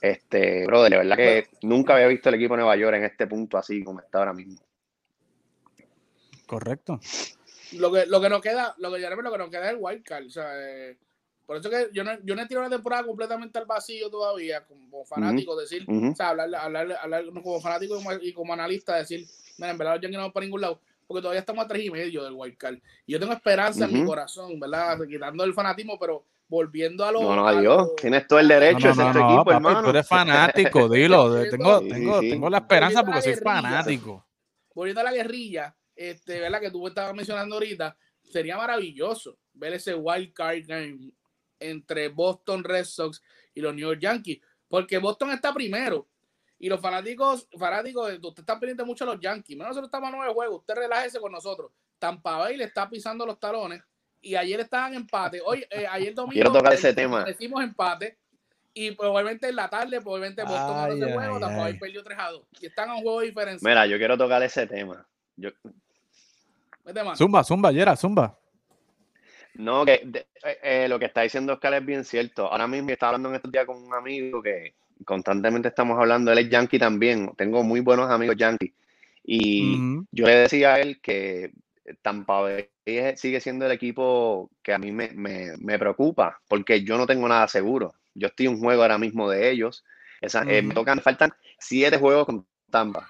este, 0.00 0.66
brother, 0.66 0.92
de 0.92 0.98
verdad 0.98 1.16
que 1.16 1.46
nunca 1.62 1.94
había 1.94 2.06
visto 2.06 2.28
el 2.28 2.36
equipo 2.36 2.54
de 2.54 2.58
Nueva 2.58 2.76
York 2.76 2.96
en 2.96 3.04
este 3.04 3.26
punto 3.26 3.58
así 3.58 3.82
como 3.82 4.00
está 4.00 4.18
ahora 4.18 4.34
mismo. 4.34 4.60
Correcto. 6.52 7.00
Lo 7.78 7.90
que, 7.90 8.04
lo 8.04 8.20
que 8.20 8.28
nos 8.28 8.42
queda, 8.42 8.74
lo 8.76 8.92
que 8.92 9.00
ya 9.00 9.08
lo 9.08 9.32
que 9.32 9.38
nos 9.38 9.48
queda 9.48 9.64
es 9.64 9.70
el 9.70 9.78
wild 9.80 10.04
card. 10.04 10.26
O 10.26 10.30
sea, 10.30 10.50
eh, 10.54 10.98
por 11.46 11.56
eso 11.56 11.70
que 11.70 11.88
yo 11.94 12.04
no, 12.04 12.12
yo 12.22 12.36
no 12.36 12.42
he 12.42 12.46
tirado 12.46 12.68
la 12.68 12.76
temporada 12.76 13.04
completamente 13.04 13.58
al 13.58 13.64
vacío 13.64 14.10
todavía, 14.10 14.62
como 14.66 15.02
fanático, 15.06 15.56
decir, 15.56 15.86
o 15.88 16.14
sea, 16.14 16.28
hablar, 16.28 16.54
hablar, 16.54 16.98
hablar, 17.00 17.24
como 17.42 17.58
fanático 17.58 17.98
y 18.20 18.34
como, 18.34 18.52
analista, 18.52 18.96
decir, 18.96 19.26
mira, 19.56 19.70
en 19.70 19.78
verdad 19.78 19.94
ya 19.94 20.08
que 20.08 20.12
no 20.12 20.18
vamos 20.18 20.34
para 20.34 20.44
ningún 20.44 20.60
lado, 20.60 20.78
porque 21.06 21.22
todavía 21.22 21.40
estamos 21.40 21.64
a 21.64 21.68
tres 21.68 21.86
y 21.86 21.90
medio 21.90 22.22
del 22.22 22.34
wild 22.34 22.58
card. 22.58 22.76
Y 23.06 23.12
yo 23.12 23.18
tengo 23.18 23.32
esperanza 23.32 23.86
en 23.86 23.94
mi 23.94 24.04
corazón, 24.04 24.60
¿verdad? 24.60 24.98
Quitando 25.08 25.42
el 25.44 25.54
fanatismo, 25.54 25.98
pero 25.98 26.22
volviendo 26.48 27.02
a 27.06 27.12
lo. 27.12 27.22
No, 27.22 27.34
no, 27.34 27.48
adiós. 27.48 27.96
Tienes 27.96 28.26
todo 28.26 28.40
el 28.40 28.48
derecho, 28.48 28.88
no, 28.88 28.94
no, 28.94 29.06
es 29.08 29.12
tu 29.14 29.24
equipo, 29.24 29.52
hermano. 29.52 29.84
Tú 29.84 29.88
eres 29.88 30.06
fanático, 30.06 30.86
dilo. 30.90 31.42
tengo, 31.50 31.80
tengo, 31.80 32.20
tengo 32.20 32.50
la 32.50 32.58
esperanza 32.58 33.02
porque 33.02 33.22
soy 33.22 33.36
fanático. 33.36 34.26
Volviendo 34.74 35.00
a 35.00 35.04
la 35.04 35.12
guerrilla, 35.12 35.74
este, 35.96 36.40
¿verdad? 36.40 36.60
Que 36.60 36.70
tú 36.70 36.86
estabas 36.86 37.14
mencionando 37.14 37.56
ahorita, 37.56 37.96
sería 38.22 38.56
maravilloso 38.56 39.38
ver 39.52 39.74
ese 39.74 39.94
wild 39.94 40.32
card 40.32 40.64
game 40.66 41.12
entre 41.60 42.08
Boston 42.08 42.64
Red 42.64 42.84
Sox 42.84 43.22
y 43.54 43.60
los 43.60 43.74
New 43.74 43.88
York 43.88 44.00
Yankees, 44.00 44.40
porque 44.68 44.98
Boston 44.98 45.30
está 45.30 45.52
primero 45.52 46.08
y 46.58 46.68
los 46.68 46.80
fanáticos, 46.80 47.48
fanáticos, 47.58 48.12
usted 48.22 48.42
está 48.42 48.58
pendiente 48.58 48.84
mucho 48.84 49.04
a 49.04 49.08
los 49.08 49.20
Yankees, 49.20 49.56
nosotros 49.56 49.86
estamos 49.86 50.08
a 50.08 50.16
nueve 50.16 50.32
juegos, 50.32 50.60
usted 50.60 50.74
relájese 50.74 51.20
con 51.20 51.32
nosotros. 51.32 51.72
Tampa 51.98 52.38
Bay 52.38 52.56
le 52.56 52.64
está 52.64 52.88
pisando 52.88 53.26
los 53.26 53.38
talones 53.38 53.82
y 54.20 54.34
ayer 54.34 54.60
estaban 54.60 54.94
empate. 54.94 55.40
Hoy, 55.44 55.64
eh, 55.70 55.86
ayer 55.88 56.14
domingo 56.14 56.32
Quiero 56.32 56.52
tocar 56.52 56.72
ese 56.72 56.94
tema. 56.94 57.24
Decimos 57.24 57.62
empate 57.62 58.18
y 58.74 58.92
probablemente 58.92 59.48
en 59.48 59.56
la 59.56 59.68
tarde, 59.68 60.00
probablemente 60.00 60.42
Boston 60.42 60.74
ganó 60.74 60.92
ese 60.94 61.12
juego, 61.12 61.40
Tampa 61.40 61.62
Bay 61.62 61.78
perdió 61.78 62.02
3 62.02 62.18
a 62.18 62.30
2 62.30 62.46
y 62.60 62.66
están 62.66 62.90
a 62.90 62.94
un 62.94 63.02
juego 63.02 63.20
de 63.20 63.26
diferencia. 63.26 63.68
Mira, 63.68 63.86
yo 63.86 63.98
quiero 63.98 64.16
tocar 64.16 64.42
ese 64.42 64.66
tema. 64.66 65.06
Yo, 65.36 65.50
Zumba, 67.16 67.44
zumba, 67.44 67.72
Yera, 67.72 67.96
zumba. 67.96 68.36
No, 69.54 69.84
que 69.84 69.94
eh, 70.44 70.58
eh, 70.62 70.86
lo 70.88 70.98
que 70.98 71.04
está 71.06 71.22
diciendo 71.22 71.52
Oscar 71.52 71.74
es 71.74 71.84
bien 71.84 72.04
cierto. 72.04 72.50
Ahora 72.50 72.66
mismo 72.66 72.90
estaba 72.90 73.10
hablando 73.10 73.28
en 73.28 73.34
estos 73.36 73.52
días 73.52 73.66
con 73.66 73.76
un 73.76 73.94
amigo 73.94 74.42
que 74.42 74.74
constantemente 75.04 75.68
estamos 75.68 75.98
hablando, 75.98 76.32
él 76.32 76.38
es 76.38 76.48
yankee 76.48 76.78
también, 76.78 77.32
tengo 77.36 77.62
muy 77.62 77.80
buenos 77.80 78.10
amigos 78.10 78.36
yankee. 78.36 78.72
Y 79.24 80.04
yo 80.10 80.26
le 80.26 80.36
decía 80.36 80.74
a 80.74 80.80
él 80.80 81.00
que 81.00 81.52
Tampa 82.02 82.40
Bay 82.40 82.68
sigue 83.16 83.40
siendo 83.40 83.66
el 83.66 83.72
equipo 83.72 84.50
que 84.62 84.72
a 84.72 84.78
mí 84.78 84.90
me, 84.90 85.78
preocupa, 85.78 86.40
porque 86.48 86.82
yo 86.82 86.96
no 86.98 87.06
tengo 87.06 87.28
nada 87.28 87.46
seguro. 87.48 87.94
Yo 88.14 88.28
estoy 88.28 88.46
en 88.46 88.54
un 88.54 88.60
juego 88.60 88.82
ahora 88.82 88.98
mismo 88.98 89.28
de 89.30 89.50
ellos. 89.50 89.84
Esa, 90.20 90.42
eh, 90.42 90.62
me 90.62 90.74
tocan, 90.74 91.00
faltan 91.00 91.32
siete 91.58 91.98
juegos 91.98 92.26
con 92.26 92.46
Tampa. 92.70 93.08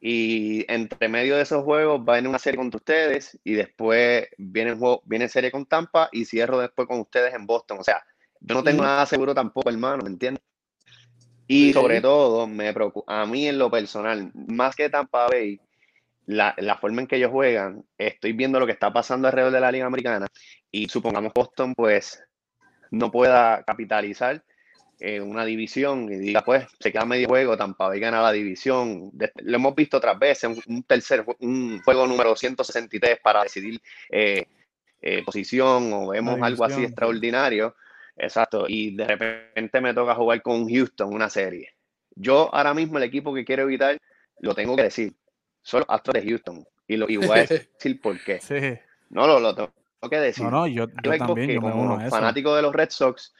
Y 0.00 0.70
entre 0.70 1.08
medio 1.08 1.36
de 1.36 1.42
esos 1.42 1.64
juegos 1.64 2.00
va 2.06 2.18
en 2.18 2.26
una 2.26 2.38
serie 2.38 2.58
contra 2.58 2.76
ustedes 2.76 3.38
y 3.44 3.54
después 3.54 4.28
viene, 4.36 4.70
el 4.70 4.76
juego, 4.76 5.02
viene 5.04 5.28
serie 5.28 5.50
con 5.50 5.66
Tampa 5.66 6.08
y 6.12 6.24
cierro 6.24 6.58
después 6.58 6.86
con 6.86 7.00
ustedes 7.00 7.34
en 7.34 7.46
Boston. 7.46 7.78
O 7.80 7.84
sea, 7.84 8.04
yo 8.40 8.54
no 8.54 8.62
tengo 8.62 8.82
nada 8.82 9.06
seguro 9.06 9.34
tampoco, 9.34 9.70
hermano, 9.70 10.02
¿me 10.04 10.10
entiendes? 10.10 10.42
Y 11.48 11.72
sobre 11.72 12.00
todo, 12.00 12.46
me 12.46 12.72
preocupa, 12.72 13.22
a 13.22 13.26
mí 13.26 13.46
en 13.46 13.58
lo 13.58 13.70
personal, 13.70 14.32
más 14.34 14.74
que 14.74 14.90
Tampa 14.90 15.28
Bay, 15.28 15.60
la, 16.26 16.54
la, 16.58 16.76
forma 16.76 17.02
en 17.02 17.06
que 17.06 17.16
ellos 17.16 17.30
juegan, 17.30 17.84
estoy 17.98 18.32
viendo 18.32 18.58
lo 18.58 18.66
que 18.66 18.72
está 18.72 18.92
pasando 18.92 19.28
alrededor 19.28 19.52
de 19.52 19.60
la 19.60 19.70
Liga 19.70 19.86
Americana 19.86 20.26
y 20.72 20.88
supongamos 20.88 21.32
Boston 21.32 21.72
pues 21.74 22.20
no 22.90 23.12
pueda 23.12 23.62
capitalizar 23.62 24.42
una 24.98 25.44
división 25.44 26.10
y 26.10 26.16
diga, 26.16 26.42
pues, 26.42 26.66
se 26.80 26.90
queda 26.90 27.04
medio 27.04 27.28
juego, 27.28 27.56
Tampa 27.56 27.88
Bay 27.88 28.00
gana 28.00 28.22
la 28.22 28.32
división. 28.32 29.12
lo 29.12 29.56
hemos 29.56 29.74
visto 29.74 29.98
otras 29.98 30.18
veces, 30.18 30.50
un, 30.66 30.82
tercer, 30.84 31.24
un 31.40 31.80
juego 31.82 32.06
número 32.06 32.34
163 32.34 33.18
para 33.22 33.42
decidir 33.42 33.80
eh, 34.10 34.46
eh, 35.02 35.22
posición 35.24 35.92
o 35.92 36.08
vemos 36.08 36.40
algo 36.40 36.64
así 36.64 36.82
extraordinario. 36.84 37.76
Exacto, 38.16 38.64
y 38.66 38.96
de 38.96 39.06
repente 39.06 39.80
me 39.80 39.92
toca 39.92 40.14
jugar 40.14 40.40
con 40.40 40.68
Houston 40.68 41.12
una 41.12 41.28
serie. 41.28 41.74
Yo 42.14 42.52
ahora 42.54 42.72
mismo 42.72 42.96
el 42.96 43.04
equipo 43.04 43.34
que 43.34 43.44
quiero 43.44 43.64
evitar, 43.64 43.98
lo 44.40 44.54
tengo 44.54 44.74
que 44.74 44.84
decir, 44.84 45.14
solo 45.60 45.84
Astros 45.88 46.14
de 46.14 46.30
Houston. 46.30 46.66
Y, 46.88 46.96
lo, 46.96 47.08
y 47.10 47.16
voy 47.18 47.38
a 47.38 47.44
decir 47.46 48.00
por 48.00 48.18
qué. 48.24 48.40
Sí. 48.40 48.78
No, 49.10 49.26
lo, 49.26 49.38
lo 49.40 49.54
tengo 49.54 49.72
que 50.08 50.18
decir. 50.18 50.44
No, 50.44 50.50
no, 50.50 50.66
yo, 50.66 50.86
yo 51.02 51.18
también, 51.18 51.60
yo 51.60 51.98
eso. 52.00 52.10
fanático 52.10 52.56
de 52.56 52.62
los 52.62 52.74
Red 52.74 52.90
Sox, 52.90 53.34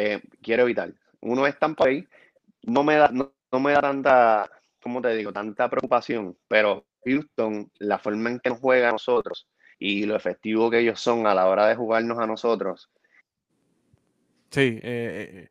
eh, 0.00 0.22
quiero 0.42 0.62
evitar. 0.62 0.92
Uno 1.20 1.46
es 1.46 1.58
Tampa 1.58 1.84
Bay, 1.84 2.06
no 2.62 2.82
me 2.82 2.96
da, 2.96 3.10
no, 3.10 3.60
me 3.60 3.72
da 3.72 3.80
tanta, 3.80 4.50
¿cómo 4.82 5.02
te 5.02 5.14
digo? 5.14 5.32
Tanta 5.32 5.68
preocupación, 5.68 6.36
pero 6.48 6.86
Houston, 7.04 7.70
la 7.78 7.98
forma 7.98 8.30
en 8.30 8.40
que 8.40 8.50
nos 8.50 8.60
juega 8.60 8.88
a 8.88 8.92
nosotros 8.92 9.46
y 9.78 10.04
lo 10.06 10.16
efectivo 10.16 10.70
que 10.70 10.80
ellos 10.80 11.00
son 11.00 11.26
a 11.26 11.34
la 11.34 11.46
hora 11.48 11.66
de 11.66 11.74
jugarnos 11.74 12.18
a 12.18 12.26
nosotros. 12.26 12.90
Sí, 14.50 14.78
eh, 14.82 14.82
eh, 14.82 15.48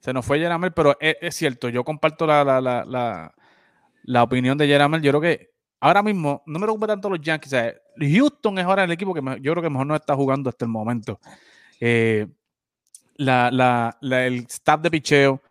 se 0.00 0.12
nos 0.12 0.26
fue 0.26 0.38
Yeramel, 0.38 0.72
pero 0.72 0.96
es, 1.00 1.34
cierto, 1.34 1.68
yo 1.68 1.84
comparto 1.84 2.26
la, 2.26 2.44
la, 2.44 2.60
la, 2.60 3.34
la, 4.02 4.22
opinión 4.22 4.58
de 4.58 4.66
Yeramel. 4.66 5.00
Yo 5.00 5.12
creo 5.12 5.20
que 5.20 5.50
ahora 5.80 6.02
mismo 6.02 6.42
no 6.46 6.58
me 6.58 6.66
preocupa 6.66 6.88
tanto 6.88 7.08
los 7.08 7.20
Yankees. 7.20 7.54
Houston 7.98 8.58
es 8.58 8.64
ahora 8.64 8.84
el 8.84 8.90
equipo 8.90 9.14
que 9.14 9.22
yo 9.40 9.52
creo 9.52 9.62
que 9.62 9.70
mejor 9.70 9.86
no 9.86 9.94
está 9.94 10.14
jugando 10.14 10.50
hasta 10.50 10.64
el 10.64 10.70
momento. 10.70 11.20
Eh, 11.80 12.26
la, 13.16 13.96
el 14.00 14.46
staff 14.48 14.80
de 14.80 14.90
picheo 14.90 15.42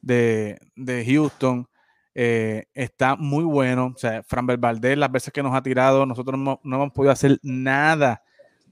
de, 0.00 0.58
de 0.76 1.04
Houston 1.04 1.66
eh, 2.14 2.64
está 2.74 3.16
muy 3.16 3.44
bueno. 3.44 3.92
O 3.94 3.98
sea, 3.98 4.22
Fran 4.22 4.46
Valdés, 4.46 4.98
las 4.98 5.10
veces 5.10 5.32
que 5.32 5.42
nos 5.42 5.54
ha 5.54 5.62
tirado, 5.62 6.04
nosotros 6.06 6.38
no, 6.38 6.60
hemos 6.64 6.92
podido 6.92 7.12
hacer 7.12 7.38
nada 7.42 8.22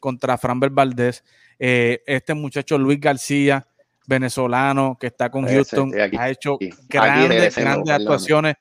contra 0.00 0.38
Fran 0.38 0.60
Valdés. 0.60 1.24
Eh, 1.58 2.02
este 2.06 2.34
muchacho 2.34 2.78
Luis 2.78 3.00
García, 3.00 3.66
venezolano, 4.06 4.96
que 4.98 5.08
está 5.08 5.30
con 5.30 5.46
Houston, 5.46 5.92
ha 6.18 6.30
hecho 6.30 6.58
grandes, 6.88 7.56
grandes 7.56 7.94
actuaciones. 7.94 8.54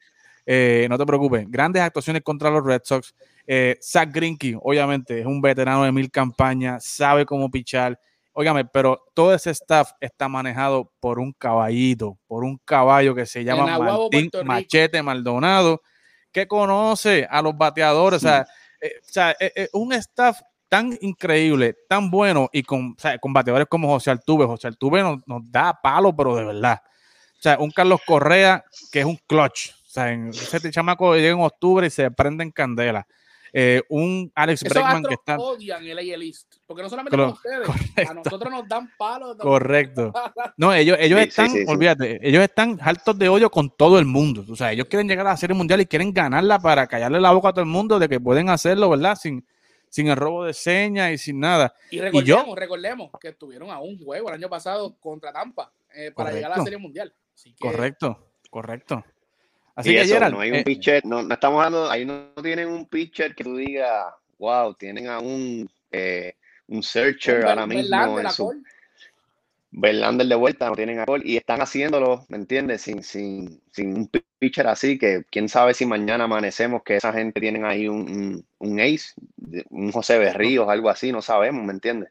Eh, 0.46 0.88
no 0.90 0.98
te 0.98 1.06
preocupes, 1.06 1.46
grandes 1.50 1.82
actuaciones 1.82 2.22
contra 2.22 2.50
los 2.50 2.66
Red 2.66 2.82
Sox. 2.84 3.14
Zach 3.82 4.10
Greinke, 4.12 4.58
obviamente, 4.62 5.20
es 5.20 5.26
un 5.26 5.42
veterano 5.42 5.84
de 5.84 5.92
mil 5.92 6.12
campañas, 6.12 6.86
sabe 6.86 7.26
cómo 7.26 7.50
pichar. 7.50 8.00
Óigame, 8.40 8.66
pero 8.66 9.04
todo 9.16 9.34
ese 9.34 9.50
staff 9.50 9.94
está 10.00 10.28
manejado 10.28 10.94
por 11.00 11.18
un 11.18 11.34
caballito, 11.34 12.20
por 12.28 12.44
un 12.44 12.60
caballo 12.64 13.16
que 13.16 13.26
se 13.26 13.44
llama 13.44 13.80
Martín 13.80 14.30
Machete 14.46 15.02
Maldonado, 15.02 15.82
que 16.32 16.48
conoce 16.48 17.28
a 17.32 17.42
los 17.42 17.58
bateadores. 17.58 18.24
O 18.24 18.28
sea, 18.28 18.46
eh, 18.80 18.92
eh, 19.40 19.52
eh, 19.56 19.70
un 19.74 19.92
staff 19.94 20.40
tan 20.70 20.96
increíble, 21.02 21.78
tan 21.90 22.12
bueno 22.12 22.48
y 22.54 22.62
con, 22.62 22.96
con 23.20 23.34
bateadores 23.34 23.68
como 23.68 23.88
José 23.88 24.12
Altuve. 24.12 24.46
José 24.46 24.68
Altuve 24.68 25.02
nos, 25.02 25.42
da 25.50 25.74
palo, 25.82 26.16
pero 26.16 26.36
de 26.36 26.46
verdad. 26.46 26.80
O 27.40 27.42
sea, 27.42 27.58
un 27.58 27.72
Carlos 27.72 28.02
Correa 28.06 28.64
que 28.92 29.00
es 29.00 29.06
un 29.06 29.18
clutch. 29.26 29.72
O 29.72 29.90
sea, 29.90 30.14
ese 30.14 30.70
chamaco 30.70 31.16
llega 31.16 31.32
en 31.32 31.42
octubre 31.42 31.88
y 31.88 31.90
se 31.90 32.12
prende 32.12 32.44
en 32.44 32.52
candela. 32.52 33.08
Eh, 33.54 33.82
un 33.90 34.32
Alex 34.36 34.64
Bregman 34.64 35.04
que 35.04 35.14
está. 35.14 35.38
odian 35.38 35.86
el 35.86 35.98
AL 35.98 36.24
East, 36.24 36.56
porque 36.66 36.84
no 36.84 36.90
solamente 36.90 37.18
con 37.18 37.30
ustedes, 37.30 38.10
a 38.10 38.14
nosotros 38.14 38.52
nos 38.52 38.68
dan 38.68 38.90
palos. 38.98 39.38
Correcto. 39.38 40.14
No, 40.58 40.74
ellos, 40.74 40.98
ellos 41.00 41.20
están, 41.20 41.52
olvídate, 41.68 42.20
ellos 42.28 42.42
están 42.42 42.80
altos 42.82 43.18
de 43.18 43.30
odio 43.30 43.50
con 43.50 43.70
todo 43.70 44.00
el 44.00 44.06
mundo. 44.06 44.44
O 44.50 44.56
sea, 44.56 44.72
ellos 44.72 44.88
quieren 44.88 45.08
llegar 45.08 45.28
a 45.28 45.32
la 45.32 45.38
Serie 45.38 45.56
Mundial 45.56 45.82
y 45.82 45.86
quieren 45.86 46.12
ganarla 46.12 46.58
para 46.60 46.88
callarle 46.88 47.20
la 47.20 47.32
boca 47.32 47.50
a 47.50 47.54
todo 47.54 47.62
el 47.62 47.70
mundo 47.70 48.00
de 48.00 48.10
que 48.10 48.20
pueden 48.20 48.50
hacerlo, 48.50 48.90
¿verdad? 48.90 49.16
Sin, 49.16 49.46
sin 49.90 50.08
el 50.08 50.16
robo 50.16 50.46
de 50.46 50.54
señas 50.54 51.12
y 51.12 51.18
sin 51.18 51.40
nada. 51.40 51.74
Y 51.92 52.00
recordemos, 52.00 52.58
recordemos 52.58 53.12
que 53.20 53.30
estuvieron 53.30 53.70
a 53.70 53.80
un 53.80 54.04
juego 54.04 54.30
el 54.30 54.36
año 54.36 54.50
pasado 54.50 54.96
contra 55.00 55.32
Tampa 55.32 55.72
eh, 55.94 56.12
para 56.12 56.32
llegar 56.32 56.52
a 56.52 56.58
la 56.58 56.64
Serie 56.64 56.80
Mundial. 56.80 57.14
Correcto, 57.60 58.32
correcto. 58.50 59.04
Así 59.78 59.92
que 59.92 60.02
eso, 60.02 60.20
no 60.32 60.40
hay 60.40 60.50
un 60.50 60.58
eh, 60.58 60.64
pitcher, 60.64 61.06
no, 61.06 61.22
no, 61.22 61.32
estamos 61.36 61.64
hablando, 61.64 61.88
ahí 61.88 62.04
no 62.04 62.32
tienen 62.42 62.68
un 62.68 62.88
pitcher 62.88 63.36
que 63.36 63.44
tú 63.44 63.58
digas, 63.58 64.06
wow, 64.40 64.74
tienen 64.74 65.08
a 65.08 65.20
un, 65.20 65.70
eh, 65.92 66.34
un 66.66 66.82
searcher 66.82 67.46
ahora 67.46 67.68
mismo. 67.68 68.20
En 68.20 68.32
su, 68.32 68.60
Verlander 69.70 70.26
de 70.26 70.34
vuelta, 70.34 70.68
no 70.68 70.76
tienen 70.76 71.00
a 71.00 71.06
y 71.24 71.38
están 71.38 71.62
haciéndolo, 71.62 72.26
¿me 72.28 72.38
entiendes? 72.38 72.82
Sin, 72.82 73.04
sin, 73.04 73.62
sin 73.70 73.96
un 73.96 74.10
pitcher 74.40 74.66
así, 74.66 74.98
que 74.98 75.26
quién 75.30 75.48
sabe 75.48 75.76
si 75.76 75.86
mañana 75.86 76.24
amanecemos 76.24 76.82
que 76.82 76.96
esa 76.96 77.14
gente 77.14 77.40
tienen 77.40 77.64
ahí 77.64 77.88
un, 77.88 78.44
un, 78.58 78.80
ace, 78.80 79.14
un 79.70 79.92
José 79.92 80.18
Berríos, 80.18 80.68
algo 80.70 80.90
así, 80.90 81.12
no 81.12 81.22
sabemos, 81.22 81.64
¿me 81.64 81.74
entiendes? 81.74 82.10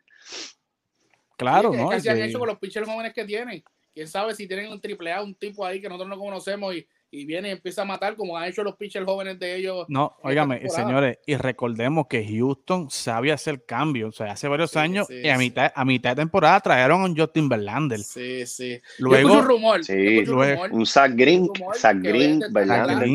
Claro, 1.36 1.72
¿no? 1.72 1.90
¿Qué 1.90 1.98
se 1.98 2.10
han 2.10 2.22
hecho 2.22 2.38
con 2.38 2.46
los 2.46 2.60
pitchers 2.60 2.86
jóvenes 2.86 3.12
que 3.12 3.24
tienen? 3.24 3.64
Quién 3.92 4.06
sabe 4.06 4.36
si 4.36 4.46
tienen 4.46 4.70
un 4.70 4.80
triple 4.80 5.12
A, 5.12 5.20
un 5.20 5.34
tipo 5.34 5.66
ahí 5.66 5.80
que 5.80 5.88
nosotros 5.88 6.10
no 6.10 6.18
conocemos 6.18 6.72
y 6.72 6.86
y 7.16 7.24
viene 7.24 7.48
y 7.48 7.52
empieza 7.52 7.80
a 7.80 7.84
matar 7.86 8.14
como 8.14 8.36
han 8.36 8.44
hecho 8.44 8.62
los 8.62 8.76
pitchers 8.76 9.06
jóvenes 9.06 9.38
de 9.38 9.56
ellos. 9.56 9.86
No, 9.88 10.16
óigame, 10.22 10.68
señores, 10.68 11.18
y 11.26 11.36
recordemos 11.36 12.06
que 12.08 12.26
Houston 12.26 12.90
sabe 12.90 13.32
hacer 13.32 13.64
cambios. 13.64 14.10
O 14.10 14.12
sea, 14.12 14.32
hace 14.32 14.48
varios 14.48 14.76
años 14.76 15.08
y 15.08 15.26
a 15.30 15.38
mitad, 15.38 15.72
a 15.74 15.84
mitad 15.86 16.10
de 16.10 16.16
temporada 16.16 16.60
trajeron 16.60 17.00
a 17.00 17.04
un 17.06 17.16
Justin 17.16 17.48
Verlander. 17.48 18.00
Sí, 18.00 18.44
sí. 18.46 18.78
Luego, 18.98 19.32
un 19.32 19.44
rumor. 19.44 19.82
Sí, 19.82 20.26
luego, 20.26 20.64
un 20.70 20.84
Zach 20.84 21.12
Green, 21.14 21.48
Zach 21.74 21.96
Green, 21.98 22.42
Verlander. 22.50 23.08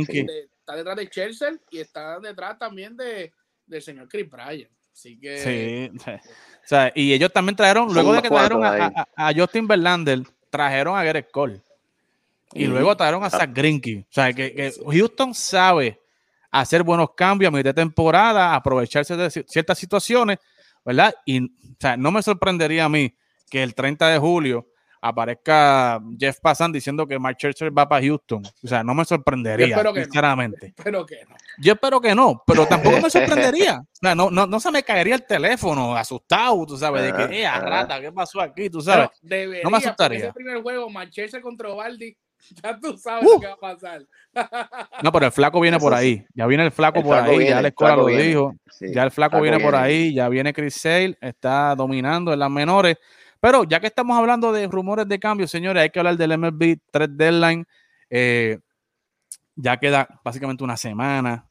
Está 0.59 0.75
detrás 0.75 0.95
de 0.95 1.07
Chelsea 1.07 1.51
y 1.69 1.79
está 1.79 2.19
detrás 2.19 2.57
también 2.57 2.97
de, 2.97 3.31
del 3.67 3.81
señor 3.83 4.07
Chris 4.09 4.27
Bryan. 4.27 4.69
Así 4.91 5.19
que. 5.19 5.91
Sí. 5.91 6.09
O 6.09 6.67
sea, 6.67 6.91
y 6.95 7.13
ellos 7.13 7.31
también 7.31 7.55
trajeron, 7.55 7.93
luego 7.93 8.13
de 8.13 8.21
que 8.23 8.29
trajeron 8.29 8.65
a, 8.65 9.07
a, 9.15 9.33
Justin 9.33 9.67
Verlander, 9.67 10.21
trajeron 10.49 10.97
a 10.97 11.03
Gareth 11.03 11.29
Cole. 11.29 11.61
Y 12.53 12.65
luego 12.65 12.91
ataron 12.91 13.23
a 13.23 13.29
Zach 13.29 13.51
Greinke. 13.53 14.05
O 14.09 14.13
sea, 14.13 14.33
que, 14.33 14.73
Houston 14.85 15.33
sabe 15.33 15.99
hacer 16.49 16.83
buenos 16.83 17.11
cambios 17.15 17.49
a 17.49 17.57
mitad 17.57 17.69
de 17.69 17.81
temporada, 17.81 18.53
aprovecharse 18.53 19.15
de 19.15 19.29
ciertas 19.47 19.77
situaciones, 19.77 20.37
¿verdad? 20.83 21.13
Y, 21.25 21.45
o 21.45 21.77
sea, 21.79 21.95
no 21.97 22.11
me 22.11 22.21
sorprendería 22.21 22.85
a 22.85 22.89
mí 22.89 23.15
que 23.49 23.63
el 23.63 23.73
30 23.73 24.09
de 24.09 24.17
julio 24.17 24.67
aparezca 25.01 25.99
Jeff 26.17 26.39
Passan 26.39 26.71
diciendo 26.71 27.07
que 27.07 27.17
Mark 27.17 27.35
Churchill 27.37 27.75
va 27.75 27.89
para 27.89 28.05
Houston. 28.05 28.43
O 28.63 28.67
sea, 28.67 28.83
no 28.83 28.93
me 28.93 29.03
sorprendería, 29.03 29.81
sinceramente. 29.95 30.73
No. 30.91 31.05
que 31.05 31.25
no. 31.27 31.35
Yo 31.57 31.73
espero 31.73 31.99
que 31.99 32.13
no, 32.13 32.43
pero 32.45 32.67
tampoco 32.67 33.01
me 33.01 33.09
sorprendería. 33.09 33.79
O 33.81 33.87
sea, 33.93 34.13
no, 34.13 34.29
no, 34.29 34.45
no, 34.45 34.59
se 34.59 34.71
me 34.71 34.83
caería 34.83 35.15
el 35.15 35.25
teléfono 35.25 35.95
asustado, 35.95 36.65
tú 36.65 36.77
sabes, 36.77 37.03
de 37.03 37.13
que, 37.13 37.41
eh, 37.41 37.49
rata, 37.49 37.99
¿qué 37.99 38.11
pasó 38.11 38.39
aquí? 38.39 38.69
Tú 38.69 38.81
sabes. 38.81 39.09
no 39.63 39.69
me 39.69 39.77
asustaría. 39.77 40.19
Ese 40.19 40.33
primer 40.33 40.61
juego, 40.61 40.89
Manchester 40.89 41.41
contra 41.41 41.69
Ovaldi, 41.69 42.15
Ya 42.63 42.77
tú 42.79 42.97
sabes 42.97 43.29
uh. 43.29 43.39
qué 43.39 43.47
va 43.47 43.53
a 43.53 43.57
pasar. 43.57 44.05
No, 45.03 45.11
pero 45.11 45.25
el 45.25 45.31
flaco 45.31 45.59
viene 45.59 45.79
por 45.79 45.93
ahí. 45.93 46.25
Ya 46.33 46.45
viene 46.47 46.65
el 46.65 46.71
flaco 46.71 47.01
por 47.01 47.15
ahí. 47.15 47.47
ya 47.47 47.61
la 47.61 47.69
escuela 47.69 47.95
lo 47.95 48.07
dijo. 48.07 48.55
ya 48.79 49.03
el 49.03 49.11
flaco 49.11 49.41
viene 49.41 49.59
por 49.59 49.75
ahí. 49.75 50.13
Ya 50.13 50.29
viene 50.29 50.53
Chris 50.53 50.75
Sale. 50.75 51.17
Está 51.21 51.75
dominando 51.75 52.33
en 52.33 52.39
las 52.39 52.49
menores. 52.49 52.97
Pero 53.39 53.63
ya 53.63 53.79
que 53.79 53.87
estamos 53.87 54.17
hablando 54.17 54.51
de 54.51 54.67
rumores 54.67 55.07
de 55.07 55.19
cambio, 55.19 55.47
señores, 55.47 55.81
hay 55.81 55.89
que 55.89 55.99
hablar 55.99 56.15
del 56.15 56.37
MLB 56.37 56.77
3 56.91 57.09
Deadline. 57.17 57.65
Eh, 58.09 58.59
ya 59.55 59.77
queda 59.77 60.21
básicamente 60.23 60.63
una 60.63 60.77
semana. 60.77 61.47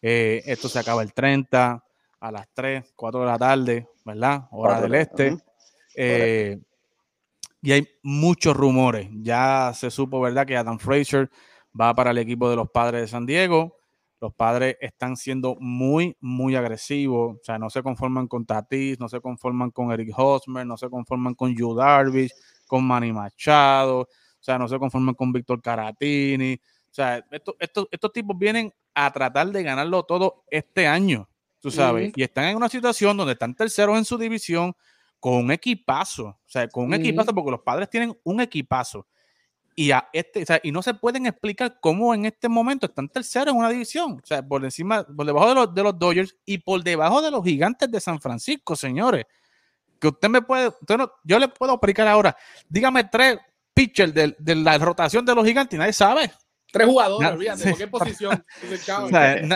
Eh, 0.00 0.42
esto 0.46 0.68
se 0.68 0.78
acaba 0.78 1.02
el 1.02 1.12
30 1.12 1.82
a 2.20 2.32
las 2.32 2.48
3, 2.54 2.92
4 2.96 3.20
de 3.20 3.26
la 3.26 3.38
tarde, 3.38 3.88
¿verdad? 4.04 4.44
Hora 4.50 4.80
del 4.80 4.94
este. 4.94 5.36
Eh, 5.94 6.58
y 7.62 7.72
hay 7.72 7.88
muchos 8.02 8.56
rumores. 8.56 9.08
Ya 9.12 9.72
se 9.74 9.90
supo, 9.90 10.20
¿verdad?, 10.20 10.46
que 10.46 10.56
Adam 10.56 10.78
Fraser 10.78 11.30
va 11.78 11.94
para 11.94 12.10
el 12.10 12.18
equipo 12.18 12.48
de 12.48 12.56
los 12.56 12.70
padres 12.70 13.02
de 13.02 13.08
San 13.08 13.26
Diego. 13.26 13.76
Los 14.20 14.34
padres 14.34 14.76
están 14.80 15.16
siendo 15.16 15.56
muy, 15.60 16.16
muy 16.20 16.56
agresivos. 16.56 17.36
O 17.36 17.44
sea, 17.44 17.58
no 17.58 17.68
se 17.68 17.82
conforman 17.82 18.28
con 18.28 18.46
Tatis, 18.46 18.98
no 18.98 19.08
se 19.08 19.20
conforman 19.20 19.70
con 19.70 19.92
Eric 19.92 20.12
Hosmer, 20.16 20.66
no 20.66 20.76
se 20.76 20.88
conforman 20.88 21.34
con 21.34 21.54
Yu 21.54 21.74
Darvish, 21.74 22.32
con 22.66 22.84
Manny 22.84 23.12
Machado. 23.12 24.00
O 24.00 24.08
sea, 24.40 24.58
no 24.58 24.68
se 24.68 24.78
conforman 24.78 25.14
con 25.14 25.32
Víctor 25.32 25.60
Caratini. 25.60 26.54
O 26.54 26.94
sea, 26.96 27.22
estos, 27.30 27.56
estos, 27.90 28.12
tipos 28.12 28.38
vienen 28.38 28.72
a 28.94 29.12
tratar 29.12 29.48
de 29.48 29.62
ganarlo 29.62 30.04
todo 30.04 30.44
este 30.50 30.86
año, 30.86 31.28
tú 31.60 31.70
sabes. 31.70 32.10
Y 32.16 32.22
están 32.22 32.46
en 32.46 32.56
una 32.56 32.70
situación 32.70 33.18
donde 33.18 33.34
están 33.34 33.54
terceros 33.54 33.98
en 33.98 34.06
su 34.06 34.16
división, 34.16 34.74
con 35.26 35.38
un 35.38 35.50
equipazo, 35.50 36.26
o 36.26 36.38
sea, 36.46 36.68
con 36.68 36.84
un 36.84 36.94
equipazo, 36.94 37.34
porque 37.34 37.50
los 37.50 37.60
padres 37.62 37.90
tienen 37.90 38.16
un 38.22 38.40
equipazo. 38.40 39.08
Y, 39.74 39.90
a 39.90 40.08
este, 40.12 40.44
o 40.44 40.46
sea, 40.46 40.60
y 40.62 40.70
no 40.70 40.84
se 40.84 40.94
pueden 40.94 41.26
explicar 41.26 41.80
cómo 41.80 42.14
en 42.14 42.26
este 42.26 42.48
momento 42.48 42.86
están 42.86 43.08
terceros 43.08 43.52
en 43.52 43.58
una 43.58 43.68
división, 43.68 44.20
o 44.22 44.24
sea, 44.24 44.40
por 44.46 44.62
encima, 44.64 45.04
por 45.04 45.26
debajo 45.26 45.48
de 45.48 45.54
los, 45.56 45.74
de 45.74 45.82
los 45.82 45.98
Dodgers 45.98 46.36
y 46.44 46.58
por 46.58 46.80
debajo 46.84 47.20
de 47.22 47.32
los 47.32 47.42
gigantes 47.42 47.90
de 47.90 48.00
San 48.00 48.20
Francisco, 48.20 48.76
señores. 48.76 49.24
Que 49.98 50.06
usted 50.06 50.28
me 50.28 50.42
puede, 50.42 50.70
yo 51.24 51.38
le 51.40 51.48
puedo 51.48 51.72
explicar 51.72 52.06
ahora, 52.06 52.36
dígame 52.68 53.02
tres 53.10 53.38
pitchers 53.74 54.14
de, 54.14 54.36
de, 54.38 54.54
la 54.54 54.78
rotación 54.78 55.24
de 55.26 55.34
los 55.34 55.44
gigantes, 55.44 55.76
nadie 55.76 55.92
sabe. 55.92 56.30
Tres 56.70 56.86
jugadores, 56.86 57.32
olvídate, 57.32 57.70
¿por 57.70 57.78
qué 57.78 57.88
posición? 57.88 58.44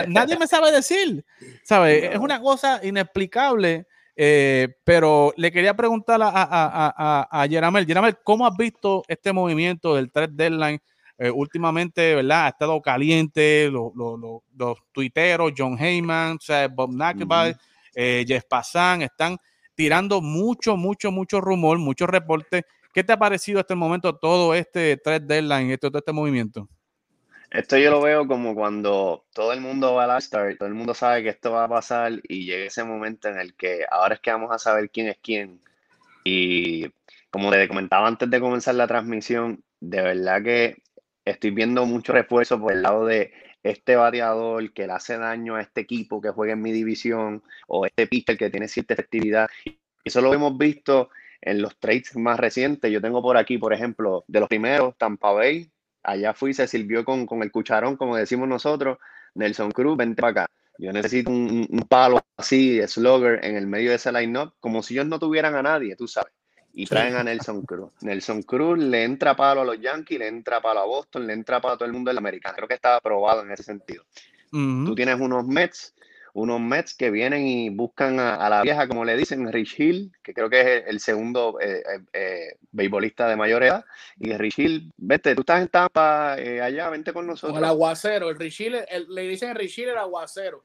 nadie 0.09 0.37
me 0.37 0.47
sabe 0.47 0.69
decir, 0.73 1.25
¿sabe? 1.63 2.13
Es 2.13 2.19
una 2.19 2.41
cosa 2.41 2.81
inexplicable 2.83 3.87
Eh, 4.15 4.67
pero 4.83 5.33
le 5.37 5.51
quería 5.51 5.73
preguntar 5.75 6.21
a, 6.21 6.27
a, 6.27 7.27
a, 7.29 7.41
a 7.41 7.45
Yeramel, 7.45 7.85
Yeramel, 7.85 8.17
¿cómo 8.23 8.45
has 8.45 8.55
visto 8.57 9.03
este 9.07 9.31
movimiento 9.31 9.95
del 9.95 10.11
trade 10.11 10.33
deadline? 10.33 10.81
Eh, 11.23 11.29
últimamente, 11.29 12.15
¿verdad? 12.15 12.45
Ha 12.45 12.49
estado 12.49 12.81
caliente, 12.81 13.69
los, 13.69 13.91
los, 13.95 14.77
tuiteros, 14.91 15.51
John 15.55 15.77
Heyman, 15.77 16.39
Bob 16.73 16.91
Nakeba, 16.95 17.51
eh, 17.93 18.25
Jeff 18.27 18.45
Passan, 18.49 19.03
están 19.03 19.37
tirando 19.75 20.19
mucho, 20.19 20.75
mucho, 20.75 21.11
mucho 21.11 21.39
rumor, 21.39 21.77
mucho 21.77 22.07
reporte. 22.07 22.65
¿Qué 22.91 23.03
te 23.03 23.13
ha 23.13 23.19
parecido 23.19 23.59
hasta 23.59 23.75
el 23.75 23.79
momento 23.79 24.15
todo 24.17 24.55
este 24.55 24.97
trade 24.97 25.19
deadline, 25.27 25.69
este, 25.69 25.89
todo 25.89 25.99
este 25.99 26.11
movimiento? 26.11 26.67
Esto 27.51 27.77
yo 27.77 27.91
lo 27.91 28.01
veo 28.01 28.27
como 28.27 28.55
cuando 28.55 29.25
todo 29.33 29.51
el 29.51 29.59
mundo 29.59 29.93
va 29.93 30.15
a 30.15 30.21
start, 30.21 30.57
todo 30.57 30.69
el 30.69 30.73
mundo 30.73 30.93
sabe 30.93 31.21
que 31.21 31.29
esto 31.29 31.51
va 31.51 31.65
a 31.65 31.69
pasar 31.69 32.13
y 32.23 32.45
llega 32.45 32.65
ese 32.65 32.85
momento 32.85 33.27
en 33.27 33.37
el 33.37 33.55
que 33.55 33.85
ahora 33.91 34.15
es 34.15 34.21
que 34.21 34.31
vamos 34.31 34.51
a 34.51 34.57
saber 34.57 34.89
quién 34.89 35.07
es 35.09 35.17
quién. 35.21 35.59
Y 36.23 36.89
como 37.29 37.51
te 37.51 37.67
comentaba 37.67 38.07
antes 38.07 38.29
de 38.29 38.39
comenzar 38.39 38.75
la 38.75 38.87
transmisión, 38.87 39.63
de 39.81 40.01
verdad 40.01 40.41
que 40.41 40.81
estoy 41.25 41.51
viendo 41.51 41.85
mucho 41.85 42.13
refuerzo 42.13 42.57
por 42.57 42.71
el 42.71 42.83
lado 42.83 43.05
de 43.05 43.33
este 43.63 43.97
bateador 43.97 44.71
que 44.71 44.87
le 44.87 44.93
hace 44.93 45.17
daño 45.17 45.55
a 45.55 45.61
este 45.61 45.81
equipo 45.81 46.21
que 46.21 46.29
juega 46.29 46.53
en 46.53 46.61
mi 46.61 46.71
división 46.71 47.43
o 47.67 47.85
este 47.85 48.07
pitcher 48.07 48.37
que 48.37 48.49
tiene 48.49 48.69
cierta 48.69 48.93
efectividad. 48.93 49.49
Eso 50.05 50.21
lo 50.21 50.33
hemos 50.33 50.57
visto 50.57 51.09
en 51.41 51.61
los 51.61 51.77
trades 51.79 52.15
más 52.15 52.39
recientes. 52.39 52.89
Yo 52.89 53.01
tengo 53.01 53.21
por 53.21 53.35
aquí, 53.35 53.57
por 53.57 53.73
ejemplo, 53.73 54.23
de 54.27 54.39
los 54.39 54.47
primeros, 54.47 54.97
Tampa 54.97 55.31
Bay, 55.31 55.69
allá 56.03 56.33
fui, 56.33 56.53
se 56.53 56.67
sirvió 56.67 57.05
con, 57.05 57.27
el 57.41 57.51
cucharón, 57.51 57.97
como 57.97 58.15
decimos 58.15 58.47
nosotros, 58.47 58.97
Nelson 59.35 59.71
Cruz, 59.71 59.97
vente 59.97 60.21
para 60.21 60.43
acá. 60.43 60.47
Yo 60.77 60.91
necesito 60.91 61.29
un, 61.29 61.85
palo 61.87 62.21
así, 62.37 62.77
de 62.77 62.87
slugger, 62.87 63.45
en 63.45 63.55
el 63.55 63.67
medio 63.67 63.91
de 63.91 63.97
ese 63.97 64.11
line-up, 64.11 64.53
como 64.59 64.81
si 64.81 64.95
ellos 64.95 65.05
no 65.05 65.19
tuvieran 65.19 65.55
a 65.55 65.61
nadie, 65.61 65.95
tú 65.95 66.07
sabes. 66.07 66.33
Y 66.73 66.85
traen 66.85 67.15
a 67.15 67.23
Nelson 67.23 67.63
Cruz. 67.63 67.91
Nelson 68.01 68.43
Cruz 68.43 68.79
le 68.79 69.03
entra 69.03 69.35
palo 69.35 69.61
a 69.61 69.65
los 69.65 69.79
Yankees, 69.79 70.19
le 70.19 70.27
entra 70.27 70.61
palo 70.61 70.79
a 70.79 70.85
Boston, 70.85 71.27
le 71.27 71.33
entra 71.33 71.59
palo 71.59 71.75
a 71.75 71.77
todo 71.77 71.85
el 71.85 71.93
mundo 71.93 72.09
del 72.09 72.17
americano. 72.17 72.55
Creo 72.55 72.67
que 72.67 72.75
estaba 72.75 72.95
aprobado 72.95 73.43
en 73.43 73.51
ese 73.51 73.63
sentido. 73.63 74.05
Tú 74.49 74.95
tienes 74.95 75.19
unos 75.19 75.45
Mets 75.45 75.93
unos 76.33 76.59
Mets 76.59 76.95
que 76.95 77.11
vienen 77.11 77.47
y 77.47 77.69
buscan 77.69 78.19
a, 78.19 78.49
la 78.49 78.61
vieja, 78.61 78.87
como 78.87 79.05
le 79.05 79.17
dicen, 79.17 79.51
Rich 79.51 79.79
Hill, 79.79 80.11
que 80.23 80.33
creo 80.33 80.49
que 80.49 80.61
es 80.61 80.83
el, 80.87 80.99
segundo 80.99 81.59
eh, 81.59 81.79
eh, 81.79 81.99
eh, 82.13 82.55
beisbolista 82.71 83.27
de 83.27 83.35
mayor 83.35 83.63
edad. 83.63 83.85
Y 84.17 84.33
Rich 84.33 84.59
Hill, 84.59 84.93
vete, 84.97 85.35
tú 85.35 85.41
estás 85.41 85.61
en 85.61 85.67
Tampa, 85.67 86.33
allá, 86.33 86.89
vente 86.89 87.13
con 87.13 87.27
nosotros. 87.27 87.57
el 87.57 87.65
aguacero, 87.65 88.29
el 88.29 88.37
Rich 88.37 88.61
Hill, 88.61 88.77
le 89.09 89.21
dicen 89.23 89.55
Rich 89.55 89.79
Hill 89.79 89.89
el 89.89 89.97
aguacero. 89.97 90.63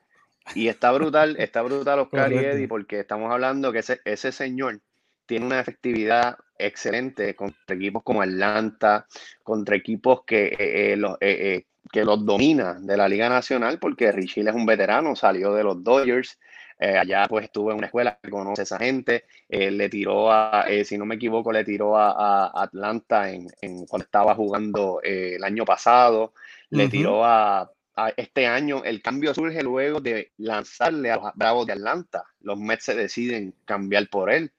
Y 0.55 0.69
está 0.69 0.93
brutal, 0.93 1.37
está 1.39 1.63
brutal 1.63 1.99
Oscar 1.99 2.33
y 2.33 2.39
Eddie, 2.39 2.69
porque 2.69 3.01
estamos 3.01 3.33
hablando 3.33 3.73
que 3.73 3.81
ese, 3.81 4.01
ese 4.05 4.31
señor 4.31 4.81
tiene 5.27 5.47
una 5.47 5.59
efectividad 5.59 6.37
excelente 6.57 7.35
contra 7.35 7.75
equipos 7.75 8.05
como 8.05 8.23
Atlanta, 8.23 9.07
contra 9.43 9.75
equipos 9.75 10.21
que 10.25 10.95
los, 10.97 11.17
que 11.90 12.05
los 12.05 12.25
domina 12.25 12.75
de 12.81 12.96
la 12.96 13.09
Liga 13.09 13.29
Nacional, 13.29 13.79
porque 13.79 14.12
Richie 14.12 14.42
es 14.42 14.55
un 14.55 14.66
veterano, 14.66 15.16
salió 15.16 15.53
de 15.55 15.64
los 15.64 15.83
Dodgers, 15.83 16.38
eh, 16.79 16.99
allá 16.99 17.27
pues 17.29 17.46
estuvo 17.46 17.70
en 17.70 17.79
una 17.79 17.87
escuela 17.87 18.18
que 18.22 18.31
conoce 18.31 18.62
a 18.62 18.64
esa 18.64 18.79
gente, 18.79 19.25
eh, 19.49 19.70
le 19.70 19.88
tiró 19.88 20.31
a, 20.31 20.66
eh, 20.68 20.85
si 20.85 20.99
no 20.99 21.07
me 21.07 21.14
equivoco, 21.14 21.51
le 21.51 21.64
tiró 21.64 21.96
a, 21.96 22.62
Atlanta 22.62 23.31
en, 23.31 23.49
cuando 23.87 24.05
estaba 24.05 24.35
jugando 24.35 25.01
el 25.03 25.42
año 25.42 25.64
pasado, 25.64 26.35
le 26.70 26.88
tiró 26.88 27.25
a, 27.25 27.70
este 28.18 28.46
año, 28.46 28.85
el 28.85 29.01
cambio 29.01 29.33
surge 29.33 29.62
luego 29.62 30.01
de 30.01 30.33
lanzarle 30.37 31.11
a 31.11 31.16
los 31.16 31.35
Bravos 31.35 31.66
de 31.66 31.72
Atlanta, 31.72 32.25
los 32.40 32.59
Mets 32.59 32.85
se 32.85 32.94
deciden 32.94 33.55
cambiar 33.64 34.09
por 34.11 34.31
él. 34.31 34.53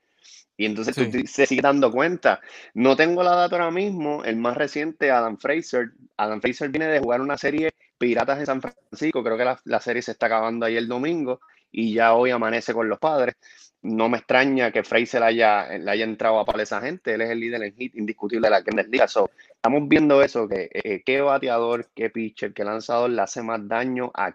Y 0.58 0.66
entonces 0.66 0.96
tú 0.96 1.04
se 1.28 1.46
sigue 1.46 1.62
dando 1.62 1.92
cuenta. 1.92 2.42
No 2.74 2.96
tengo 2.96 3.22
la 3.22 3.36
data 3.36 3.56
ahora 3.56 3.72
mismo. 3.72 4.24
El 4.24 4.38
más 4.38 4.58
reciente, 4.58 5.12
Adam 5.12 5.38
Fraser. 5.38 5.92
Adam 6.18 6.42
Fraser 6.42 6.70
viene 6.70 6.88
de 6.88 7.00
jugar 7.00 7.22
una 7.22 7.38
serie 7.38 7.72
Piratas 8.00 8.40
en 8.40 8.48
San 8.48 8.62
Francisco. 8.62 9.24
Creo 9.24 9.38
que 9.38 9.46
la, 9.64 9.80
serie 9.80 10.02
se 10.02 10.12
está 10.12 10.26
acabando 10.26 10.66
ahí 10.66 10.76
el 10.76 10.88
domingo 10.88 11.40
y 11.72 11.94
ya 11.94 12.16
hoy 12.16 12.32
amanece 12.32 12.74
con 12.74 12.90
los 12.90 12.98
padres. 12.98 13.36
No 13.84 14.10
me 14.10 14.18
extraña 14.18 14.72
que 14.72 14.84
Fraser 14.84 15.22
haya, 15.22 15.78
le 15.78 15.92
haya 15.92 16.04
entrado 16.04 16.40
a 16.40 16.46
pala 16.46 16.64
esa 16.64 16.82
gente. 16.82 17.14
Él 17.14 17.22
es 17.22 17.30
el 17.30 17.40
líder 17.40 17.62
en 17.62 17.76
hit 17.76 17.96
indiscutible 17.96 18.48
de 18.48 18.52
la 18.52 18.62
Grandes 18.62 18.88
Ligas. 18.90 19.12
So, 19.12 19.30
estamos 19.52 19.88
viendo 19.88 20.24
eso, 20.24 20.48
que 20.48 20.72
eh, 20.74 21.04
qué 21.06 21.22
bateador, 21.22 21.88
qué 21.94 22.10
pitcher, 22.10 22.52
qué 22.54 22.64
lanzador 22.64 23.12
le 23.12 23.22
hace 23.22 23.44
más 23.44 23.66
daño 23.68 24.12
a, 24.16 24.34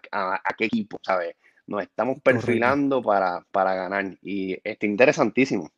qué 0.57 0.65
equipo, 0.65 0.99
¿sabes? 1.03 1.35
Nos 1.67 1.83
estamos 1.83 2.21
perfilando 2.21 3.01
para, 3.01 3.45
para 3.51 3.75
ganar 3.75 4.17
y 4.21 4.57
está 4.63 4.85
interesantísimo. 4.85 5.69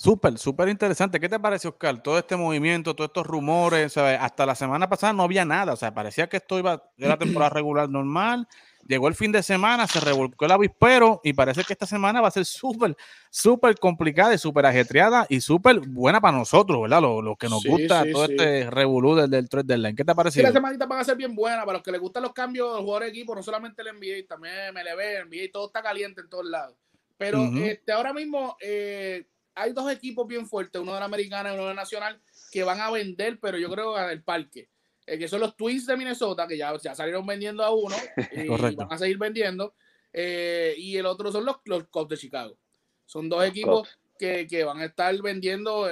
Súper, 0.00 0.38
súper 0.38 0.70
interesante. 0.70 1.20
¿Qué 1.20 1.28
te 1.28 1.38
parece, 1.38 1.68
Oscar? 1.68 2.02
Todo 2.02 2.18
este 2.18 2.34
movimiento, 2.34 2.96
todos 2.96 3.08
estos 3.10 3.26
rumores, 3.26 3.98
hasta 3.98 4.46
la 4.46 4.54
semana 4.54 4.88
pasada 4.88 5.12
no 5.12 5.24
había 5.24 5.44
nada, 5.44 5.74
o 5.74 5.76
sea, 5.76 5.92
parecía 5.92 6.26
que 6.26 6.38
esto 6.38 6.58
iba 6.58 6.82
de 6.96 7.06
la 7.06 7.18
temporada 7.18 7.50
regular 7.54 7.86
normal. 7.90 8.48
Llegó 8.88 9.08
el 9.08 9.14
fin 9.14 9.30
de 9.30 9.42
semana, 9.42 9.86
se 9.86 10.00
revolcó 10.00 10.46
el 10.46 10.52
avispero 10.52 11.20
y 11.22 11.34
parece 11.34 11.64
que 11.64 11.74
esta 11.74 11.84
semana 11.84 12.22
va 12.22 12.28
a 12.28 12.30
ser 12.30 12.46
súper, 12.46 12.96
súper 13.28 13.78
complicada 13.78 14.32
y 14.32 14.38
súper 14.38 14.64
ajetreada 14.64 15.26
y 15.28 15.42
súper 15.42 15.80
buena 15.80 16.18
para 16.18 16.38
nosotros, 16.38 16.80
¿verdad? 16.80 17.02
Los, 17.02 17.36
que 17.36 17.50
nos 17.50 17.62
gusta 17.62 18.10
todo 18.10 18.24
este 18.24 18.70
revolú 18.70 19.16
del, 19.16 19.28
del 19.28 19.50
3 19.50 19.66
del 19.66 19.82
line. 19.82 19.94
¿Qué 19.94 20.04
te 20.06 20.14
parece? 20.14 20.40
Sí, 20.40 20.42
la 20.42 20.50
semanita 20.50 20.86
van 20.86 21.00
a 21.00 21.04
ser 21.04 21.18
bien 21.18 21.34
buena 21.34 21.66
para 21.66 21.74
los 21.74 21.82
que 21.82 21.92
les 21.92 22.00
gustan 22.00 22.22
los 22.22 22.32
cambios 22.32 22.74
del 22.74 22.84
jugador 22.84 23.02
de 23.02 23.10
equipo, 23.10 23.34
no 23.34 23.42
solamente 23.42 23.82
el 23.82 23.88
NBA, 23.88 24.26
también 24.26 24.54
MLB, 24.72 25.26
NBA, 25.28 25.52
todo 25.52 25.66
está 25.66 25.82
caliente 25.82 26.22
en 26.22 26.30
todos 26.30 26.46
lados. 26.46 26.74
Pero 27.18 27.44
este, 27.54 27.92
ahora 27.92 28.14
mismo 28.14 28.56
eh, 28.62 29.26
hay 29.54 29.72
dos 29.72 29.90
equipos 29.90 30.26
bien 30.26 30.46
fuertes, 30.46 30.80
uno 30.80 30.94
de 30.94 31.00
la 31.00 31.06
americana 31.06 31.50
y 31.50 31.54
uno 31.54 31.64
de 31.64 31.68
la 31.70 31.82
nacional, 31.82 32.20
que 32.50 32.64
van 32.64 32.80
a 32.80 32.90
vender, 32.90 33.38
pero 33.40 33.58
yo 33.58 33.70
creo 33.70 33.94
que 33.94 34.12
el 34.12 34.22
parque. 34.22 34.68
Eh, 35.06 35.18
que 35.18 35.28
son 35.28 35.40
los 35.40 35.56
Twins 35.56 35.86
de 35.86 35.96
Minnesota, 35.96 36.46
que 36.46 36.56
ya, 36.56 36.76
ya 36.78 36.94
salieron 36.94 37.26
vendiendo 37.26 37.64
a 37.64 37.70
uno 37.74 37.96
y 38.32 38.46
van 38.76 38.92
a 38.92 38.98
seguir 38.98 39.18
vendiendo. 39.18 39.74
Eh, 40.12 40.74
y 40.76 40.96
el 40.96 41.06
otro 41.06 41.32
son 41.32 41.44
los, 41.44 41.56
los 41.64 41.88
Cubs 41.88 42.10
de 42.10 42.16
Chicago. 42.16 42.56
Son 43.06 43.28
dos 43.28 43.44
equipos 43.44 43.88
que, 44.18 44.46
que, 44.46 44.62
van 44.62 44.78
a 44.80 44.84
estar 44.84 45.16
vendiendo, 45.20 45.90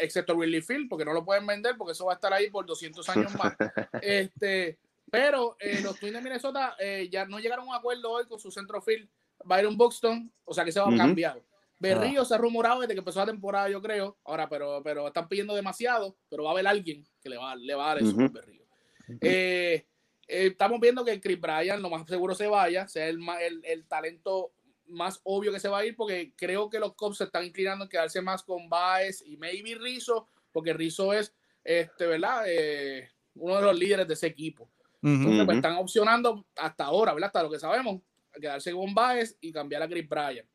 excepto 0.00 0.34
Willie 0.34 0.62
Field, 0.62 0.88
porque 0.88 1.04
no 1.04 1.12
lo 1.12 1.24
pueden 1.24 1.46
vender, 1.46 1.76
porque 1.76 1.92
eso 1.92 2.06
va 2.06 2.12
a 2.12 2.14
estar 2.16 2.32
ahí 2.32 2.50
por 2.50 2.66
200 2.66 3.08
años 3.10 3.32
más. 3.36 3.54
este, 4.02 4.78
pero 5.08 5.56
los 5.84 5.98
Twins 6.00 6.14
de 6.14 6.22
Minnesota 6.22 6.76
ya 7.08 7.26
no 7.26 7.38
llegaron 7.38 7.66
a 7.66 7.68
un 7.68 7.74
acuerdo 7.76 8.10
hoy 8.10 8.26
con 8.26 8.40
su 8.40 8.50
centrofield 8.50 9.08
Byron 9.44 9.76
Buxton, 9.76 10.32
o 10.44 10.54
sea 10.54 10.64
que 10.64 10.72
se 10.72 10.80
va 10.80 10.92
a 10.92 10.96
cambiar. 10.96 11.40
Berrío 11.80 12.24
se 12.26 12.34
ha 12.34 12.38
rumorado 12.38 12.80
desde 12.80 12.92
que 12.92 12.98
empezó 12.98 13.20
la 13.20 13.26
temporada, 13.26 13.68
yo 13.70 13.80
creo. 13.80 14.18
Ahora, 14.24 14.48
pero, 14.48 14.82
pero 14.84 15.06
están 15.06 15.28
pidiendo 15.28 15.54
demasiado, 15.54 16.16
pero 16.28 16.44
va 16.44 16.50
a 16.50 16.52
haber 16.52 16.66
alguien 16.66 17.06
que 17.22 17.30
le 17.30 17.38
va, 17.38 17.56
le 17.56 17.74
va 17.74 17.84
a 17.84 17.88
dar 17.88 18.02
eso 18.02 18.14
a 18.20 18.28
Berrío. 18.28 18.64
Eh, 19.22 19.86
eh, 20.28 20.46
estamos 20.46 20.78
viendo 20.78 21.04
que 21.04 21.20
Chris 21.20 21.40
Bryan 21.40 21.82
lo 21.82 21.90
más 21.90 22.06
seguro 22.06 22.34
se 22.34 22.46
vaya, 22.46 22.86
sea 22.86 23.08
el, 23.08 23.18
el, 23.40 23.60
el, 23.64 23.86
talento 23.88 24.52
más 24.86 25.20
obvio 25.24 25.52
que 25.52 25.58
se 25.58 25.68
va 25.68 25.78
a 25.78 25.86
ir, 25.86 25.96
porque 25.96 26.32
creo 26.36 26.68
que 26.68 26.78
los 26.78 26.94
Cubs 26.94 27.16
se 27.16 27.24
están 27.24 27.44
inclinando 27.44 27.84
en 27.84 27.90
quedarse 27.90 28.20
más 28.20 28.42
con 28.42 28.68
Baez 28.68 29.24
y 29.26 29.36
maybe 29.36 29.74
Rizzo, 29.74 30.28
porque 30.52 30.74
Rizzo 30.74 31.12
es, 31.12 31.34
este, 31.64 32.06
¿verdad? 32.06 32.44
Eh, 32.46 33.08
uno 33.34 33.56
de 33.56 33.62
los 33.62 33.78
líderes 33.78 34.06
de 34.06 34.14
ese 34.14 34.26
equipo. 34.26 34.70
Entonces, 35.02 35.46
pues, 35.46 35.56
están 35.56 35.76
opcionando 35.76 36.46
hasta 36.56 36.84
ahora, 36.84 37.14
¿verdad? 37.14 37.28
Hasta 37.28 37.42
lo 37.42 37.50
que 37.50 37.58
sabemos, 37.58 38.02
quedarse 38.38 38.70
con 38.72 38.94
Baez 38.94 39.36
y 39.40 39.50
cambiar 39.50 39.82
a 39.82 39.88
Chris 39.88 40.06
Bryan. 40.06 40.46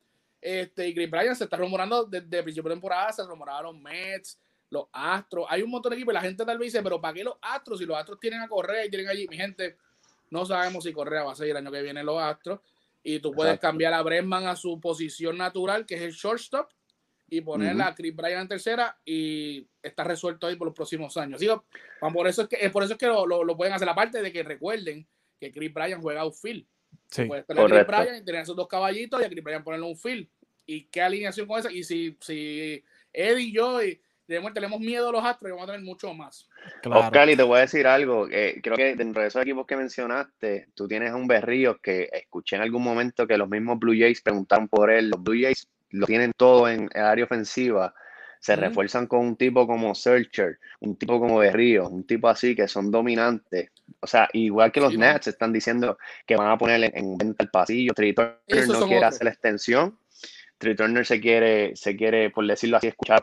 Este, 0.46 0.86
y 0.86 0.94
Chris 0.94 1.10
Bryan 1.10 1.34
se 1.34 1.42
está 1.42 1.56
rumorando 1.56 2.04
desde 2.04 2.38
el 2.38 2.44
principio 2.44 2.68
de 2.68 2.76
temporada, 2.76 3.12
se 3.12 3.24
rumoraron 3.24 3.74
los 3.74 3.82
Mets, 3.82 4.38
los 4.70 4.86
Astros. 4.92 5.44
Hay 5.48 5.60
un 5.60 5.70
montón 5.70 5.90
de 5.90 5.96
equipos 5.96 6.12
y 6.12 6.14
la 6.14 6.20
gente 6.20 6.44
tal 6.44 6.56
vez 6.56 6.72
dice, 6.72 6.84
pero 6.84 7.00
¿para 7.00 7.14
qué 7.14 7.24
los 7.24 7.34
Astros? 7.42 7.80
Si 7.80 7.84
los 7.84 7.96
Astros 7.96 8.20
tienen 8.20 8.40
a 8.40 8.46
Correa 8.46 8.86
y 8.86 8.88
tienen 8.88 9.08
allí, 9.08 9.26
mi 9.26 9.36
gente, 9.36 9.76
no 10.30 10.46
sabemos 10.46 10.84
si 10.84 10.92
Correa 10.92 11.24
va 11.24 11.32
a 11.32 11.34
seguir 11.34 11.50
el 11.50 11.56
año 11.56 11.72
que 11.72 11.82
viene 11.82 12.04
los 12.04 12.22
Astros. 12.22 12.60
Y 13.02 13.18
tú 13.18 13.32
puedes 13.32 13.58
cambiar 13.58 13.92
a 13.92 14.02
Bregman 14.02 14.46
a 14.46 14.54
su 14.54 14.78
posición 14.80 15.36
natural, 15.36 15.84
que 15.84 15.96
es 15.96 16.02
el 16.02 16.12
shortstop, 16.12 16.70
y 17.28 17.40
ponerla 17.40 17.88
a 17.88 17.94
Chris 17.96 18.14
Bryan 18.14 18.42
en 18.42 18.48
tercera 18.48 18.96
y 19.04 19.66
está 19.82 20.04
resuelto 20.04 20.46
ahí 20.46 20.54
por 20.54 20.66
los 20.68 20.76
próximos 20.76 21.16
años. 21.16 21.40
por 22.12 22.28
eso 22.28 22.42
es 22.42 22.48
que, 22.48 22.70
por 22.70 22.84
eso 22.84 22.92
es 22.92 22.98
que 23.00 23.08
lo, 23.08 23.26
lo, 23.26 23.56
pueden 23.56 23.74
hacer, 23.74 23.88
aparte 23.88 24.22
de 24.22 24.30
que 24.30 24.44
recuerden 24.44 25.08
que 25.40 25.50
Chris 25.50 25.74
Bryan 25.74 26.00
juega 26.00 26.20
outfield. 26.20 26.64
Sí, 27.10 27.24
puedes 27.24 27.44
tener 27.44 27.64
a 27.64 27.66
Chris 27.66 27.86
Bryan 27.88 28.16
y 28.16 28.24
tener 28.24 28.42
esos 28.42 28.54
dos 28.54 28.68
caballitos 28.68 29.20
y 29.20 29.24
a 29.24 29.28
Chris 29.28 29.42
Bryan 29.42 29.64
ponerle 29.64 29.86
un 29.86 29.96
field 29.96 30.28
y 30.66 30.84
qué 30.84 31.02
alineación 31.02 31.46
con 31.46 31.60
esa. 31.60 31.72
Y 31.72 31.84
si, 31.84 32.16
si 32.20 32.84
Eddie 33.12 33.44
y 33.44 33.52
yo 33.52 33.82
y 33.82 34.00
tenemos, 34.26 34.80
miedo 34.80 35.08
a 35.08 35.12
los 35.12 35.24
Astros, 35.24 35.52
vamos 35.52 35.64
a 35.64 35.72
tener 35.72 35.82
mucho 35.82 36.12
más. 36.12 36.48
Oscar, 36.84 37.30
y 37.30 37.36
te 37.36 37.42
voy 37.42 37.58
a 37.58 37.60
decir 37.60 37.86
algo. 37.86 38.26
creo 38.26 38.76
que 38.76 38.96
dentro 38.96 39.22
de 39.22 39.28
esos 39.28 39.42
equipos 39.42 39.66
que 39.66 39.76
mencionaste, 39.76 40.68
tú 40.74 40.88
tienes 40.88 41.12
un 41.12 41.28
Berrío 41.28 41.78
que 41.80 42.08
escuché 42.12 42.56
en 42.56 42.62
algún 42.62 42.82
momento 42.82 43.26
que 43.26 43.38
los 43.38 43.48
mismos 43.48 43.78
Blue 43.78 43.94
Jays 43.96 44.22
preguntaron 44.22 44.68
por 44.68 44.90
él. 44.90 45.10
Los 45.10 45.22
Blue 45.22 45.40
Jays 45.40 45.68
lo 45.90 46.06
tienen 46.06 46.32
todo 46.36 46.68
en 46.68 46.88
el 46.92 47.02
área 47.02 47.24
ofensiva. 47.24 47.94
Se 48.40 48.54
refuerzan 48.54 49.06
con 49.06 49.20
un 49.20 49.36
tipo 49.36 49.66
como 49.66 49.94
Searcher, 49.94 50.58
un 50.80 50.96
tipo 50.96 51.18
como 51.18 51.38
Berrío, 51.38 51.88
un 51.88 52.06
tipo 52.06 52.28
así 52.28 52.54
que 52.54 52.68
son 52.68 52.90
dominantes. 52.90 53.70
O 54.00 54.06
sea, 54.06 54.28
igual 54.34 54.70
que 54.70 54.80
los 54.80 54.96
Nets 54.96 55.28
están 55.28 55.52
diciendo 55.52 55.98
que 56.26 56.36
van 56.36 56.50
a 56.50 56.58
ponerle 56.58 56.92
en 56.94 57.16
venta 57.16 57.42
el 57.42 57.50
pasillo, 57.50 57.92
Triton 57.94 58.36
no 58.68 58.86
quiere 58.86 59.04
hacer 59.04 59.24
la 59.24 59.30
extensión 59.30 59.98
Trey 60.58 60.74
Turner 60.74 61.04
se 61.04 61.20
quiere, 61.20 61.76
se 61.76 61.96
quiere, 61.96 62.30
por 62.30 62.46
decirlo 62.46 62.78
así, 62.78 62.88
escuchar 62.88 63.22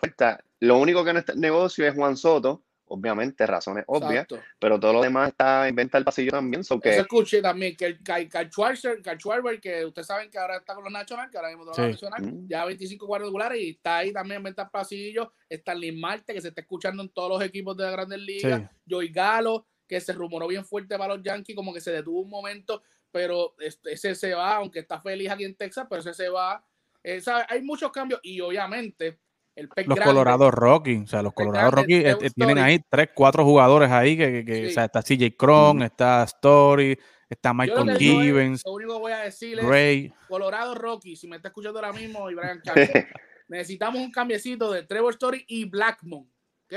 Lo 0.59 0.77
único 0.77 1.03
que 1.03 1.13
no 1.13 1.19
está 1.19 1.33
en 1.33 1.39
negocio 1.39 1.87
es 1.87 1.95
Juan 1.95 2.15
Soto, 2.15 2.63
obviamente, 2.85 3.47
razones 3.47 3.85
obvias, 3.87 4.27
pero 4.59 4.79
todo 4.79 4.93
lo 4.93 5.01
demás 5.01 5.29
está 5.29 5.67
en 5.67 5.75
venta 5.75 5.97
del 5.97 6.05
pasillo 6.05 6.31
también. 6.31 6.63
So 6.63 6.79
que... 6.79 6.91
Eso 6.91 7.01
escuché 7.01 7.41
también 7.41 7.75
que 7.75 7.85
el 7.85 7.99
Kyle 8.03 8.49
Schwarber, 8.51 9.59
que 9.59 9.83
ustedes 9.85 10.07
saben 10.07 10.29
que 10.29 10.37
ahora 10.37 10.57
está 10.57 10.75
con 10.75 10.83
los 10.83 10.93
Nacional, 10.93 11.29
que 11.31 11.37
ahora 11.37 11.49
mismo 11.49 11.65
los 11.65 11.77
Nacional, 11.77 12.21
mm. 12.21 12.47
ya 12.47 12.65
25 12.65 13.07
cuadrangulares 13.07 13.59
y 13.59 13.69
está 13.71 13.97
ahí 13.97 14.13
también 14.13 14.37
en 14.37 14.43
venta 14.43 14.63
del 14.63 14.71
pasillo. 14.71 15.33
Stanley 15.49 15.91
Marte, 15.91 16.33
que 16.33 16.41
se 16.41 16.49
está 16.49 16.61
escuchando 16.61 17.01
en 17.01 17.09
todos 17.09 17.29
los 17.29 17.43
equipos 17.43 17.75
de 17.75 17.83
la 17.83 17.91
Grandes 17.91 18.19
Ligas. 18.19 18.61
Joey 18.87 19.09
Galo, 19.09 19.65
que 19.87 19.99
se 19.99 20.13
rumoró 20.13 20.47
bien 20.47 20.65
fuerte 20.65 20.97
para 20.97 21.15
los 21.15 21.23
Yankees, 21.23 21.55
como 21.55 21.73
que 21.73 21.81
se 21.81 21.91
detuvo 21.91 22.21
un 22.21 22.29
momento, 22.29 22.83
pero 23.11 23.55
ese 23.59 24.13
se 24.13 24.33
va, 24.33 24.57
aunque 24.57 24.79
está 24.79 25.01
feliz 25.01 25.29
aquí 25.29 25.45
en 25.45 25.55
Texas, 25.55 25.87
pero 25.89 26.01
ese 26.01 26.13
se 26.13 26.29
va. 26.29 26.63
Eh, 27.03 27.21
hay 27.49 27.61
muchos 27.61 27.91
cambios 27.91 28.21
y 28.23 28.39
obviamente 28.39 29.19
los 29.55 29.99
Colorado 29.99 30.49
Rocky, 30.49 30.97
o 31.03 31.07
sea, 31.07 31.21
los 31.21 31.33
Colorado 31.33 31.71
Rocky 31.71 31.95
eh, 31.95 32.17
eh, 32.19 32.29
tienen 32.33 32.57
ahí 32.57 32.79
tres, 32.89 33.09
cuatro 33.13 33.43
jugadores 33.43 33.91
ahí 33.91 34.17
que, 34.17 34.67
o 34.67 34.71
sea, 34.71 34.85
está 34.85 35.03
CJ 35.03 35.35
Cron, 35.37 35.83
está 35.83 36.23
Story, 36.23 36.97
está 37.29 37.53
Michael 37.53 37.97
Givens, 37.97 38.63
lo 38.65 38.73
único 38.73 38.95
que 38.95 38.99
voy 38.99 39.11
a 39.11 39.19
decir 39.19 39.59
es 39.59 39.65
Ray. 39.65 40.13
Colorado 40.27 40.73
Rocky, 40.73 41.15
si 41.15 41.27
me 41.27 41.35
está 41.35 41.49
escuchando 41.49 41.77
ahora 41.79 41.93
mismo, 41.93 42.31
y 42.31 42.35
Brian 42.35 42.61
necesitamos 43.47 44.01
un 44.01 44.11
cambiecito 44.11 44.71
de 44.71 44.83
Trevor 44.83 45.13
Story 45.13 45.45
y 45.47 45.65
Blackmon, 45.65 46.27
¿ok? 46.65 46.73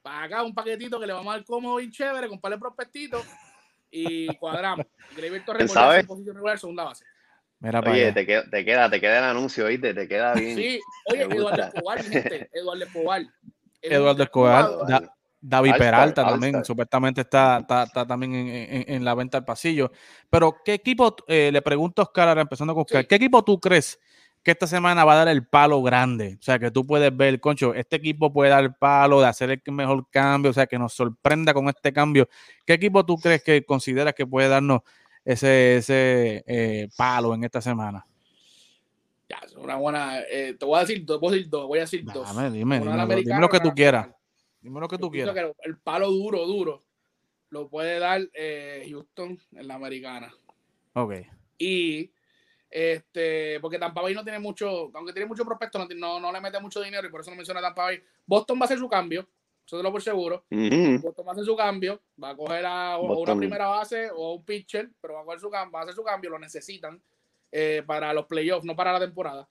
Para 0.00 0.22
acá 0.24 0.42
un 0.42 0.54
paquetito 0.54 0.98
que 0.98 1.06
le 1.06 1.12
vamos 1.12 1.32
a 1.34 1.36
dar 1.36 1.44
cómodo 1.44 1.78
y 1.78 1.90
chévere, 1.90 2.28
con 2.28 2.40
par 2.40 2.52
de 2.52 2.58
prospectitos 2.58 3.26
y 3.90 4.34
cuadramos. 4.36 4.86
Gleyber 5.16 5.44
Torres, 5.44 5.70
posición 6.06 6.36
regular, 6.36 6.58
segunda 6.58 6.84
base 6.84 7.04
oye, 7.62 8.12
te 8.12 8.26
queda, 8.26 8.44
te 8.50 8.64
queda, 8.64 8.90
te 8.90 9.00
queda 9.00 9.18
el 9.18 9.24
anuncio, 9.24 9.66
¿oíste? 9.66 9.94
Te 9.94 10.08
queda 10.08 10.34
bien. 10.34 10.56
Sí, 10.56 10.80
oye, 11.06 11.22
Eduardo 11.22 11.62
Escobar, 11.62 12.02
gente, 12.04 12.50
Eduardo 12.52 12.84
Escobar. 12.84 13.22
Eduardo 13.80 14.22
Escobar, 14.22 15.12
David 15.40 15.74
Peralta 15.76 16.24
también, 16.24 16.64
supuestamente 16.64 17.22
está, 17.22 17.58
está, 17.58 17.82
está 17.82 18.06
también 18.06 18.34
en, 18.34 18.48
en, 18.48 18.84
en, 18.86 19.04
la 19.04 19.14
venta 19.14 19.38
del 19.38 19.44
pasillo. 19.44 19.90
Pero, 20.30 20.56
¿qué 20.64 20.74
equipo, 20.74 21.16
eh, 21.26 21.50
le 21.52 21.60
pregunto 21.62 22.00
a 22.00 22.04
Oscar, 22.04 22.28
ahora 22.28 22.42
empezando 22.42 22.74
con 22.74 22.82
Oscar, 22.82 23.06
¿qué 23.08 23.16
equipo 23.16 23.42
tú 23.44 23.58
crees 23.58 23.98
que 24.44 24.52
esta 24.52 24.68
semana 24.68 25.04
va 25.04 25.14
a 25.14 25.16
dar 25.16 25.28
el 25.28 25.44
palo 25.44 25.82
grande? 25.82 26.36
O 26.40 26.42
sea, 26.42 26.60
que 26.60 26.70
tú 26.70 26.86
puedes 26.86 27.14
ver, 27.16 27.40
concho, 27.40 27.74
este 27.74 27.96
equipo 27.96 28.32
puede 28.32 28.50
dar 28.50 28.62
el 28.62 28.74
palo 28.74 29.20
de 29.20 29.26
hacer 29.26 29.50
el 29.50 29.60
mejor 29.72 30.08
cambio, 30.10 30.52
o 30.52 30.54
sea, 30.54 30.66
que 30.66 30.78
nos 30.78 30.92
sorprenda 30.92 31.52
con 31.52 31.68
este 31.68 31.92
cambio. 31.92 32.28
¿Qué 32.64 32.74
equipo 32.74 33.04
tú 33.04 33.16
crees 33.16 33.42
que 33.42 33.64
consideras 33.64 34.14
que 34.14 34.24
puede 34.24 34.48
darnos 34.48 34.82
ese, 35.24 35.76
ese 35.76 36.44
eh, 36.46 36.88
palo 36.96 37.34
en 37.34 37.44
esta 37.44 37.60
semana? 37.60 38.04
Ya, 39.28 39.38
es 39.44 39.54
una 39.54 39.76
buena. 39.76 40.20
Eh, 40.20 40.56
te 40.58 40.64
voy 40.64 40.76
a 40.76 40.80
decir 40.80 41.04
dos, 41.04 41.20
voy 41.20 41.30
a 41.30 41.36
decir 41.36 41.48
dos. 41.48 41.66
Voy 41.66 41.78
a 41.78 41.82
decir 41.82 42.04
dos. 42.04 42.28
Dime, 42.28 42.50
dime, 42.50 43.40
lo 43.40 43.48
que 43.48 43.60
tú 43.60 43.72
quieras. 43.74 44.08
Dime 44.60 44.80
lo 44.80 44.88
que 44.88 44.98
tú 44.98 45.10
quieras. 45.10 45.34
el 45.62 45.78
palo 45.78 46.10
duro, 46.10 46.46
duro, 46.46 46.82
lo 47.50 47.68
puede 47.68 47.98
dar 47.98 48.20
eh, 48.32 48.86
Houston 48.90 49.38
en 49.52 49.68
la 49.68 49.74
americana. 49.74 50.32
Ok. 50.94 51.14
Y 51.58 52.10
este, 52.70 53.60
porque 53.60 53.78
Tampa 53.78 54.00
Bay 54.00 54.14
no 54.14 54.22
tiene 54.22 54.38
mucho, 54.38 54.90
aunque 54.94 55.12
tiene 55.12 55.26
mucho 55.26 55.44
prospecto, 55.44 55.86
no, 55.96 56.18
no, 56.18 56.32
le 56.32 56.40
mete 56.40 56.58
mucho 56.60 56.80
dinero 56.80 57.06
y 57.06 57.10
por 57.10 57.20
eso 57.20 57.30
no 57.30 57.36
menciona 57.36 57.60
Tampa 57.60 57.84
Bay. 57.84 58.02
Boston 58.26 58.58
va 58.58 58.62
a 58.62 58.64
hacer 58.64 58.78
su 58.78 58.88
cambio 58.88 59.28
eso 59.64 59.76
te 59.76 59.82
lo 59.82 59.92
por 59.92 60.02
seguro. 60.02 60.44
Boston 60.50 61.26
va 61.26 61.30
a 61.30 61.32
hacer 61.32 61.44
su 61.44 61.56
cambio, 61.56 62.00
va 62.22 62.30
a 62.30 62.36
coger 62.36 62.66
a, 62.66 62.98
una 62.98 63.36
primera 63.36 63.68
base 63.68 64.10
o 64.10 64.34
un 64.34 64.44
pitcher, 64.44 64.90
pero 65.00 65.14
va 65.14 65.20
a, 65.20 65.24
coger 65.24 65.40
su, 65.40 65.50
va 65.50 65.68
a 65.72 65.82
hacer 65.82 65.94
su 65.94 66.02
cambio, 66.02 66.30
lo 66.30 66.38
necesitan 66.38 67.00
eh, 67.50 67.82
para 67.86 68.12
los 68.12 68.26
playoffs, 68.26 68.64
no 68.64 68.76
para 68.76 68.92
la 68.92 69.00
temporada. 69.00 69.48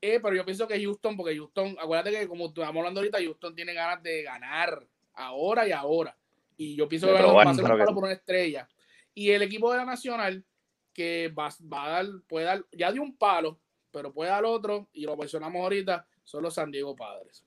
Eh, 0.00 0.18
pero 0.20 0.34
yo 0.34 0.44
pienso 0.44 0.66
que 0.66 0.82
Houston, 0.82 1.16
porque 1.16 1.36
Houston, 1.36 1.76
acuérdate 1.80 2.10
que 2.10 2.28
como 2.28 2.46
estamos 2.46 2.76
hablando 2.76 3.00
ahorita, 3.00 3.18
Houston 3.18 3.54
tiene 3.54 3.72
ganas 3.72 4.02
de 4.02 4.22
ganar 4.22 4.84
ahora 5.14 5.66
y 5.66 5.72
ahora. 5.72 6.16
Y 6.56 6.74
yo 6.74 6.88
pienso 6.88 7.06
que 7.06 7.12
va 7.12 7.42
a 7.42 7.50
hacer 7.50 7.64
un 7.64 7.78
palo 7.78 7.94
por 7.94 8.04
una 8.04 8.12
estrella. 8.12 8.68
Y 9.14 9.30
el 9.30 9.42
equipo 9.42 9.70
de 9.70 9.78
la 9.78 9.84
Nacional, 9.84 10.44
que 10.92 11.32
va, 11.38 11.50
va, 11.72 11.84
a 11.84 11.88
dar, 11.90 12.06
puede 12.26 12.46
dar, 12.46 12.64
ya 12.72 12.90
dio 12.90 13.02
un 13.02 13.16
palo, 13.16 13.60
pero 13.90 14.12
puede 14.12 14.30
dar 14.30 14.44
otro, 14.44 14.88
y 14.92 15.02
lo 15.02 15.16
mencionamos 15.16 15.62
ahorita, 15.62 16.06
son 16.24 16.42
los 16.42 16.54
San 16.54 16.70
Diego 16.70 16.96
Padres. 16.96 17.44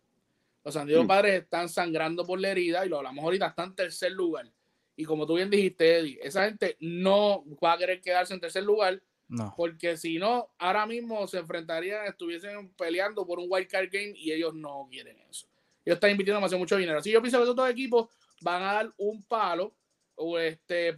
Los 0.65 0.73
San 0.73 0.87
Diego 0.87 1.03
mm. 1.03 1.07
Padres 1.07 1.43
están 1.43 1.69
sangrando 1.69 2.25
por 2.25 2.41
la 2.41 2.49
herida 2.49 2.83
y 2.83 2.89
lo 2.89 2.97
hablamos 2.97 3.23
ahorita, 3.23 3.47
están 3.47 3.69
en 3.69 3.75
tercer 3.75 4.11
lugar. 4.11 4.51
Y 4.95 5.05
como 5.05 5.27
tú 5.27 5.35
bien 5.35 5.49
dijiste, 5.49 5.99
Eddie, 5.99 6.19
esa 6.23 6.45
gente 6.45 6.75
no 6.79 7.45
va 7.63 7.73
a 7.73 7.77
querer 7.77 8.01
quedarse 8.01 8.33
en 8.33 8.39
tercer 8.39 8.63
lugar. 8.63 9.01
No. 9.27 9.53
Porque 9.55 9.95
si 9.95 10.17
no, 10.17 10.49
ahora 10.57 10.85
mismo 10.87 11.27
se 11.27 11.37
enfrentarían, 11.37 12.05
estuviesen 12.07 12.73
peleando 12.73 13.25
por 13.27 13.39
un 13.39 13.45
wild 13.47 13.67
card 13.67 13.89
game 13.91 14.13
y 14.15 14.31
ellos 14.31 14.55
no 14.55 14.87
quieren 14.89 15.19
eso. 15.29 15.47
Ellos 15.83 15.97
están 15.97 16.11
invirtiendo 16.11 16.37
demasiado 16.37 16.59
mucho 16.59 16.77
dinero. 16.77 16.97
Así 16.97 17.11
yo 17.11 17.21
pienso 17.21 17.37
que 17.37 17.43
estos 17.43 17.55
dos 17.55 17.69
equipos 17.69 18.09
van 18.41 18.63
a 18.63 18.73
dar 18.73 18.93
un 18.97 19.23
palo. 19.23 19.75
O 20.15 20.39
este, 20.39 20.95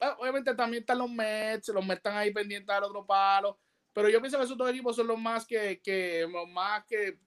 ah, 0.00 0.16
obviamente 0.20 0.54
también 0.54 0.82
están 0.82 0.98
los 0.98 1.10
Mets, 1.10 1.68
los 1.68 1.84
Mets 1.84 1.98
están 1.98 2.16
ahí 2.16 2.32
pendientes 2.32 2.72
del 2.72 2.84
otro 2.84 3.04
palo. 3.04 3.58
Pero 3.92 4.08
yo 4.08 4.20
pienso 4.20 4.38
que 4.38 4.44
esos 4.44 4.56
dos 4.56 4.70
equipos 4.70 4.94
son 4.94 5.08
los 5.08 5.18
más 5.18 5.44
que, 5.44 5.80
que 5.80 6.24
los 6.30 6.48
más 6.48 6.84
que 6.84 7.18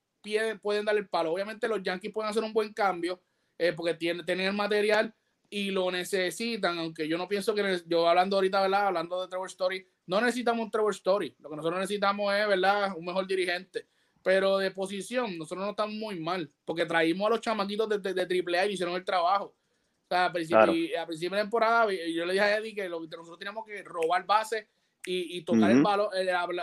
pueden 0.61 0.85
darle 0.85 1.01
el 1.01 1.09
palo. 1.09 1.33
Obviamente 1.33 1.67
los 1.67 1.81
Yankees 1.81 2.11
pueden 2.13 2.29
hacer 2.29 2.43
un 2.43 2.53
buen 2.53 2.73
cambio 2.73 3.21
eh, 3.57 3.73
porque 3.73 3.93
tienen, 3.93 4.25
tienen 4.25 4.47
el 4.47 4.53
material 4.53 5.13
y 5.49 5.69
lo 5.69 5.91
necesitan, 5.91 6.79
aunque 6.79 7.07
yo 7.07 7.17
no 7.17 7.27
pienso 7.27 7.53
que 7.53 7.81
yo 7.85 8.07
hablando 8.07 8.37
ahorita, 8.37 8.61
¿verdad? 8.61 8.87
Hablando 8.87 9.21
de 9.21 9.27
Trevor 9.27 9.49
Story, 9.49 9.85
no 10.07 10.21
necesitamos 10.21 10.63
un 10.63 10.71
Trevor 10.71 10.93
Story. 10.93 11.35
Lo 11.39 11.49
que 11.49 11.57
nosotros 11.57 11.79
necesitamos 11.79 12.33
es, 12.33 12.47
¿verdad? 12.47 12.95
Un 12.95 13.05
mejor 13.05 13.27
dirigente. 13.27 13.85
Pero 14.23 14.59
de 14.59 14.71
posición, 14.71 15.37
nosotros 15.37 15.65
no 15.65 15.71
estamos 15.71 15.95
muy 15.95 16.19
mal, 16.19 16.49
porque 16.63 16.85
traímos 16.85 17.27
a 17.27 17.31
los 17.31 17.41
chamaquitos 17.41 17.89
de, 17.89 18.13
de, 18.13 18.21
AAA 18.21 18.67
y 18.67 18.73
hicieron 18.73 18.95
el 18.95 19.03
trabajo. 19.03 19.45
O 19.45 20.07
sea, 20.07 20.25
a 20.25 20.31
principio, 20.31 21.01
a 21.01 21.05
principio 21.05 21.35
de 21.35 21.43
temporada, 21.43 21.91
yo 21.91 22.25
le 22.25 22.33
dije 22.33 22.45
a 22.45 22.57
Eddie 22.57 22.75
que 22.75 22.87
nosotros 22.87 23.37
teníamos 23.37 23.65
que 23.65 23.83
robar 23.83 24.25
bases 24.25 24.65
y, 25.05 25.41
tocar 25.43 25.71
el 25.71 25.81
balón, 25.81 26.09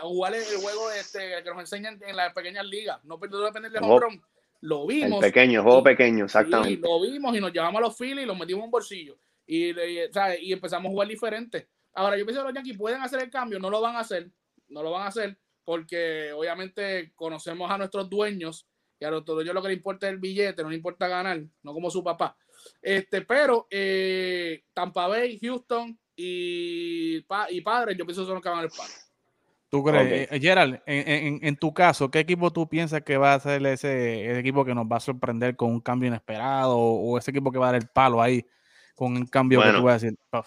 jugar 0.02 0.34
el 0.34 0.44
juego 0.60 0.90
este, 0.92 1.42
que 1.42 1.50
nos 1.50 1.60
enseñan 1.60 2.00
en 2.06 2.16
las 2.16 2.32
pequeñas 2.32 2.66
ligas, 2.66 3.02
no, 3.04 3.18
depender 3.18 3.72
de 3.72 3.78
home 3.80 4.20
Lo 4.60 4.86
vimos. 4.86 5.22
El 5.24 5.32
pequeño, 5.32 5.62
juego 5.62 5.82
pequeño, 5.82 6.24
exactamente. 6.24 6.86
lo 6.86 7.00
vimos 7.00 7.36
y 7.36 7.40
nos 7.40 7.52
llevamos 7.52 7.78
a 7.78 7.86
los 7.86 7.96
Phillies 7.96 8.24
y 8.24 8.26
los 8.26 8.38
metimos 8.38 8.60
en 8.60 8.64
un 8.66 8.70
bolsillo. 8.70 9.18
Y, 9.46 9.70
y, 9.70 10.52
empezamos 10.52 10.88
a 10.88 10.92
jugar 10.92 11.08
diferente. 11.08 11.68
Ahora, 11.94 12.16
yo 12.16 12.24
pienso 12.24 12.42
que 12.42 12.48
los 12.48 12.54
Yankees 12.54 12.78
pueden 12.78 13.00
hacer 13.00 13.20
el 13.22 13.30
cambio, 13.30 13.58
no 13.58 13.70
lo 13.70 13.80
van 13.80 13.96
a 13.96 14.00
hacer, 14.00 14.30
no 14.68 14.82
lo 14.82 14.90
van 14.92 15.02
a 15.02 15.08
hacer, 15.08 15.36
porque 15.64 16.32
obviamente 16.32 17.12
conocemos 17.14 17.70
a 17.70 17.78
nuestros 17.78 18.08
dueños 18.08 18.68
y 19.00 19.04
a 19.04 19.10
nuestros 19.10 19.36
dueños 19.36 19.54
lo 19.54 19.62
que 19.62 19.68
le 19.68 19.74
importa 19.74 20.06
es 20.06 20.12
el 20.12 20.18
billete, 20.18 20.62
no 20.62 20.70
le 20.70 20.76
importa 20.76 21.08
ganar, 21.08 21.42
no 21.62 21.72
como 21.72 21.90
su 21.90 22.04
papá. 22.04 22.36
Este, 22.82 23.22
pero 23.22 23.66
eh, 23.70 24.64
Tampa 24.72 25.06
Bay, 25.08 25.38
Houston, 25.40 25.98
y, 26.18 27.24
y 27.50 27.60
padres, 27.60 27.96
yo 27.96 28.04
pienso 28.04 28.22
que 28.22 28.26
son 28.26 28.34
los 28.34 28.42
que 28.42 28.48
van 28.48 28.58
al 28.58 28.70
palo. 28.70 28.92
¿Tú 29.70 29.84
crees, 29.84 30.28
eh, 30.32 30.40
Gerald, 30.40 30.80
en, 30.86 31.40
en, 31.42 31.56
tu 31.56 31.74
caso, 31.74 32.10
qué 32.10 32.20
equipo 32.20 32.50
tú 32.50 32.68
piensas 32.68 33.02
que 33.02 33.18
va 33.18 33.34
a 33.34 33.40
ser 33.40 33.64
ese, 33.66 34.38
equipo 34.38 34.64
que 34.64 34.74
nos 34.74 34.86
va 34.86 34.96
a 34.96 35.00
sorprender 35.00 35.56
con 35.56 35.70
un 35.70 35.80
cambio 35.80 36.08
inesperado 36.08 36.76
o, 36.76 37.18
ese 37.18 37.30
equipo 37.30 37.52
que 37.52 37.58
va 37.58 37.68
a 37.68 37.72
dar 37.72 37.82
el 37.82 37.88
palo 37.88 38.22
ahí 38.22 38.44
con 38.96 39.14
un 39.14 39.26
cambio 39.26 39.62
que 39.62 39.70
tú 39.70 39.82
vas 39.82 40.02
a 40.02 40.06
decir? 40.06 40.18
Oh. 40.32 40.42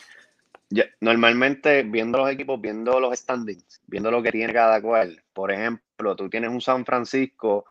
normalmente, 1.00 1.84
viendo 1.84 2.18
los 2.18 2.32
equipos, 2.32 2.60
viendo 2.60 3.00
los 3.00 3.18
standings, 3.18 3.82
viendo 3.86 4.10
lo 4.10 4.24
que 4.24 4.32
tiene 4.32 4.52
cada 4.52 4.82
cual, 4.82 5.24
por 5.34 5.52
ejemplo, 5.52 6.16
tú 6.16 6.28
tienes 6.28 6.50
un 6.50 6.60
San 6.60 6.84
Francisco 6.84 7.66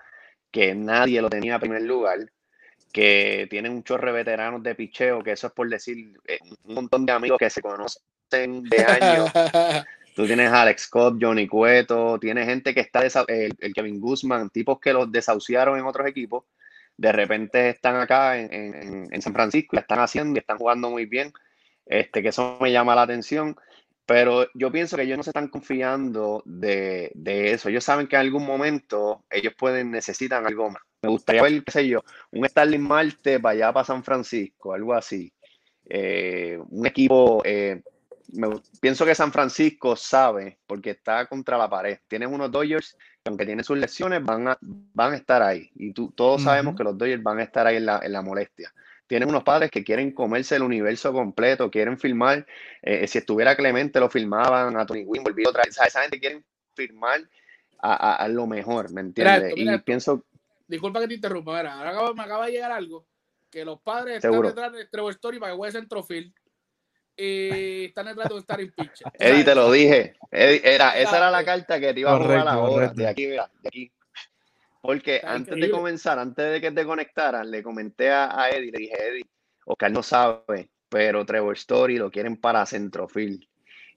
que 0.52 0.74
nadie 0.74 1.20
lo 1.20 1.28
tenía 1.28 1.56
a 1.56 1.60
primer 1.60 1.82
lugar, 1.82 2.30
que 2.92 3.46
tienen 3.50 3.72
un 3.72 3.84
chorre 3.84 4.12
veteranos 4.12 4.62
de 4.62 4.74
picheo, 4.74 5.22
que 5.22 5.32
eso 5.32 5.46
es 5.48 5.52
por 5.52 5.68
decir 5.68 6.18
eh, 6.26 6.38
un 6.64 6.74
montón 6.74 7.06
de 7.06 7.12
amigos 7.12 7.38
que 7.38 7.50
se 7.50 7.62
conocen 7.62 8.00
de 8.30 8.84
años. 8.84 9.30
Tú 10.14 10.26
tienes 10.26 10.50
a 10.50 10.62
Alex 10.62 10.82
Scott, 10.82 11.18
Johnny 11.20 11.46
Cueto, 11.46 12.18
tienes 12.18 12.46
gente 12.46 12.74
que 12.74 12.80
está, 12.80 13.02
el, 13.28 13.54
el, 13.58 13.72
Kevin 13.72 14.00
Guzmán, 14.00 14.50
tipos 14.50 14.80
que 14.80 14.92
los 14.92 15.10
desahuciaron 15.10 15.78
en 15.78 15.86
otros 15.86 16.06
equipos, 16.08 16.44
de 16.96 17.12
repente 17.12 17.70
están 17.70 17.96
acá 17.96 18.38
en, 18.38 19.08
en, 19.10 19.22
San 19.22 19.32
Francisco, 19.32 19.76
y 19.76 19.78
están 19.78 20.00
haciendo 20.00 20.36
y 20.36 20.40
están 20.40 20.58
jugando 20.58 20.90
muy 20.90 21.06
bien, 21.06 21.32
este, 21.86 22.22
que 22.22 22.28
eso 22.28 22.58
me 22.60 22.72
llama 22.72 22.94
la 22.94 23.02
atención. 23.02 23.56
Pero 24.04 24.48
yo 24.54 24.72
pienso 24.72 24.96
que 24.96 25.04
ellos 25.04 25.16
no 25.16 25.22
se 25.22 25.30
están 25.30 25.48
confiando 25.48 26.42
de, 26.44 27.12
de 27.14 27.52
eso. 27.52 27.68
Ellos 27.68 27.84
saben 27.84 28.08
que 28.08 28.16
en 28.16 28.22
algún 28.22 28.44
momento 28.44 29.24
ellos 29.30 29.54
pueden, 29.56 29.92
necesitan 29.92 30.44
algo 30.44 30.70
más. 30.70 30.82
Me 31.02 31.08
gustaría 31.08 31.42
ver, 31.42 31.64
qué 31.64 31.72
sé 31.72 31.88
yo, 31.88 32.02
un 32.30 32.46
Starling 32.46 32.82
Marte 32.82 33.40
para 33.40 33.52
allá, 33.52 33.72
para 33.72 33.84
San 33.84 34.04
Francisco, 34.04 34.72
algo 34.72 34.94
así. 34.94 35.32
Eh, 35.88 36.58
un 36.68 36.86
equipo, 36.86 37.42
eh, 37.44 37.82
pienso 38.80 39.04
que 39.04 39.14
San 39.14 39.32
Francisco 39.32 39.96
sabe, 39.96 40.58
porque 40.66 40.90
está 40.90 41.26
contra 41.26 41.56
la 41.58 41.68
pared. 41.68 41.98
Tienes 42.06 42.28
unos 42.28 42.50
Dodgers 42.50 42.96
que 43.22 43.28
aunque 43.28 43.44
tienen 43.44 43.64
sus 43.64 43.76
lesiones, 43.78 44.24
van 44.24 44.48
a, 44.48 44.58
van 44.60 45.12
a 45.12 45.16
estar 45.16 45.42
ahí. 45.42 45.70
Y 45.74 45.92
tú, 45.92 46.10
todos 46.12 46.42
sabemos 46.42 46.76
que 46.76 46.84
los 46.84 46.96
Dodgers 46.96 47.22
van 47.22 47.38
a 47.38 47.42
estar 47.42 47.66
ahí 47.66 47.76
en 47.76 47.86
la, 47.86 48.00
en 48.02 48.12
la 48.12 48.22
molestia. 48.22 48.72
Tienen 49.06 49.28
unos 49.28 49.42
padres 49.42 49.70
que 49.70 49.82
quieren 49.82 50.12
comerse 50.12 50.56
el 50.56 50.62
universo 50.62 51.12
completo, 51.12 51.70
quieren 51.70 51.98
filmar. 51.98 52.46
Eh, 52.80 53.06
si 53.08 53.18
estuviera 53.18 53.56
Clemente, 53.56 53.98
lo 53.98 54.08
filmaban, 54.08 54.76
a 54.76 54.86
Tony 54.86 55.02
Wynn, 55.02 55.24
otra 55.46 55.64
vez. 55.64 55.76
esa 55.84 56.02
gente 56.02 56.20
quiere 56.20 56.44
firmar 56.74 57.20
a, 57.82 58.28
lo 58.28 58.46
mejor, 58.46 58.92
¿me 58.92 59.00
entiendes? 59.00 59.54
y 59.56 59.78
pienso... 59.78 60.24
Disculpa 60.70 61.00
que 61.00 61.08
te 61.08 61.14
interrumpa, 61.14 61.56
mira, 61.56 61.74
ahora 61.74 62.14
me 62.14 62.22
acaba 62.22 62.46
de 62.46 62.52
llegar 62.52 62.70
algo, 62.70 63.04
que 63.50 63.64
los 63.64 63.80
padres 63.80 64.24
están 64.24 64.40
detrás 64.40 64.72
de 64.72 64.86
Trevor 64.86 65.12
Story 65.12 65.40
para 65.40 65.52
que 65.52 65.56
juegue 65.56 65.72
centrofil 65.72 66.32
y 67.16 67.86
están 67.86 68.06
detrás 68.06 68.28
de 68.28 68.38
estar 68.38 68.60
en 68.60 68.70
pitch. 68.70 69.02
Eddie, 69.18 69.44
te 69.44 69.54
lo 69.56 69.72
dije. 69.72 70.14
era, 70.30 70.96
esa 70.96 71.16
era 71.16 71.30
la 71.32 71.44
carta 71.44 71.80
que 71.80 71.92
te 71.92 72.00
iba 72.00 72.14
a 72.14 72.22
jugar 72.22 72.46
ahora. 72.46 72.92
De 72.94 73.08
aquí, 73.08 73.26
mira, 73.26 73.50
de 73.62 73.68
aquí. 73.68 73.92
Porque 74.80 75.20
antes 75.24 75.56
de 75.56 75.70
comenzar, 75.70 76.20
antes 76.20 76.52
de 76.52 76.60
que 76.60 76.70
te 76.70 76.86
conectaran, 76.86 77.50
le 77.50 77.64
comenté 77.64 78.10
a, 78.10 78.40
a 78.40 78.50
Eddie, 78.50 78.70
le 78.70 78.78
dije, 78.78 79.08
Eddie, 79.08 79.26
Oscar 79.66 79.90
no 79.90 80.04
sabe, 80.04 80.70
pero 80.88 81.26
Trevor 81.26 81.56
Story 81.56 81.98
lo 81.98 82.12
quieren 82.12 82.36
para 82.36 82.64
centrofil 82.64 83.48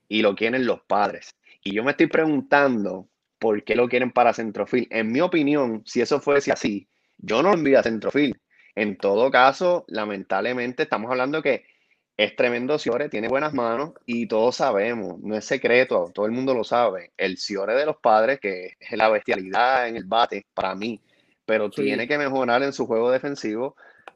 y 0.09 0.23
lo 0.23 0.35
quieren 0.35 0.65
los 0.65 0.81
padres. 0.81 1.35
Y 1.63 1.71
yo 1.71 1.83
me 1.83 1.91
estoy 1.91 2.07
preguntando 2.07 3.07
por 3.43 3.61
qué 3.65 3.75
lo 3.75 3.89
quieren 3.89 4.13
para 4.13 4.33
centrofil. 4.33 4.87
En 4.89 5.11
mi 5.11 5.19
opinión, 5.19 5.83
si 5.85 5.99
eso 5.99 6.21
fuese 6.21 6.53
así, 6.53 6.87
yo 7.17 7.43
no 7.43 7.49
lo 7.49 7.55
envío 7.55 7.77
a 7.77 7.83
centrofil. 7.83 8.39
En 8.73 8.95
todo 8.95 9.29
caso, 9.31 9.83
lamentablemente, 9.89 10.83
estamos 10.83 11.11
hablando 11.11 11.41
que 11.41 11.65
es 12.15 12.37
tremendo 12.37 12.79
Ciore, 12.79 13.09
tiene 13.09 13.27
buenas 13.27 13.53
manos 13.53 13.95
y 14.05 14.27
todos 14.27 14.55
sabemos, 14.55 15.19
no 15.19 15.35
es 15.35 15.43
secreto, 15.43 16.09
todo 16.13 16.25
el 16.25 16.31
mundo 16.31 16.53
lo 16.53 16.63
sabe. 16.63 17.11
El 17.17 17.37
Ciore 17.37 17.75
de 17.75 17.85
los 17.85 17.97
padres, 17.97 18.39
que 18.39 18.77
es 18.79 18.97
la 18.97 19.09
bestialidad 19.09 19.89
en 19.89 19.97
el 19.97 20.05
bate 20.05 20.45
para 20.53 20.73
mí, 20.73 21.01
pero 21.45 21.69
tiene 21.69 22.07
que 22.07 22.17
mejorar 22.17 22.63
en 22.63 22.71
su 22.71 22.87
juego 22.87 23.11
defensivo. 23.11 23.75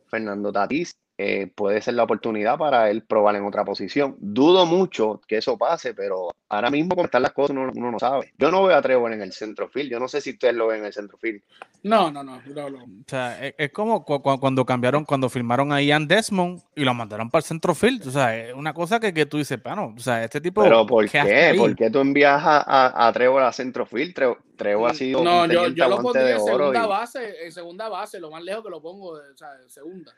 Fernando 0.09 0.53
Tatís 0.53 0.95
eh, 1.19 1.47
puede 1.55 1.81
ser 1.81 1.95
la 1.95 2.03
oportunidad 2.03 2.59
para 2.59 2.91
él 2.91 3.01
probar 3.01 3.35
en 3.35 3.45
otra 3.45 3.65
posición. 3.65 4.15
Dudo 4.19 4.67
mucho 4.67 5.19
que 5.27 5.37
eso 5.37 5.57
pase, 5.57 5.95
pero 5.95 6.29
ahora 6.47 6.69
mismo 6.69 6.95
como 6.95 7.05
están 7.05 7.23
las 7.23 7.31
cosas 7.31 7.57
uno, 7.57 7.71
no 7.73 7.99
sabe. 7.99 8.33
Yo 8.37 8.51
no 8.51 8.63
veo 8.63 8.77
a 8.77 8.81
Trevor 8.83 9.11
en 9.13 9.23
el 9.23 9.33
centrofield, 9.33 9.89
yo 9.89 9.99
no 9.99 10.07
sé 10.07 10.21
si 10.21 10.31
ustedes 10.31 10.53
lo 10.53 10.67
ven 10.67 10.81
en 10.81 10.85
el 10.85 10.93
centrofield. 10.93 11.41
No, 11.81 12.11
no, 12.11 12.23
no, 12.23 12.39
no, 12.45 12.65
O 12.67 12.79
sea, 13.07 13.47
es, 13.57 13.71
como 13.71 14.03
cuando 14.03 14.63
cambiaron, 14.63 15.05
cuando 15.05 15.27
firmaron 15.27 15.71
a 15.71 15.81
Ian 15.81 16.07
Desmond 16.07 16.61
y 16.75 16.83
lo 16.83 16.93
mandaron 16.93 17.31
para 17.31 17.39
el 17.39 17.45
centrofield. 17.45 18.07
O 18.07 18.11
sea, 18.11 18.37
es 18.37 18.53
una 18.53 18.73
cosa 18.73 18.99
que, 18.99 19.11
que 19.11 19.25
tú 19.25 19.37
dices, 19.37 19.61
bueno, 19.63 19.95
o 19.97 19.99
sea, 19.99 20.23
este 20.23 20.39
tipo... 20.39 20.61
Pero 20.61 20.85
¿por 20.85 21.09
qué? 21.09 21.55
¿Por 21.57 21.75
qué 21.75 21.89
tú 21.89 21.99
envías 21.99 22.41
a, 22.43 23.07
a, 23.07 23.11
Trevor 23.13 23.41
a 23.41 23.51
centrofield? 23.51 24.13
Trevor, 24.55 24.91
ha 24.91 24.93
sido 24.93 25.23
No, 25.23 25.47
yo, 25.47 25.69
yo 25.69 25.87
lo 25.87 25.99
pondría 26.01 26.35
en 26.35 26.43
segunda 26.43 26.85
base, 26.85 27.45
en 27.45 27.51
segunda 27.51 27.89
base, 27.89 28.19
lo 28.19 28.29
más 28.29 28.43
lejos 28.43 28.63
que 28.63 28.69
lo 28.69 28.81
pongo, 28.81 29.13
o 29.13 29.35
sea, 29.35 29.49
en 29.63 29.69
segunda. 29.69 30.13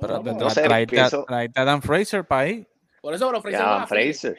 Pero 0.00 0.22
no, 0.22 0.50
sé, 0.50 0.64
a 1.54 1.64
Dan 1.64 1.82
Fraser 1.82 2.24
para 2.24 2.42
ahí. 2.42 2.66
Por 3.00 3.14
eso 3.14 3.32
lo 3.32 3.42
Dan 3.42 3.88
Fraser. 3.88 4.38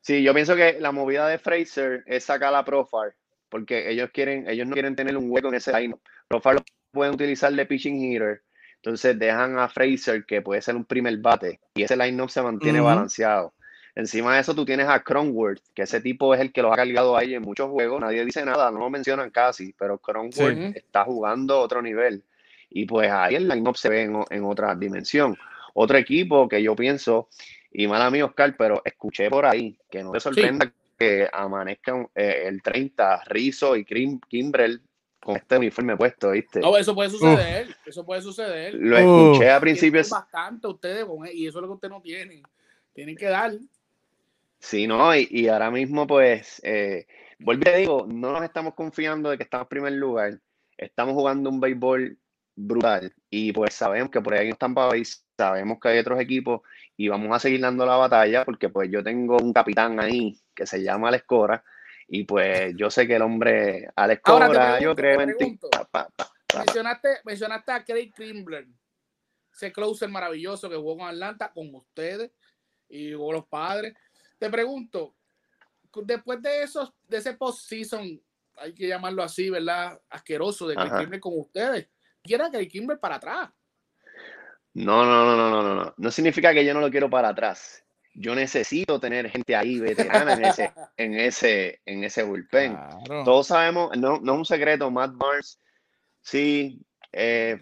Sí, 0.00 0.22
yo 0.22 0.32
pienso 0.32 0.56
que 0.56 0.80
la 0.80 0.92
movida 0.92 1.28
de 1.28 1.38
Fraser 1.38 2.02
es 2.06 2.24
sacar 2.24 2.52
la 2.52 2.64
profile, 2.64 3.12
porque 3.50 3.90
ellos 3.90 4.10
quieren, 4.12 4.48
ellos 4.48 4.66
no 4.66 4.72
quieren 4.72 4.96
tener 4.96 5.16
un 5.16 5.30
hueco 5.30 5.48
en 5.48 5.54
ese 5.54 5.78
line. 5.78 5.94
Profile 6.26 6.54
lo 6.54 6.62
pueden 6.90 7.14
utilizar 7.14 7.52
de 7.52 7.66
pitching 7.66 8.00
hitter, 8.02 8.42
entonces 8.76 9.18
dejan 9.18 9.58
a 9.58 9.68
Fraser 9.68 10.24
que 10.24 10.40
puede 10.40 10.62
ser 10.62 10.76
un 10.76 10.86
primer 10.86 11.18
bate 11.18 11.60
y 11.74 11.82
ese 11.82 11.96
line-up 11.96 12.30
se 12.30 12.40
mantiene 12.40 12.80
balanceado. 12.80 13.52
Encima 13.94 14.34
de 14.34 14.40
eso 14.40 14.54
tú 14.54 14.64
tienes 14.64 14.88
a 14.88 15.02
Cronworth, 15.02 15.60
que 15.74 15.82
ese 15.82 16.00
tipo 16.00 16.32
es 16.32 16.40
el 16.40 16.52
que 16.52 16.62
los 16.62 16.72
ha 16.72 16.76
cargado 16.76 17.16
ahí 17.16 17.34
en 17.34 17.42
muchos 17.42 17.68
juegos, 17.68 18.00
nadie 18.00 18.24
dice 18.24 18.44
nada, 18.44 18.70
no 18.70 18.78
lo 18.78 18.88
mencionan 18.88 19.30
casi, 19.30 19.74
pero 19.74 19.98
Cronworth 19.98 20.76
está 20.76 21.04
jugando 21.04 21.58
otro 21.60 21.82
nivel. 21.82 22.24
Y 22.70 22.86
pues 22.86 23.10
ahí 23.10 23.34
el 23.34 23.48
line-up 23.48 23.76
se 23.76 23.88
ve 23.88 24.02
en, 24.02 24.44
otra 24.44 24.74
dimensión. 24.74 25.36
Otro 25.74 25.98
equipo 25.98 26.48
que 26.48 26.62
yo 26.62 26.74
pienso, 26.74 27.28
y 27.72 27.86
mala 27.86 28.10
mía, 28.10 28.24
Oscar, 28.24 28.54
pero 28.56 28.82
escuché 28.84 29.28
por 29.28 29.44
ahí 29.44 29.76
que 29.90 30.02
no 30.02 30.12
te 30.12 30.20
sorprenda 30.20 30.72
que 30.98 31.28
amanezcan 31.32 32.08
eh, 32.14 32.44
el 32.46 32.62
30 32.62 33.24
Rizzo 33.26 33.74
y 33.74 33.84
Kim, 33.84 34.20
Kimbrel 34.28 34.82
con 35.20 35.36
este 35.36 35.58
uniforme 35.58 35.96
puesto, 35.96 36.30
¿viste? 36.30 36.60
No, 36.60 36.76
eso 36.76 36.94
puede 36.94 37.10
suceder, 37.10 37.74
eso 37.86 38.04
puede 38.04 38.22
suceder. 38.22 38.74
Lo 38.74 38.96
escuché 38.96 39.50
a 39.50 39.60
principios. 39.60 40.08
bastante 40.08 40.66
ustedes 40.66 41.06
y 41.34 41.46
eso 41.46 41.58
es 41.58 41.62
lo 41.62 41.68
que 41.68 41.74
ustedes 41.74 41.92
no 41.92 42.00
tienen. 42.00 42.42
Tienen 42.92 43.16
que 43.16 43.26
dar. 43.26 43.52
Sí, 44.58 44.86
no, 44.86 45.14
y, 45.14 45.48
ahora 45.48 45.70
mismo, 45.70 46.06
pues, 46.06 46.60
eh, 46.64 47.06
vuelvo 47.38 47.70
y 47.70 47.78
digo, 47.80 48.06
no 48.06 48.32
nos 48.32 48.42
estamos 48.42 48.74
confiando 48.74 49.30
de 49.30 49.36
que 49.36 49.44
estamos 49.44 49.64
en 49.64 49.68
primer 49.68 49.92
lugar. 49.94 50.38
Estamos 50.76 51.14
jugando 51.14 51.48
un 51.48 51.60
béisbol 51.60 52.18
brutal. 52.66 53.12
Y 53.28 53.52
pues 53.52 53.74
sabemos 53.74 54.10
que 54.10 54.20
por 54.20 54.34
ahí 54.34 54.48
están 54.48 54.74
para 54.74 54.92
sabemos 55.36 55.78
que 55.80 55.88
hay 55.88 55.98
otros 55.98 56.20
equipos 56.20 56.60
y 56.96 57.08
vamos 57.08 57.34
a 57.34 57.38
seguir 57.38 57.60
dando 57.60 57.86
la 57.86 57.96
batalla 57.96 58.44
porque 58.44 58.68
pues 58.68 58.90
yo 58.90 59.02
tengo 59.02 59.36
un 59.38 59.52
capitán 59.52 59.98
ahí 60.00 60.38
que 60.54 60.66
se 60.66 60.82
llama 60.82 61.08
Alex 61.08 61.24
Cora 61.24 61.64
y 62.08 62.24
pues 62.24 62.74
yo 62.76 62.90
sé 62.90 63.06
que 63.06 63.16
el 63.16 63.22
hombre 63.22 63.88
Alex 63.96 64.22
Cora, 64.22 64.80
yo 64.80 64.94
creo 64.94 65.20
en 65.20 65.36
ti. 65.36 65.58
mencionaste, 66.56 67.08
mencionaste 67.24 67.72
a 67.72 67.84
Craig 67.84 68.12
Krimbler, 68.14 68.66
ese 69.54 69.72
closer 69.72 70.08
maravilloso 70.08 70.68
que 70.68 70.76
jugó 70.76 70.98
con 70.98 71.08
Atlanta, 71.08 71.50
con 71.52 71.74
ustedes 71.74 72.32
y 72.88 73.14
con 73.14 73.34
los 73.34 73.46
padres. 73.46 73.94
Te 74.38 74.50
pregunto, 74.50 75.14
después 76.04 76.42
de 76.42 76.64
esos, 76.64 76.92
de 77.08 77.18
ese 77.18 77.34
postseason, 77.34 78.20
hay 78.56 78.74
que 78.74 78.88
llamarlo 78.88 79.22
así, 79.22 79.48
¿verdad? 79.48 79.98
Asqueroso 80.10 80.66
de 80.66 80.74
Craig 80.74 80.90
Krimbler 80.90 81.20
con 81.20 81.38
ustedes 81.38 81.88
quiera 82.22 82.50
que 82.50 82.68
Kimber 82.68 82.98
para 82.98 83.16
atrás. 83.16 83.50
No, 84.74 85.04
no, 85.04 85.24
no, 85.24 85.36
no, 85.36 85.62
no, 85.62 85.74
no. 85.74 85.94
No 85.96 86.10
significa 86.10 86.54
que 86.54 86.64
yo 86.64 86.74
no 86.74 86.80
lo 86.80 86.90
quiero 86.90 87.10
para 87.10 87.28
atrás. 87.28 87.84
Yo 88.14 88.34
necesito 88.34 88.98
tener 89.00 89.30
gente 89.30 89.54
ahí 89.54 89.78
veterana 89.78 90.34
en 90.34 90.44
ese, 90.44 90.72
en 90.96 91.14
ese, 91.14 91.80
en 91.86 92.04
ese 92.04 92.22
bullpen. 92.22 92.76
Todos 93.24 93.48
sabemos, 93.48 93.96
no, 93.96 94.20
no, 94.20 94.32
es 94.32 94.38
un 94.38 94.44
secreto, 94.44 94.90
Matt 94.90 95.12
Barnes 95.14 95.58
sí 96.22 96.80
eh, 97.12 97.58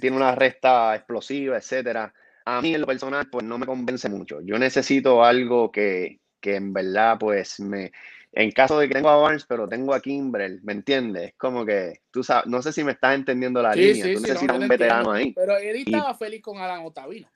tiene 0.00 0.16
una 0.16 0.34
resta 0.34 0.94
explosiva, 0.96 1.56
etcétera. 1.56 2.12
A 2.44 2.62
mí 2.62 2.74
en 2.74 2.80
lo 2.80 2.86
personal, 2.86 3.28
pues 3.30 3.44
no 3.44 3.58
me 3.58 3.66
convence 3.66 4.08
mucho. 4.08 4.40
Yo 4.40 4.58
necesito 4.58 5.22
algo 5.22 5.70
que, 5.70 6.20
que 6.40 6.56
en 6.56 6.72
verdad, 6.72 7.18
pues 7.18 7.60
me, 7.60 7.92
en 8.32 8.50
caso 8.52 8.78
de 8.78 8.88
que 8.88 8.94
tengo 8.94 9.08
a 9.08 9.16
Barnes, 9.16 9.46
pero 9.46 9.68
tengo 9.68 9.94
a 9.94 10.00
Kimbrel, 10.00 10.60
¿me 10.62 10.72
entiendes? 10.72 11.34
Como 11.36 11.64
que, 11.64 12.02
tú 12.10 12.22
sabes, 12.22 12.46
no 12.46 12.62
sé 12.62 12.72
si 12.72 12.84
me 12.84 12.92
estás 12.92 13.14
entendiendo 13.14 13.62
la 13.62 13.74
línea, 13.74 14.14
tú 14.14 14.20
necesitas 14.20 14.58
un 14.58 14.68
veterano 14.68 15.12
ahí. 15.12 15.32
Pero 15.32 15.56
él 15.56 15.76
estaba 15.76 16.14
feliz 16.14 16.42
con 16.42 16.58
Alan 16.58 16.84
Otavino. 16.84 17.28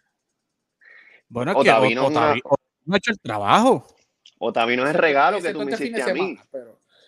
Bueno, 1.29 1.53
Otavino, 1.57 2.03
que 2.03 2.09
Otavino, 2.09 2.51
no 2.85 2.95
ha 2.95 2.99
hecho 2.99 3.11
el 3.11 3.21
trabajo. 3.21 3.87
Otavino 4.39 4.85
es 4.85 4.91
el 4.91 5.01
regalo 5.01 5.41
que 5.41 5.53
tú 5.53 5.63
me 5.63 5.73
hiciste 5.73 6.03
a 6.03 6.13
mí. 6.13 6.39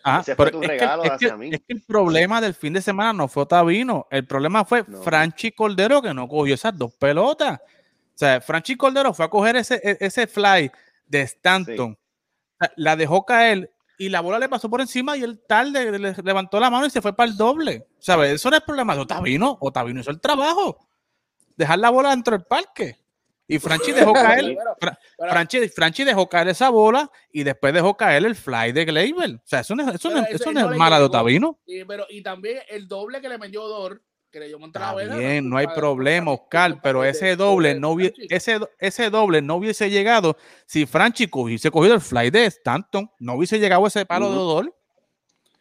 Ah, 0.03 0.21
Ese 0.21 0.35
fue 0.35 0.51
tu 0.51 0.61
regalo 0.61 1.03
hacia 1.05 1.37
mí. 1.37 1.51
Es 1.53 1.61
que 1.61 1.75
el 1.75 1.83
problema 1.83 2.41
del 2.41 2.55
fin 2.55 2.73
de 2.73 2.83
semana 2.83 3.13
no 3.13 3.29
fue 3.29 3.43
Otavino, 3.45 4.07
el 4.11 4.27
problema 4.27 4.65
fue 4.65 4.85
Franchi 4.85 5.53
Cordero 5.53 6.01
que 6.01 6.13
no 6.13 6.29
cogió 6.29 6.55
esas 6.55 6.77
dos 6.77 6.93
pelotas. 6.95 7.61
O 7.61 8.17
sea, 8.17 8.41
Franchi 8.41 8.77
Cordero 8.77 9.13
fue 9.13 9.27
a 9.27 9.29
coger 9.29 9.57
ese, 9.57 9.81
e, 9.83 9.97
ese 10.01 10.27
fly 10.27 10.71
de 11.07 11.23
Stanton, 11.23 11.99
la 12.77 12.97
dejó 12.97 13.25
caer 13.25 13.74
y 13.99 14.09
la 14.09 14.21
bola 14.21 14.39
le 14.39 14.49
pasó 14.49 14.69
por 14.69 14.81
encima 14.81 15.17
y 15.17 15.23
él 15.23 15.41
tarde 15.47 15.99
le 15.99 16.15
levantó 16.23 16.59
la 16.59 16.71
mano 16.71 16.87
y 16.87 16.91
se 16.91 17.01
fue 17.01 17.15
para 17.15 17.31
el 17.31 17.37
doble. 17.37 17.87
¿Sabes? 17.99 18.33
Eso 18.33 18.51
no 18.51 18.57
es 18.57 18.63
problema 18.63 18.95
de 18.95 19.03
Otavino. 19.03 19.59
Otavino 19.61 20.01
hizo 20.01 20.11
el 20.11 20.21
trabajo. 20.21 20.89
Dejar 21.57 21.79
la 21.79 21.91
bola 21.91 22.11
dentro 22.11 22.37
del 22.37 22.47
parque. 22.47 22.99
Y 23.47 23.59
Franchi 23.59 23.93
dejó 23.93 24.13
caer, 24.15 24.57
Franchi, 25.75 26.05
dejó 26.05 26.29
caer 26.29 26.49
esa 26.49 26.71
bola 26.71 27.11
y 27.31 27.43
después 27.45 27.75
dejó 27.75 27.97
caer 27.97 28.25
el 28.25 28.35
fly 28.35 28.73
de 28.73 28.85
Gleyber. 28.85 29.35
O 29.35 29.43
sea, 29.45 29.61
eso 29.61 29.75
no, 29.75 29.91
eso 29.91 30.11
eso 30.11 30.53
no 30.53 30.73
es 30.73 30.79
mala 30.79 30.99
de 30.99 31.05
Otavino. 31.05 31.61
Y, 31.67 31.85
pero, 31.85 32.07
y 32.09 32.23
también 32.23 32.63
el 32.69 32.89
doble 32.89 33.21
que 33.21 33.29
le 33.29 33.39
metió 33.39 33.67
Dor 33.69 34.03
Bien, 35.17 35.49
no 35.49 35.57
hay 35.57 35.67
problema, 35.69 36.33
Oscar, 36.33 36.81
pero 36.83 37.05
ese 37.05 37.37
doble 37.37 37.79
no 37.79 37.97
ese, 38.01 38.59
ese 38.79 39.11
doble 39.11 39.41
no 39.43 39.57
hubiese 39.57 39.91
llegado 39.91 40.37
si 40.67 40.87
Franchi 40.87 41.29
hubiese 41.33 41.71
cogido 41.71 41.95
el 41.95 42.01
fly 42.01 42.31
de 42.31 42.47
Stanton, 42.47 43.11
no 43.19 43.35
hubiese 43.35 43.59
llegado 43.59 43.87
ese 43.87 44.05
palo 44.05 44.31
de 44.31 44.39
odor. 44.39 44.75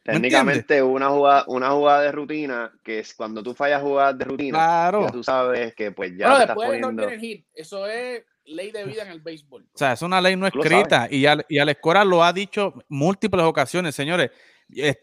Técnicamente 0.04 0.84
una 0.84 1.10
jugada, 1.10 1.46
una 1.48 1.70
jugada 1.70 2.02
de 2.02 2.12
rutina, 2.12 2.74
que 2.84 3.00
es 3.00 3.14
cuando 3.14 3.42
tú 3.42 3.54
fallas 3.54 3.82
jugadas 3.82 4.18
de 4.18 4.26
rutina, 4.26 4.58
claro. 4.58 5.08
tú 5.12 5.24
sabes 5.24 5.74
que 5.76 5.92
pues 5.92 6.12
ya 6.18 6.42
estás 6.42 6.56
poniendo... 6.56 7.08
Eso 7.54 7.88
es 7.88 8.24
ley 8.46 8.72
de 8.72 8.84
vida 8.84 9.04
en 9.04 9.10
el 9.12 9.22
béisbol. 9.22 9.64
O 9.74 9.78
sea, 9.78 9.94
es 9.94 10.02
una 10.02 10.20
ley 10.20 10.36
no 10.36 10.46
escrita 10.46 11.08
y, 11.10 11.26
al, 11.26 11.46
y 11.48 11.60
Alex 11.60 11.80
Cora 11.82 12.04
lo 12.04 12.22
ha 12.22 12.34
dicho 12.34 12.74
múltiples 12.90 13.46
ocasiones, 13.46 13.96
señores 13.96 14.32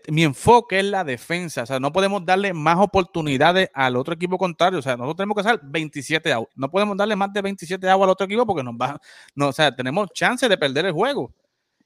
mi 0.09 0.25
enfoque 0.25 0.79
es 0.79 0.85
la 0.85 1.05
defensa. 1.05 1.63
O 1.63 1.67
sea, 1.67 1.81
no 1.81 1.93
podemos 1.93 2.25
darle 2.25 2.53
más 2.53 2.79
oportunidades 2.79 3.71
al 3.75 3.97
otro 3.97 4.15
equipo 4.15 4.39
contrario. 4.39 4.79
O 4.79 4.83
sea, 4.83 4.97
nosotros 4.97 5.17
tenemos 5.17 5.35
que 5.35 5.41
hacer 5.49 5.61
27 5.63 6.33
outs. 6.33 6.53
No 6.57 6.71
podemos 6.71 6.97
darle 6.97 7.17
más 7.17 7.33
de 7.33 7.43
27 7.43 7.89
outs 7.89 8.05
al 8.05 8.11
otro 8.11 8.27
equipo 8.27 8.47
porque 8.47 8.63
nos 8.63 8.75
va. 8.75 9.01
No, 9.35 9.49
o 9.49 9.53
sea, 9.53 9.75
tenemos 9.75 10.11
chance 10.13 10.49
de 10.49 10.59
perder 10.59 10.87
el 10.87 10.93
juego. 10.93 11.33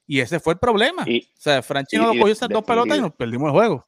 Y 0.06 0.20
ese 0.20 0.40
fue 0.40 0.54
el 0.54 0.58
problema. 0.58 1.04
o 1.04 1.40
sea, 1.40 1.62
Franchino 1.62 2.04
lo 2.04 2.20
cogió 2.20 2.32
esas 2.32 2.48
dos 2.48 2.64
pelotas 2.64 2.98
y 2.98 3.00
nos 3.00 3.12
perdimos 3.12 3.46
el 3.48 3.52
juego. 3.52 3.86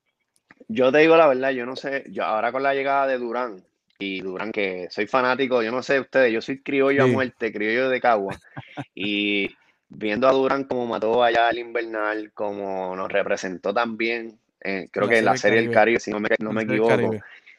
Yo 0.69 0.91
te 0.91 0.99
digo 0.99 1.17
la 1.17 1.29
verdad, 1.29 1.51
yo 1.51 1.67
no 1.67 1.77
sé, 1.77 2.05
yo 2.09 2.25
ahora 2.25 2.51
con 2.51 2.63
la 2.63 2.75
llegada 2.75 3.07
de 3.07 3.19
Durán, 3.19 3.63
y 3.99 4.21
Durán, 4.21 4.53
que 4.53 4.89
soy 4.91 5.07
fanático, 5.07 5.63
yo 5.63 5.71
no 5.71 5.83
sé 5.83 6.01
ustedes, 6.01 6.33
yo 6.33 6.41
soy 6.41 6.63
criollo 6.63 7.05
a 7.05 7.07
muerte, 7.07 7.53
criollo 7.53 7.89
de 7.89 8.01
Cagua. 8.01 8.37
y 8.95 9.49
viendo 9.89 10.29
a 10.29 10.33
Durán 10.33 10.65
como 10.65 10.87
mató 10.87 11.23
allá 11.23 11.49
al 11.49 11.59
Invernal, 11.59 12.33
como 12.33 12.95
nos 12.97 13.11
representó 13.11 13.73
también, 13.73 14.39
eh, 14.61 14.89
creo 14.91 15.09
que 15.09 15.19
en 15.19 15.25
la 15.25 15.37
Serie 15.37 15.63
del 15.63 15.71
Caribe, 15.71 16.01
si 16.01 16.11
no 16.11 16.21
me, 16.21 16.29
no 16.39 16.53
me 16.53 16.63
equivoco. 16.63 17.13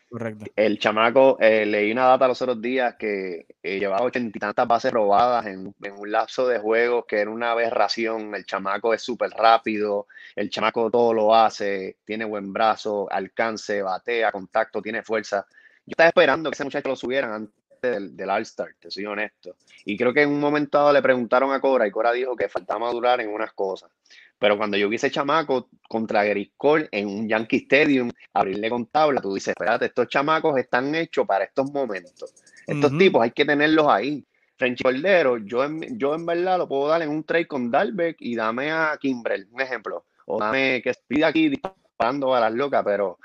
Correcto. 0.09 0.45
El 0.55 0.80
chamaco, 0.80 1.38
eh, 1.39 1.65
leí 1.65 1.91
una 1.91 2.05
data 2.05 2.30
los 2.30 2.41
otros 2.41 2.61
días 2.61 2.95
que 2.95 3.45
eh, 3.61 3.78
llevaba 3.78 4.05
ochenta 4.05 4.38
y 4.38 4.39
tantas 4.39 4.65
bases 4.65 4.93
robadas 4.93 5.45
en, 5.47 5.67
un 5.67 6.11
lapso 6.11 6.47
de 6.47 6.59
juegos 6.59 7.05
que 7.05 7.17
era 7.17 7.30
una 7.30 7.51
aberración. 7.51 8.34
El 8.34 8.45
chamaco 8.45 8.93
es 8.93 9.01
súper 9.01 9.32
rápido, 9.32 10.07
el 10.34 10.49
chamaco 10.49 10.89
todo 10.89 11.13
lo 11.13 11.36
hace, 11.36 11.97
tiene 12.05 12.23
buen 12.23 12.53
brazo, 12.53 13.11
alcance, 13.11 13.82
batea, 13.82 14.32
contacto, 14.32 14.82
tiene 14.82 15.03
fuerza. 15.03 15.45
Yo 15.86 15.91
estaba 15.91 16.07
esperando 16.07 16.49
que 16.49 16.55
ese 16.55 16.63
muchacho 16.63 16.88
lo 16.88 16.95
subieran 16.95 17.34
antes 17.34 17.66
del, 17.82 18.15
del 18.15 18.30
All-Star, 18.30 18.75
te 18.80 18.89
soy 18.89 19.05
honesto. 19.05 19.55
Y 19.86 19.97
creo 19.97 20.13
que 20.13 20.23
en 20.23 20.30
un 20.30 20.39
momento 20.39 20.78
dado 20.78 20.93
le 20.93 21.01
preguntaron 21.01 21.51
a 21.51 21.59
Cora 21.59 21.88
y 21.88 21.91
Cora 21.91 22.11
dijo 22.11 22.36
que 22.36 22.49
faltaba 22.49 22.80
madurar 22.80 23.21
en 23.21 23.30
unas 23.30 23.53
cosas. 23.53 23.91
Pero 24.39 24.57
cuando 24.57 24.78
yo 24.78 24.88
vi 24.88 24.97
ese 24.97 25.09
chamaco 25.09 25.69
contra 25.88 26.23
Gary 26.23 26.53
Cole 26.55 26.88
en 26.91 27.07
un 27.07 27.28
Yankee 27.28 27.57
Stadium, 27.57 28.11
abrirle 28.34 28.69
con 28.69 28.86
tabla, 28.86 29.19
tú 29.19 29.34
dices, 29.34 29.49
espérate, 29.49 29.86
estos 29.86 30.07
chamacos 30.07 30.57
están 30.59 30.93
hechos 30.93 31.25
para 31.25 31.45
estos 31.45 31.71
momentos. 31.71 32.34
Estos 32.67 32.95
tipos 32.97 33.23
hay 33.23 33.32
que 33.32 33.45
tenerlos 33.45 33.88
ahí. 33.88 34.23
Frenchy 34.57 34.84
Cordero, 34.84 35.38
yo 35.38 35.63
en, 35.63 35.97
yo 35.97 36.15
en 36.15 36.25
verdad 36.25 36.57
lo 36.57 36.67
puedo 36.67 36.88
dar 36.88 37.01
en 37.01 37.09
un 37.09 37.23
trade 37.23 37.47
con 37.47 37.69
Dalbeck 37.69 38.17
y 38.19 38.36
dame 38.36 38.71
a 38.71 38.97
Kimbrel, 38.99 39.47
un 39.51 39.61
ejemplo. 39.61 40.05
O 40.25 40.39
dame 40.39 40.82
que 40.82 40.93
pide 41.07 41.25
aquí 41.25 41.49
disparando 41.49 42.34
a 42.36 42.39
las 42.39 42.53
locas, 42.53 42.84
pero 42.84 43.19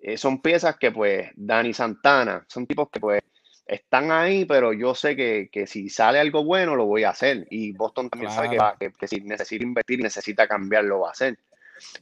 eh, 0.00 0.16
son 0.16 0.40
piezas 0.40 0.76
que 0.76 0.92
pues 0.92 1.30
Dani 1.34 1.72
Santana, 1.72 2.44
son 2.48 2.66
tipos 2.66 2.88
que 2.90 3.00
pues 3.00 3.22
están 3.66 4.10
ahí, 4.10 4.44
pero 4.44 4.72
yo 4.72 4.94
sé 4.94 5.16
que, 5.16 5.66
si 5.66 5.88
sale 5.88 6.18
algo 6.18 6.44
bueno 6.44 6.76
lo 6.76 6.86
voy 6.86 7.04
a 7.04 7.10
hacer. 7.10 7.46
Y 7.50 7.72
Boston 7.72 8.10
también 8.10 8.30
sabe 8.30 8.58
que, 8.78 9.08
si 9.08 9.20
necesita 9.20 9.64
invertir 9.64 10.02
necesita 10.02 10.46
cambiar, 10.46 10.84
lo 10.84 11.00
va 11.00 11.08
a 11.08 11.12
hacer. 11.12 11.38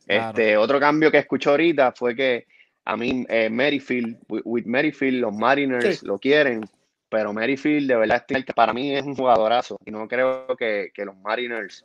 Este, 0.07 0.57
otro 0.57 0.79
cambio 0.79 1.11
que 1.11 1.19
escuché 1.19 1.51
ahorita 1.51 1.93
fue 1.93 2.15
que 2.15 2.47
a 2.85 2.97
mí 2.97 3.25
eh, 3.29 3.49
Merrifield, 3.49 4.19
with, 4.29 4.65
Merrifield, 4.65 5.21
los 5.21 5.35
Mariners 5.35 6.03
lo 6.03 6.19
quieren, 6.19 6.69
pero 7.09 7.33
Merrifield 7.33 7.89
de 7.89 7.97
verdad 7.97 8.25
que 8.27 8.53
para 8.55 8.73
mí 8.73 8.95
es 8.95 9.05
un 9.05 9.15
jugadorazo. 9.15 9.79
Y 9.85 9.91
no 9.91 10.09
creo 10.09 10.57
que, 10.57 10.91
que 10.93 11.05
los 11.05 11.17
Mariners, 11.17 11.85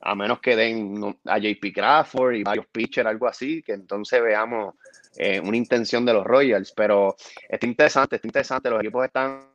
a 0.00 0.14
menos 0.14 0.40
que 0.40 0.56
den 0.56 1.16
a 1.26 1.38
JP 1.38 1.72
Crawford 1.74 2.34
y 2.36 2.42
varios 2.42 2.66
pitchers, 2.66 3.06
algo 3.06 3.26
así, 3.26 3.62
que 3.62 3.72
entonces 3.72 4.22
veamos 4.22 4.74
eh, 5.16 5.40
una 5.40 5.56
intención 5.56 6.04
de 6.04 6.12
los 6.12 6.24
Royals, 6.24 6.72
pero 6.72 7.16
está 7.48 7.66
interesante, 7.66 8.16
está 8.16 8.28
interesante, 8.28 8.70
los 8.70 8.80
equipos 8.80 9.04
están 9.04 9.48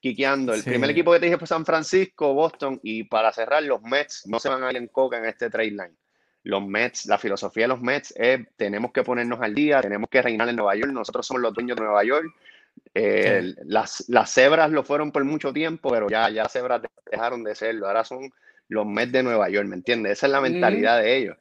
quiqueando. 0.00 0.54
El 0.54 0.62
primer 0.62 0.90
equipo 0.90 1.12
que 1.12 1.20
te 1.20 1.26
dije 1.26 1.38
fue 1.38 1.46
San 1.46 1.64
Francisco, 1.64 2.34
Boston, 2.34 2.80
y 2.82 3.04
para 3.04 3.32
cerrar, 3.32 3.62
los 3.62 3.82
Mets 3.82 4.26
no 4.26 4.38
se 4.38 4.48
van 4.48 4.62
a 4.62 4.70
ir 4.70 4.76
en 4.76 4.88
coca 4.88 5.18
en 5.18 5.26
este 5.26 5.50
trade 5.50 5.70
line. 5.70 5.94
Los 6.42 6.64
Mets, 6.64 7.06
la 7.06 7.18
filosofía 7.18 7.64
de 7.64 7.68
los 7.68 7.80
Mets 7.80 8.14
es 8.16 8.40
tenemos 8.56 8.92
que 8.92 9.02
ponernos 9.02 9.40
al 9.40 9.54
día, 9.54 9.80
tenemos 9.80 10.08
que 10.08 10.22
reinar 10.22 10.48
en 10.48 10.56
Nueva 10.56 10.76
York, 10.76 10.92
nosotros 10.92 11.26
somos 11.26 11.42
los 11.42 11.54
dueños 11.54 11.76
de 11.76 11.84
Nueva 11.84 12.04
York. 12.04 12.26
Eh, 12.94 13.54
las, 13.64 14.04
las 14.08 14.30
cebras 14.30 14.70
lo 14.70 14.84
fueron 14.84 15.10
por 15.10 15.24
mucho 15.24 15.52
tiempo, 15.52 15.90
pero 15.90 16.08
ya, 16.08 16.28
ya 16.30 16.44
las 16.44 16.52
cebras 16.52 16.82
dejaron 17.10 17.42
de 17.42 17.54
serlo, 17.54 17.88
ahora 17.88 18.04
son 18.04 18.30
los 18.68 18.86
Mets 18.86 19.12
de 19.12 19.22
Nueva 19.22 19.48
York, 19.48 19.66
¿me 19.66 19.76
entiendes? 19.76 20.12
Esa 20.12 20.26
es 20.26 20.32
la 20.32 20.40
mentalidad 20.40 21.00
de 21.00 21.16
ellos. 21.16 21.36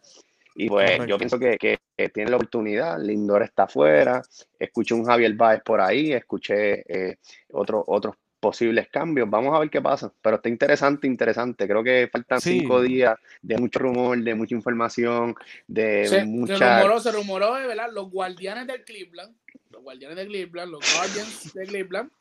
Y 0.56 0.70
pues 0.70 1.06
yo 1.06 1.18
pienso 1.18 1.38
que, 1.38 1.58
que, 1.58 1.78
tiene 2.10 2.30
la 2.30 2.38
oportunidad, 2.38 3.00
Lindor 3.02 3.44
está 3.44 3.64
afuera, 3.64 4.22
escuché 4.58 4.96
un 4.96 5.06
Javier 5.06 5.34
Báez 5.34 5.62
por 5.64 5.82
ahí, 5.82 6.14
escuché 6.14 6.84
eh, 6.88 7.18
otros 7.52 8.16
posibles 8.46 8.88
cambios, 8.90 9.28
vamos 9.28 9.56
a 9.56 9.60
ver 9.60 9.72
qué 9.72 9.82
pasa, 9.82 10.14
pero 10.22 10.36
está 10.36 10.50
interesante, 10.50 11.08
interesante, 11.08 11.68
creo 11.68 11.84
que 11.84 12.08
faltan 12.12 12.40
cinco 12.40 12.80
días 12.80 13.18
de 13.42 13.58
mucho 13.58 13.80
rumor, 13.80 14.22
de 14.22 14.36
mucha 14.36 14.54
información, 14.54 15.36
de 15.68 16.24
mucha... 16.28 16.58
Se 16.58 16.76
rumoró, 16.76 17.00
se 17.00 17.12
rumoró, 17.12 17.54
¿verdad? 17.54 17.90
Los 17.92 18.12
guardianes 18.12 18.68
de 18.68 18.84
Cleveland, 18.84 19.36
los 19.72 19.82
guardianes 19.82 20.18
de 20.18 20.28
Cleveland, 20.28 20.72
los 20.72 20.96
Guardians 20.96 21.54
de 21.54 21.66
Cleveland, 21.66 22.12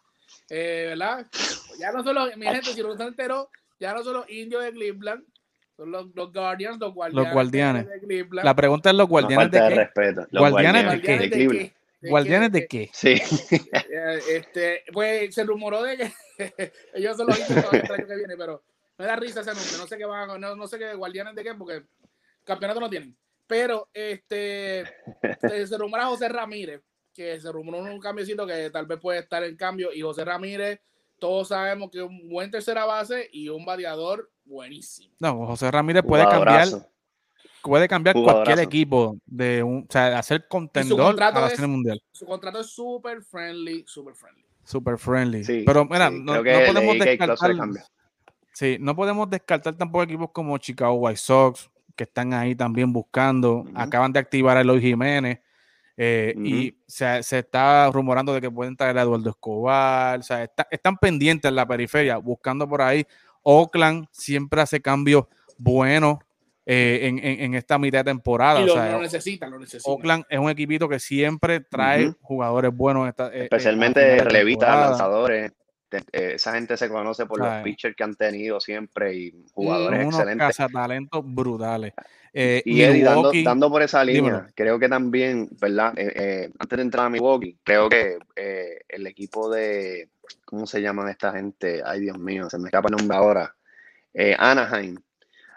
eh, 0.49 0.87
¿verdad? 0.89 1.26
Ya 1.78 1.93
no 1.93 2.03
solo, 2.03 2.26
mi 2.37 2.47
gente, 2.47 2.72
si 2.72 2.82
no 2.82 2.97
se 2.97 3.03
enteró, 3.03 3.51
ya 3.78 3.93
no 3.93 4.03
son 4.03 4.14
los 4.14 4.30
indios 4.30 4.64
de 4.64 4.72
Cleveland, 4.72 5.24
son 5.77 5.91
los, 5.91 6.07
los 6.14 6.33
Guardians, 6.33 6.79
los 6.79 6.95
Guardianes. 6.95 7.25
Los 7.25 7.33
Guardianes. 7.33 7.87
La 8.31 8.55
pregunta 8.55 8.91
es 8.91 8.97
los 8.97 9.09
Guardianes 9.09 9.51
de, 9.51 9.59
qué? 9.59 9.75
Respeto. 9.75 10.27
Los 10.31 10.51
¿Guardianes, 10.51 10.93
de, 10.93 11.01
qué? 11.01 11.18
de, 11.18 11.72
¿Guardianes 12.11 12.53
de 12.53 12.66
qué? 12.66 12.91
Sí. 12.93 13.20
Eh, 13.97 14.20
este, 14.31 14.83
pues 14.93 15.35
se 15.35 15.45
rumoró 15.45 15.83
de 15.83 15.97
que 15.97 16.12
ellos 16.95 17.16
son 17.16 17.29
los 17.29 17.39
indios 17.39 17.72
el 17.72 17.93
año 17.93 18.07
que 18.07 18.16
viene, 18.16 18.37
pero 18.37 18.62
me 18.99 19.07
da 19.07 19.16
risa 19.16 19.41
ese 19.41 19.51
nombre. 19.51 19.79
No 19.79 19.87
sé 19.87 19.97
qué 19.97 20.05
van, 20.05 20.41
no, 20.41 20.57
no 20.57 20.66
sé 20.68 20.79
qué 20.79 20.95
Guardianes 20.95 21.35
de 21.35 21.43
qué, 21.43 21.55
porque 21.55 21.83
campeonato 22.45 22.81
no 22.81 22.91
tienen. 22.91 23.16
Pero 23.47 23.89
este 23.93 24.85
se 25.41 25.79
rumora 25.79 26.07
José 26.07 26.29
Ramírez, 26.29 26.83
que 27.12 27.41
se 27.41 27.51
rumoró 27.51 27.79
un 27.79 28.01
cambiocito 28.01 28.47
que 28.47 28.70
tal 28.70 28.87
vez 28.87 28.99
puede 29.01 29.20
estar 29.20 29.43
en 29.45 29.57
cambio, 29.57 29.93
y 29.93 30.03
José 30.03 30.25
Ramírez 30.25 30.81
todos 31.19 31.49
sabemos 31.49 31.91
que 31.91 31.99
es 31.99 32.05
un 32.05 32.29
buen 32.29 32.51
tercera 32.51 32.85
base 32.85 33.29
y 33.33 33.49
un 33.49 33.65
variador 33.65 34.31
buenísimo. 34.45 35.15
No, 35.21 35.47
José 35.47 35.71
Ramírez 35.71 36.03
puede 36.03 36.25
cambiar 36.25 36.69
puede 37.62 37.89
cambiar 37.89 38.15
cualquier 38.15 38.59
equipo 38.61 39.17
de 39.25 39.62
un, 39.62 39.87
o 39.89 39.93
sea, 39.93 40.19
hacer 40.19 40.47
contendor 40.49 41.21
a 41.23 41.31
la 41.31 41.51
serie 41.51 41.67
mundial. 41.67 42.03
Su 42.12 42.27
contrato 42.27 42.61
es 42.61 42.67
súper 42.67 43.23
friendly, 43.23 43.85
súper 43.87 44.15
friendly. 44.15 44.45
Super 44.65 44.99
friendly. 44.99 45.65
Pero 45.65 45.85
mira, 45.85 46.11
no, 46.11 46.35
podemos 46.43 46.99
descartar. 46.99 47.57
Sí, 48.53 48.77
no 48.79 48.95
podemos 48.95 49.29
descartar 49.29 49.77
tampoco 49.77 50.05
equipos 50.05 50.31
como 50.31 50.57
Chicago 50.59 50.95
White 50.95 51.17
Sox, 51.17 51.71
que 51.97 52.05
están 52.05 52.33
ahí 52.35 52.55
también 52.55 52.93
buscando. 52.93 53.65
Acaban 53.75 54.12
de 54.12 54.21
activar 54.21 54.57
a 54.57 54.61
Eloy 54.61 54.81
Jiménez. 54.81 55.41
Eh, 55.97 56.35
y 56.37 56.77
se, 56.87 57.23
se, 57.23 57.39
está 57.39 57.89
rumorando 57.91 58.35
de 58.35 58.41
que 58.41 58.51
pueden 58.51 58.77
traer 58.77 58.99
a 58.99 59.03
Eduardo 59.03 59.31
Escobar. 59.31 60.19
O 60.19 60.23
sea, 60.23 60.49
están 60.71 60.97
pendientes 60.97 61.49
en 61.49 61.55
la 61.55 61.67
periferia, 61.67 62.17
buscando 62.17 62.69
por 62.69 62.83
ahí. 62.83 63.07
Oakland 63.43 64.07
siempre 64.11 64.61
hace 64.61 64.81
cambios 64.81 65.27
buenos 65.57 66.19
eh, 66.67 67.01
en, 67.03 67.19
en, 67.23 67.55
esta 67.55 67.79
mitad 67.79 67.99
de 67.99 68.05
temporada. 68.05 68.61
Y 68.61 68.67
lo, 68.67 68.75
o 68.75 69.01
necesitan, 69.01 69.51
lo 69.51 69.59
necesitan. 69.59 69.93
Oakland 69.93 70.25
es 70.29 70.39
un 70.39 70.49
equipito 70.49 70.89
que 70.89 70.99
siempre 70.99 71.61
trae 71.61 72.13
jugadores 72.23 72.75
buenos. 72.75 73.09
Eh, 73.09 73.45
Especialmente 73.45 74.19
relevistas, 74.19 74.91
lanzadores. 74.91 75.53
Esa 76.11 76.53
gente 76.55 76.77
se 76.77 76.89
conoce 76.89 77.25
por 77.27 77.39
los 77.39 77.63
pitchers 77.63 77.95
que 77.95 78.03
han 78.03 78.17
tenido 78.17 78.59
siempre 78.59 79.15
y 79.15 79.45
jugadores 79.53 80.01
unos 80.01 80.15
excelentes. 80.19 80.57
talentos 80.73 81.23
brutales. 81.25 81.93
Eh, 82.37 82.62
y 82.64 82.82
Eddie, 82.82 83.05
dando, 83.45 83.70
por 83.70 83.80
esa 83.80 84.05
línea, 84.05 84.49
creo 84.57 84.76
que 84.80 84.89
también, 84.89 85.49
¿verdad? 85.61 85.97
Eh, 85.97 86.12
eh, 86.16 86.51
antes 86.59 86.76
de 86.76 86.82
entrar 86.82 87.07
a 87.07 87.09
Milwaukee, 87.09 87.57
creo 87.62 87.89
que 87.89 88.18
el 88.89 89.07
equipo 89.07 89.49
de, 89.49 90.09
¿cómo 90.45 90.66
se 90.66 90.82
llaman 90.82 91.09
esta 91.09 91.30
gente? 91.30 91.80
Ay, 91.87 92.01
Dios 92.01 92.18
mío, 92.18 92.51
se 92.51 92.59
me 92.59 92.66
escapa 92.66 92.89
el 92.89 92.97
nombre 92.97 93.16
ahora. 93.16 93.55
Anaheim. 94.39 94.97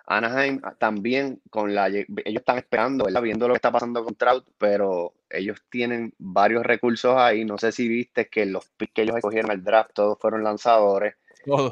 Anaheim 0.06 0.62
ah, 0.64 0.74
también 0.78 1.42
con 1.50 1.76
la 1.76 1.88
ellos 1.88 2.08
están 2.26 2.58
esperando, 2.60 3.06
¿verdad? 3.06 3.22
viendo 3.24 3.48
lo 3.48 3.56
que 3.56 3.58
está 3.58 3.72
pasando 3.72 4.06
con 4.06 4.16
Trout, 4.16 4.46
pero 4.58 5.14
ellos 5.30 5.60
tienen 5.70 6.14
varios 6.20 6.64
recursos 6.64 7.16
ahí. 7.18 7.44
No 7.44 7.58
sé 7.58 7.72
si 7.72 7.88
viste 7.88 8.28
que 8.28 8.46
los 8.46 8.70
que 8.94 9.02
ellos 9.02 9.16
escogieron 9.16 9.50
al 9.50 9.64
draft 9.64 9.92
todos 9.94 10.18
fueron 10.20 10.44
lanzadores. 10.44 11.16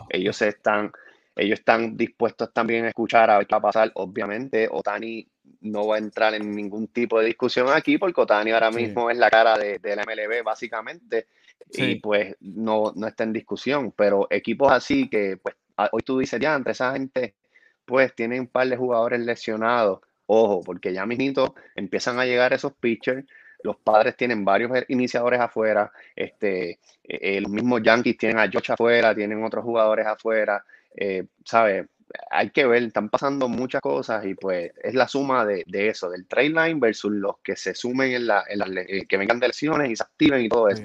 Ellos 0.09 0.41
están 0.41 0.91
ellos 1.36 1.59
están 1.59 1.97
dispuestos 1.97 2.53
también 2.53 2.86
a 2.86 2.89
escuchar 2.89 3.29
a 3.29 3.38
ver 3.38 3.47
qué 3.47 3.55
va 3.55 3.59
a 3.59 3.61
pasar. 3.61 3.91
Obviamente, 3.95 4.69
Otani 4.71 5.27
no 5.61 5.88
va 5.88 5.95
a 5.95 5.99
entrar 5.99 6.33
en 6.33 6.55
ningún 6.55 6.88
tipo 6.88 7.19
de 7.19 7.25
discusión 7.27 7.67
aquí 7.69 7.97
porque 7.97 8.21
Otani 8.21 8.51
ahora 8.51 8.71
mismo 8.71 9.09
es 9.09 9.17
la 9.17 9.29
cara 9.29 9.57
de, 9.57 9.79
la 9.83 10.03
MLB 10.03 10.43
básicamente 10.43 11.27
y 11.71 11.95
pues 11.95 12.36
no, 12.39 12.93
no 12.95 13.07
está 13.07 13.23
en 13.23 13.33
discusión. 13.33 13.91
Pero 13.91 14.27
equipos 14.29 14.71
así 14.71 15.09
que 15.09 15.38
pues 15.38 15.55
hoy 15.91 16.01
tú 16.03 16.19
dices 16.19 16.39
ya, 16.39 16.55
entre 16.55 16.71
esa 16.71 16.93
gente 16.93 17.36
pues 17.83 18.15
tienen 18.15 18.41
un 18.41 18.47
par 18.47 18.67
de 18.69 18.77
jugadores 18.77 19.19
lesionados. 19.19 19.99
Ojo, 20.27 20.61
porque 20.61 20.91
ya 20.93 21.05
mismito 21.05 21.53
empiezan 21.75 22.17
a 22.19 22.25
llegar 22.25 22.53
esos 22.53 22.73
pitchers 22.73 23.25
los 23.65 23.77
padres 23.77 24.15
tienen 24.15 24.45
varios 24.45 24.71
iniciadores 24.89 25.39
afuera, 25.39 25.91
este, 26.15 26.79
eh, 27.03 27.41
los 27.41 27.51
mismos 27.51 27.81
Yankees 27.81 28.17
tienen 28.17 28.38
a 28.38 28.49
Josh 28.51 28.71
afuera, 28.71 29.13
tienen 29.13 29.43
otros 29.43 29.63
jugadores 29.65 30.05
afuera, 30.05 30.63
eh, 30.97 31.25
¿sabes? 31.43 31.87
Hay 32.31 32.51
que 32.51 32.65
ver, 32.65 32.83
están 32.83 33.09
pasando 33.09 33.49
muchas 33.49 33.81
cosas 33.81 34.25
y 34.25 34.35
pues 34.35 34.71
es 34.81 34.93
la 34.93 35.07
suma 35.07 35.45
de, 35.45 35.65
eso, 35.67 36.09
del 36.09 36.27
trade 36.27 36.49
line 36.49 36.79
versus 36.79 37.11
los 37.11 37.39
que 37.43 37.55
se 37.55 37.73
sumen 37.73 38.13
en 38.13 38.27
la, 38.27 38.43
eh, 38.49 39.05
que 39.07 39.17
vengan 39.17 39.39
de 39.39 39.47
lesiones 39.47 39.89
y 39.89 39.95
se 39.95 40.03
activen 40.03 40.45
y 40.45 40.49
todo 40.49 40.69
eso. 40.69 40.83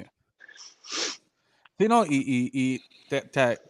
Sí, 1.78 1.88
no, 1.88 2.04
y, 2.06 2.82
es 3.10 3.60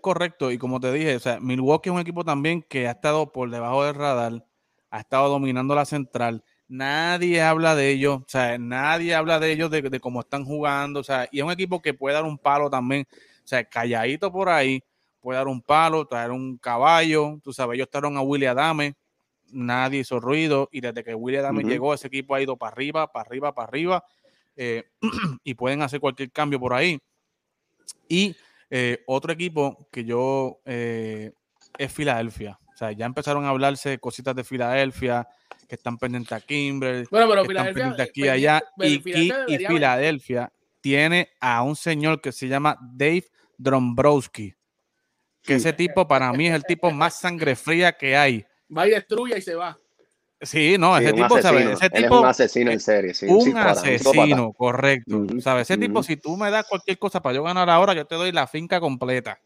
correcto, 0.00 0.50
y 0.50 0.58
como 0.58 0.80
te 0.80 0.92
dije, 0.92 1.16
o 1.16 1.20
sea, 1.20 1.40
Milwaukee 1.40 1.90
es 1.90 1.94
un 1.94 2.00
equipo 2.00 2.24
también 2.24 2.62
que 2.62 2.86
ha 2.88 2.92
estado 2.92 3.30
por 3.32 3.50
debajo 3.50 3.84
del 3.84 3.94
radar, 3.94 4.44
ha 4.90 5.00
estado 5.00 5.28
dominando 5.28 5.74
la 5.74 5.84
central, 5.84 6.44
nadie 6.68 7.42
habla 7.42 7.74
de 7.74 7.90
ellos, 7.90 8.20
o 8.20 8.28
sea, 8.28 8.56
nadie 8.56 9.14
habla 9.14 9.40
de 9.40 9.52
ellos, 9.52 9.70
de, 9.70 9.82
de, 9.82 10.00
cómo 10.00 10.20
están 10.20 10.44
jugando, 10.44 11.00
o 11.00 11.04
sea, 11.04 11.28
y 11.30 11.38
es 11.38 11.44
un 11.44 11.52
equipo 11.52 11.82
que 11.82 11.92
puede 11.92 12.14
dar 12.14 12.24
un 12.24 12.38
palo 12.38 12.70
también, 12.70 13.06
o 13.12 13.48
sea, 13.48 13.64
calladito 13.64 14.32
por 14.32 14.48
ahí, 14.48 14.82
puede 15.20 15.38
dar 15.38 15.48
un 15.48 15.62
palo, 15.62 16.06
traer 16.06 16.30
un 16.30 16.58
caballo, 16.58 17.38
tú 17.42 17.52
sabes, 17.52 17.76
ellos 17.76 17.86
estaron 17.86 18.16
a 18.16 18.22
Willie 18.22 18.48
Adame, 18.48 18.94
nadie 19.52 20.00
hizo 20.00 20.20
ruido 20.20 20.68
y 20.72 20.80
desde 20.80 21.04
que 21.04 21.14
Willie 21.14 21.38
Adame 21.38 21.62
llegó, 21.64 21.94
ese 21.94 22.06
equipo 22.06 22.34
ha 22.34 22.42
ido 22.42 22.56
para 22.56 22.72
arriba, 22.72 23.12
para 23.12 23.26
arriba, 23.26 23.54
para 23.54 23.68
arriba 23.68 24.04
eh, 24.56 24.84
y 25.44 25.54
pueden 25.54 25.82
hacer 25.82 26.00
cualquier 26.00 26.30
cambio 26.30 26.58
por 26.58 26.74
ahí. 26.74 26.98
Y 28.08 28.34
eh, 28.70 29.02
otro 29.06 29.32
equipo 29.32 29.88
que 29.90 30.04
yo 30.04 30.60
es 30.64 31.92
Filadelfia. 31.92 32.58
O 32.72 32.76
sea, 32.76 32.92
ya 32.92 33.06
empezaron 33.06 33.44
a 33.44 33.50
hablarse 33.50 33.98
cositas 33.98 34.34
de 34.34 34.44
Filadelfia, 34.44 35.28
que 35.68 35.76
están 35.76 35.98
pendientes 35.98 36.32
a 36.32 36.40
Kimber, 36.40 37.06
bueno, 37.10 37.28
pero 37.28 37.44
que 37.44 37.52
están 37.52 37.74
pendientes 37.74 38.08
aquí 38.08 38.28
allá. 38.28 38.62
Y, 38.78 38.94
y 39.54 39.58
Filadelfia 39.58 40.52
tiene 40.80 41.30
a 41.40 41.62
un 41.62 41.76
señor 41.76 42.20
que 42.20 42.32
se 42.32 42.48
llama 42.48 42.76
Dave 42.80 43.26
Drombrowski, 43.56 44.54
que 45.42 45.54
ese 45.54 45.72
tipo 45.72 46.06
para 46.06 46.32
mí 46.32 46.48
es 46.48 46.54
el 46.54 46.64
tipo 46.64 46.90
más 46.90 47.18
sangre 47.18 47.56
fría 47.56 47.92
que 47.92 48.16
hay. 48.16 48.44
Va 48.76 48.86
y 48.86 48.90
destruye 48.90 49.38
y 49.38 49.42
se 49.42 49.54
va. 49.54 49.78
Sí, 50.42 50.76
no, 50.78 50.96
ese 50.96 51.12
tipo, 51.12 51.40
¿sabes? 51.42 51.68
Ese 51.68 51.90
tipo, 51.90 52.14
es 52.14 52.20
un 52.22 52.26
asesino 52.26 52.70
en 52.70 52.80
serie. 52.80 53.12
Sí, 53.12 53.26
un, 53.26 53.58
asesino, 53.58 54.52
correcto. 54.54 55.26
¿Sabes? 55.40 55.68
Ese 55.70 55.78
tipo, 55.78 56.02
si 56.02 56.16
tú 56.16 56.36
me 56.36 56.50
das 56.50 56.66
cualquier 56.66 56.98
cosa 56.98 57.20
para 57.20 57.34
yo 57.34 57.42
ganar 57.42 57.68
ahora, 57.68 57.92
yo 57.92 58.06
te 58.06 58.14
doy 58.14 58.32
la 58.32 58.46
finca 58.46 58.80
completa. 58.80 59.38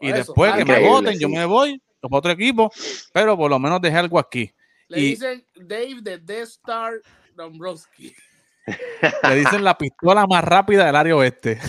Y 0.00 0.12
después 0.12 0.54
que 0.54 0.64
me 0.64 0.88
voten, 0.88 1.18
yo 1.18 1.28
me 1.28 1.44
voy 1.44 1.82
a 2.02 2.06
otro 2.10 2.30
equipo, 2.30 2.70
pero 3.12 3.36
por 3.36 3.50
lo 3.50 3.58
menos 3.58 3.80
dejé 3.80 3.98
algo 3.98 4.18
aquí. 4.18 4.50
Le 4.88 5.00
dicen 5.00 5.44
Dave 5.54 5.98
de 6.00 6.18
Death 6.18 6.48
Star 6.48 6.94
Dombrowski. 7.34 8.14
Le 9.28 9.36
dicen 9.36 9.62
la 9.62 9.78
pistola 9.78 10.26
más 10.26 10.42
rápida 10.42 10.86
del 10.86 10.96
área 10.96 11.16
oeste. 11.16 11.60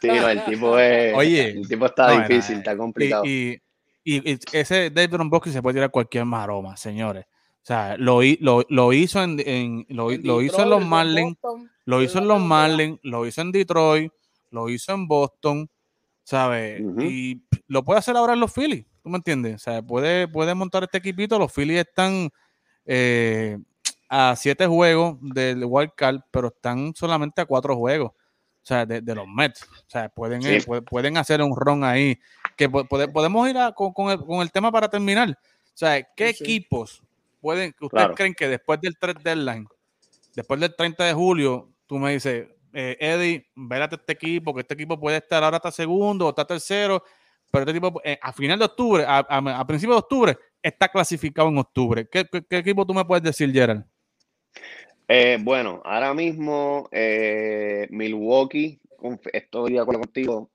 Sí, 0.00 0.08
el 0.08 0.44
tipo 0.44 0.78
es. 0.78 1.14
Oye, 1.14 1.50
el 1.50 1.68
tipo 1.68 1.86
está 1.86 2.20
difícil, 2.20 2.58
está 2.58 2.76
complicado. 2.76 3.24
Y, 3.24 3.60
y, 4.04 4.38
ese 4.52 4.90
Dave 4.90 5.08
Dombrowski 5.08 5.50
se 5.50 5.62
puede 5.62 5.74
tirar 5.74 5.90
cualquier 5.90 6.24
maroma, 6.24 6.76
señores. 6.76 7.26
O 7.62 7.66
sea, 7.66 7.96
lo, 7.98 8.20
lo, 8.40 8.64
lo 8.68 8.92
hizo 8.92 9.22
en, 9.22 9.38
en 9.44 9.86
lo, 9.90 10.10
lo 10.10 10.40
hizo 10.40 10.62
en 10.62 10.70
los 10.70 10.84
Marlins, 10.84 11.36
lo 11.84 12.02
hizo 12.02 12.18
en 12.18 12.28
los 12.28 12.40
Marlins, 12.40 12.98
lo 13.02 13.26
hizo 13.26 13.42
en 13.42 13.52
Detroit, 13.52 14.10
lo 14.50 14.68
hizo 14.70 14.94
en 14.94 15.06
Boston, 15.06 15.68
¿sabes? 16.24 16.80
Y 17.00 17.42
lo 17.66 17.84
puede 17.84 17.98
hacer 17.98 18.16
ahora 18.16 18.32
en 18.32 18.40
los 18.40 18.52
Phillies, 18.52 18.86
¿tú 19.02 19.10
me 19.10 19.16
entiendes? 19.18 19.56
O 19.56 19.58
sea, 19.58 19.82
puede, 19.82 20.26
puede 20.26 20.54
montar 20.54 20.84
este 20.84 20.98
equipito, 20.98 21.38
los 21.38 21.52
Phillies 21.52 21.80
están 21.80 22.30
eh, 22.86 23.58
a 24.10 24.34
siete 24.36 24.66
juegos 24.66 25.16
del 25.20 25.64
Wild 25.64 25.92
Card, 25.96 26.20
pero 26.32 26.48
están 26.48 26.92
solamente 26.96 27.40
a 27.40 27.46
cuatro 27.46 27.76
juegos. 27.76 28.10
O 28.10 28.66
sea, 28.66 28.84
de, 28.84 29.14
los 29.14 29.26
Mets. 29.26 29.62
O 29.62 29.84
sea, 29.86 30.08
pueden, 30.08 30.44
eh, 30.44 30.60
pueden 30.88 31.16
hacer 31.16 31.40
un 31.40 31.56
ron 31.56 31.84
ahí. 31.84 32.18
Que 32.56 32.68
podemos 32.68 33.48
ir 33.48 33.56
con, 33.74 34.42
el, 34.42 34.52
tema 34.52 34.70
para 34.70 34.88
terminar. 34.88 35.30
O 35.30 35.72
sea, 35.72 36.02
¿qué 36.14 36.30
equipos 36.30 37.02
pueden, 37.40 37.74
ustedes 37.80 38.08
creen 38.16 38.34
que 38.34 38.48
después 38.48 38.80
del 38.80 38.98
3 38.98 39.14
deadline, 39.22 39.66
después 40.34 40.60
del 40.60 40.74
30 40.74 41.04
de 41.04 41.14
julio, 41.14 41.72
tú 41.86 41.98
me 41.98 42.12
dices, 42.12 42.48
eh, 42.72 42.96
Eddie, 43.00 43.48
vérate 43.54 43.94
este 43.94 44.12
equipo, 44.12 44.52
que 44.52 44.60
este 44.60 44.74
equipo 44.74 44.98
puede 44.98 45.18
estar 45.18 45.42
ahora 45.42 45.56
hasta 45.56 45.70
segundo 45.70 46.26
o 46.26 46.30
está 46.30 46.44
tercero, 46.44 47.02
pero 47.50 47.62
este 47.62 47.70
equipo 47.70 48.00
eh, 48.04 48.18
a 48.20 48.32
final 48.32 48.58
de 48.58 48.64
octubre, 48.64 49.04
a, 49.06 49.18
a, 49.18 49.66
principios 49.66 49.96
de 49.96 50.00
octubre, 50.00 50.38
está 50.62 50.88
clasificado 50.88 51.48
en 51.48 51.58
octubre. 51.58 52.08
¿Qué, 52.08 52.26
equipo 52.50 52.84
tú 52.84 52.92
me 52.92 53.04
puedes 53.04 53.22
decir, 53.22 53.50
Gerald? 53.52 53.84
Eh, 55.12 55.38
bueno, 55.40 55.82
ahora 55.84 56.14
mismo 56.14 56.88
Milwaukee, 56.92 58.80
estoy 59.32 59.72
de 59.72 59.80
acuerdo 59.80 60.02
contigo, 60.02 60.52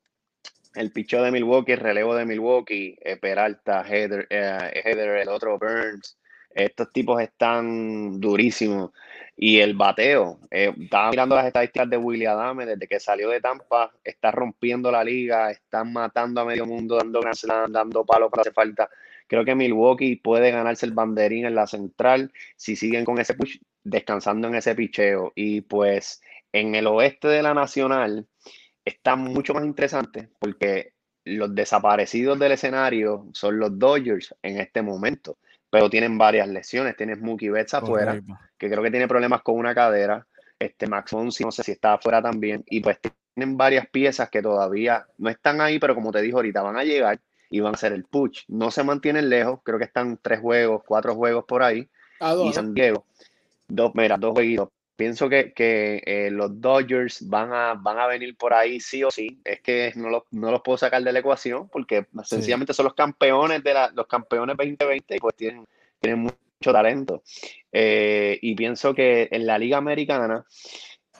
el 0.75 0.93
picheo 0.93 1.21
de 1.23 1.31
Milwaukee, 1.31 1.73
el 1.73 1.79
relevo 1.81 2.15
de 2.15 2.25
Milwaukee, 2.25 2.97
Peralta, 3.21 3.83
Heather, 3.83 4.27
Heather, 4.29 5.17
el 5.17 5.27
otro 5.27 5.59
Burns, 5.59 6.17
estos 6.55 6.89
tipos 6.93 7.21
están 7.21 8.21
durísimos. 8.21 8.91
Y 9.35 9.59
el 9.59 9.73
bateo, 9.73 10.39
eh, 10.49 10.73
estaba 10.79 11.11
mirando 11.11 11.35
las 11.35 11.47
estadísticas 11.47 11.89
de 11.89 11.97
Willy 11.97 12.25
Adame 12.25 12.65
desde 12.65 12.87
que 12.87 13.01
salió 13.01 13.29
de 13.29 13.41
Tampa, 13.41 13.91
está 14.01 14.31
rompiendo 14.31 14.89
la 14.89 15.03
liga, 15.03 15.51
están 15.51 15.91
matando 15.91 16.39
a 16.39 16.45
medio 16.45 16.65
mundo, 16.65 16.95
dando 16.95 17.19
dando 17.67 18.05
palos 18.05 18.31
para 18.31 18.41
hacer 18.41 18.53
falta. 18.53 18.89
Creo 19.27 19.43
que 19.43 19.53
Milwaukee 19.53 20.15
puede 20.15 20.51
ganarse 20.51 20.85
el 20.85 20.93
banderín 20.93 21.45
en 21.45 21.55
la 21.55 21.67
central 21.67 22.31
si 22.55 22.77
siguen 22.77 23.03
con 23.03 23.19
ese 23.19 23.33
push, 23.33 23.57
descansando 23.85 24.49
en 24.49 24.55
ese 24.55 24.75
picheo. 24.75 25.31
Y 25.33 25.61
pues 25.61 26.21
en 26.51 26.75
el 26.75 26.87
oeste 26.87 27.29
de 27.29 27.41
la 27.41 27.53
nacional 27.53 28.27
está 28.83 29.15
mucho 29.15 29.53
más 29.53 29.63
interesante 29.63 30.29
porque 30.39 30.93
los 31.23 31.55
desaparecidos 31.55 32.37
del 32.37 32.51
escenario 32.51 33.29
son 33.33 33.57
los 33.57 33.79
Dodgers 33.79 34.35
en 34.43 34.59
este 34.59 34.81
momento 34.81 35.37
pero 35.75 35.89
tienen 35.89 36.17
varias 36.17 36.47
lesiones. 36.47 36.95
Tienes 36.95 37.19
Mookie 37.19 37.49
Betts 37.49 37.73
afuera, 37.73 38.17
que 38.57 38.69
creo 38.69 38.81
que 38.81 38.91
tiene 38.91 39.09
problemas 39.09 39.41
con 39.41 39.57
una 39.57 39.75
cadera. 39.75 40.25
Este 40.57 40.87
Max 40.87 41.11
Fonsi, 41.11 41.43
no 41.43 41.51
sé 41.51 41.63
si 41.63 41.73
está 41.73 41.95
afuera 41.95 42.21
también. 42.21 42.63
Y 42.69 42.79
pues 42.79 42.97
tienen 43.35 43.57
varias 43.57 43.85
piezas 43.89 44.29
que 44.29 44.41
todavía 44.41 45.05
no 45.17 45.29
están 45.29 45.59
ahí, 45.59 45.77
pero 45.77 45.93
como 45.93 46.13
te 46.13 46.21
dijo 46.21 46.37
ahorita, 46.37 46.61
van 46.61 46.77
a 46.77 46.85
llegar 46.85 47.19
y 47.49 47.59
van 47.59 47.75
a 47.75 47.77
ser 47.77 47.91
el 47.91 48.05
push. 48.05 48.43
No 48.47 48.71
se 48.71 48.85
mantienen 48.85 49.29
lejos, 49.29 49.59
creo 49.63 49.77
que 49.77 49.83
están 49.83 50.17
tres 50.21 50.39
juegos, 50.39 50.81
cuatro 50.87 51.13
juegos 51.13 51.43
por 51.43 51.61
ahí. 51.61 51.89
y 52.45 52.53
San 52.53 52.73
Diego, 52.73 53.05
dos, 53.67 53.91
mira, 53.95 54.17
dos 54.17 54.33
jueguitos. 54.33 54.69
Pienso 54.95 55.27
que, 55.27 55.51
que 55.53 56.01
eh, 56.05 56.29
los 56.31 56.61
Dodgers 56.61 57.27
van 57.27 57.51
a, 57.51 57.73
van 57.73 57.99
a 57.99 58.07
venir 58.07 58.37
por 58.37 58.53
ahí 58.53 58.79
sí 58.79 59.03
o 59.03 59.11
sí. 59.11 59.41
Es 59.43 59.61
que 59.61 59.91
no, 59.95 60.23
no 60.31 60.51
los 60.51 60.61
puedo 60.61 60.77
sacar 60.77 61.03
de 61.03 61.11
la 61.11 61.19
ecuación 61.19 61.67
porque 61.69 62.07
sencillamente 62.23 62.73
son 62.73 62.85
los 62.85 62.93
campeones 62.93 63.61
de 63.61 63.73
la, 63.73 63.91
los 63.93 64.07
campeones 64.07 64.55
2020 64.55 65.15
y 65.15 65.19
pues 65.19 65.35
tienen, 65.35 65.65
tienen 65.99 66.19
mucho 66.21 66.71
talento. 66.71 67.23
Eh, 67.73 68.39
y 68.41 68.55
pienso 68.55 68.93
que 68.93 69.27
en 69.31 69.45
la 69.45 69.57
Liga 69.57 69.77
Americana, 69.77 70.45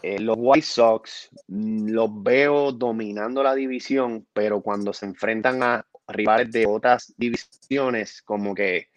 eh, 0.02 0.20
los 0.20 0.38
White 0.40 0.66
Sox 0.66 1.30
mm, 1.48 1.90
los 1.90 2.10
veo 2.24 2.72
dominando 2.72 3.44
la 3.44 3.56
división, 3.56 4.26
pero 4.32 4.62
cuando 4.62 4.94
se 4.94 5.06
enfrentan 5.06 5.64
a 5.64 5.86
rivales 6.08 6.52
de 6.52 6.66
otras 6.66 7.14
divisiones, 7.18 8.22
como 8.22 8.56
que 8.56 8.90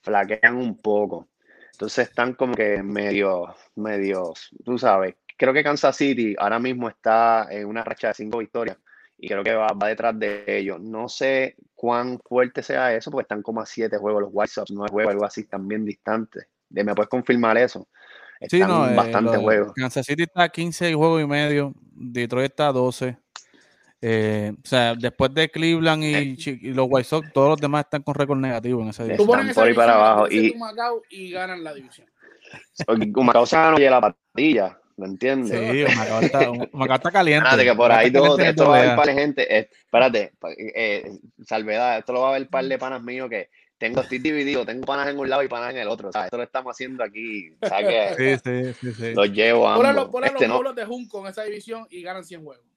flaquean 0.00 0.56
un 0.56 0.78
poco. 0.78 1.28
Entonces 1.74 2.08
están 2.08 2.34
como 2.34 2.54
que 2.54 2.82
medio, 2.82 3.54
medios, 3.74 4.50
tú 4.64 4.78
sabes. 4.78 5.16
Creo 5.36 5.52
que 5.52 5.64
Kansas 5.64 5.96
City 5.96 6.36
ahora 6.38 6.60
mismo 6.60 6.88
está 6.88 7.48
en 7.50 7.66
una 7.66 7.82
racha 7.82 8.08
de 8.08 8.14
cinco 8.14 8.38
victorias 8.38 8.78
y 9.18 9.28
creo 9.28 9.42
que 9.42 9.54
va, 9.54 9.74
detrás 9.88 10.16
de 10.16 10.44
ellos. 10.46 10.80
No 10.80 11.08
sé 11.08 11.56
cuán 11.74 12.20
fuerte 12.20 12.62
sea 12.62 12.94
eso, 12.94 13.10
porque 13.10 13.22
están 13.22 13.42
como 13.42 13.60
a 13.60 13.66
siete 13.66 13.98
juegos 13.98 14.22
los 14.22 14.30
White 14.32 14.52
Sox, 14.52 14.70
nueve 14.70 14.92
juegos, 14.92 15.12
algo 15.14 15.24
así, 15.24 15.40
están 15.40 15.66
bien 15.66 15.84
distantes. 15.84 16.46
¿Me 16.70 16.94
puedes 16.94 17.08
confirmar 17.08 17.58
eso? 17.58 17.88
Están 18.38 18.60
sí, 18.60 18.66
no, 18.66 18.88
eh, 18.88 18.94
bastante 18.94 19.36
juegos. 19.36 19.72
Kansas 19.74 20.06
City 20.06 20.22
está 20.22 20.44
a 20.44 20.48
15 20.48 20.94
juegos 20.94 21.22
y 21.22 21.26
medio, 21.26 21.74
Detroit 21.92 22.52
está 22.52 22.68
a 22.68 22.72
12. 22.72 23.16
Eh, 24.06 24.52
o 24.62 24.66
sea, 24.66 24.94
después 24.94 25.32
de 25.32 25.50
Cleveland 25.50 26.04
y, 26.04 26.74
los 26.74 26.86
White 26.90 27.08
Sox, 27.08 27.32
todos 27.32 27.48
los 27.48 27.58
demás 27.58 27.84
están 27.86 28.02
con 28.02 28.14
récord 28.14 28.38
negativo 28.38 28.82
en 28.82 28.88
esa 28.88 29.02
división. 29.02 29.26
Pones 29.26 29.54
por 29.54 29.66
ahí 29.66 29.72
para 29.72 29.94
abajo 29.94 30.28
y, 30.30 30.54
y 31.08 31.30
ganan 31.30 31.64
la 31.64 31.72
división. 31.72 32.06
Humacao 32.86 33.46
se 33.46 33.56
no 33.56 33.78
la 33.78 34.00
patilla, 34.02 34.78
¿me 34.98 35.06
entiendes? 35.06 35.58
Sí, 35.58 35.84
Humacao 35.84 36.20
está, 36.20 36.50
Humacao 36.50 36.96
está 36.96 37.10
caliente. 37.12 37.48
Espérate, 37.48 37.64
que 37.70 37.74
por 37.74 37.92
ahí 37.92 38.12
todo, 38.12 38.38
esto 38.38 38.68
va 38.68 38.76
a 38.76 38.82
ver 38.82 38.96
par 38.96 39.06
de 39.06 39.14
gente. 39.14 39.58
Eh, 39.58 39.70
espérate, 39.72 40.32
eh, 40.76 41.10
salvedad, 41.46 41.96
esto 41.96 42.12
lo 42.12 42.20
va 42.20 42.28
a 42.28 42.38
ver 42.38 42.46
par 42.50 42.66
de 42.66 42.76
panas 42.76 43.02
míos 43.02 43.30
que 43.30 43.48
tengo, 43.78 44.02
estoy 44.02 44.18
dividido, 44.18 44.66
tengo 44.66 44.84
panas 44.84 45.08
en 45.08 45.18
un 45.18 45.30
lado 45.30 45.42
y 45.42 45.48
panas 45.48 45.70
en 45.70 45.78
el 45.78 45.88
otro. 45.88 46.10
Esto 46.10 46.36
lo 46.36 46.42
estamos 46.42 46.76
haciendo 46.76 47.02
aquí. 47.02 47.56
¿sabes? 47.66 48.16
Sí, 48.18 48.36
sí, 48.44 48.74
sí, 48.82 48.92
sí. 48.92 49.14
Los 49.14 49.32
llevo 49.32 49.66
a. 49.66 49.76
Ponle 49.76 49.94
los, 49.94 50.10
este, 50.24 50.46
los 50.46 50.74
de 50.74 50.84
Junco 50.84 51.20
en 51.20 51.28
esa 51.28 51.44
división 51.44 51.86
y 51.88 52.02
ganan 52.02 52.22
100 52.22 52.44
juegos. 52.44 52.73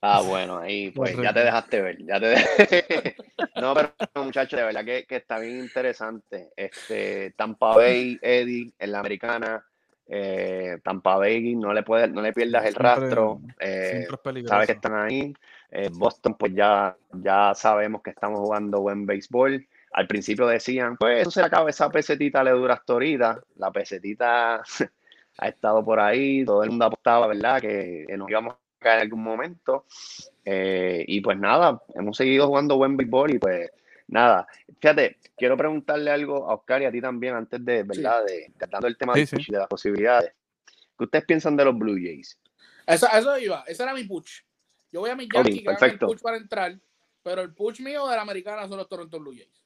Ah, 0.00 0.22
bueno, 0.24 0.58
ahí 0.58 0.90
pues 0.90 1.16
ya 1.16 1.32
te 1.32 1.40
dejaste 1.40 1.82
ver. 1.82 1.98
Ya 2.04 2.20
te 2.20 2.36
no, 3.60 3.74
pero 3.74 3.92
muchachos, 4.24 4.58
de 4.58 4.66
verdad 4.66 4.84
que, 4.84 5.04
que, 5.06 5.16
está 5.16 5.40
bien 5.40 5.58
interesante. 5.58 6.50
Este, 6.56 7.32
Tampa 7.32 7.74
Bay, 7.74 8.18
Eddie, 8.22 8.72
en 8.78 8.92
la 8.92 9.00
americana. 9.00 9.64
Eh, 10.06 10.78
Tampa 10.84 11.16
Bay, 11.16 11.56
no 11.56 11.72
le, 11.72 11.82
puedes, 11.82 12.10
no 12.10 12.22
le 12.22 12.32
pierdas 12.32 12.64
el 12.64 12.74
rastro. 12.74 13.40
Eh, 13.58 14.06
sabes 14.46 14.66
que 14.66 14.72
están 14.72 14.94
ahí. 14.94 15.34
Eh, 15.70 15.90
Boston, 15.92 16.34
pues 16.38 16.54
ya, 16.54 16.96
ya 17.12 17.52
sabemos 17.54 18.00
que 18.02 18.10
estamos 18.10 18.38
jugando 18.38 18.80
buen 18.80 19.04
béisbol. 19.04 19.66
Al 19.92 20.06
principio 20.06 20.46
decían, 20.46 20.96
pues 20.96 21.22
eso 21.22 21.30
se 21.30 21.42
acaba, 21.42 21.68
esa 21.68 21.90
pesetita 21.90 22.44
le 22.44 22.52
dura 22.52 22.74
hasta 22.74 22.92
ahorita. 22.92 23.40
La 23.56 23.72
pesetita 23.72 24.62
ha 25.38 25.48
estado 25.48 25.84
por 25.84 25.98
ahí, 25.98 26.44
todo 26.44 26.62
el 26.62 26.70
mundo 26.70 26.84
apostaba, 26.84 27.26
¿verdad? 27.26 27.60
Que, 27.60 28.04
que 28.06 28.16
nos 28.16 28.30
íbamos 28.30 28.54
en 28.80 29.00
algún 29.00 29.22
momento. 29.22 29.86
Eh, 30.44 31.04
y 31.06 31.20
pues 31.20 31.38
nada, 31.38 31.82
hemos 31.94 32.16
seguido 32.16 32.46
jugando 32.46 32.76
buen 32.76 32.96
béisbol 32.96 33.34
y 33.34 33.38
pues 33.38 33.70
nada. 34.06 34.46
Fíjate, 34.80 35.18
quiero 35.36 35.56
preguntarle 35.56 36.10
algo 36.10 36.48
a 36.48 36.54
Oscar 36.54 36.82
y 36.82 36.86
a 36.86 36.92
ti 36.92 37.00
también 37.00 37.34
antes 37.34 37.64
de, 37.64 37.82
¿verdad? 37.82 38.24
De, 38.24 38.52
tratando 38.56 38.86
el 38.86 38.96
tema 38.96 39.14
de, 39.14 39.28
las 39.48 39.68
posibilidades. 39.68 40.32
¿Qué 40.96 41.04
ustedes 41.04 41.24
piensan 41.24 41.56
de 41.56 41.64
los 41.64 41.78
Blue 41.78 41.94
Jays? 41.94 42.38
Eso, 42.86 43.06
eso 43.12 43.38
iba, 43.38 43.64
ese 43.66 43.82
era 43.82 43.94
mi 43.94 44.04
push. 44.04 44.40
Yo 44.90 45.00
voy 45.00 45.10
a 45.10 45.14
mi 45.14 45.28
Yankee 45.32 45.62
que 45.62 45.86
el 45.86 45.98
push 45.98 46.20
para 46.20 46.38
entrar, 46.38 46.78
pero 47.22 47.42
el 47.42 47.52
push 47.52 47.80
mío 47.80 48.06
de 48.08 48.16
la 48.16 48.22
americana 48.22 48.66
son 48.66 48.78
los 48.78 48.88
Toronto 48.88 49.20
Blue 49.20 49.34
Jays. 49.34 49.62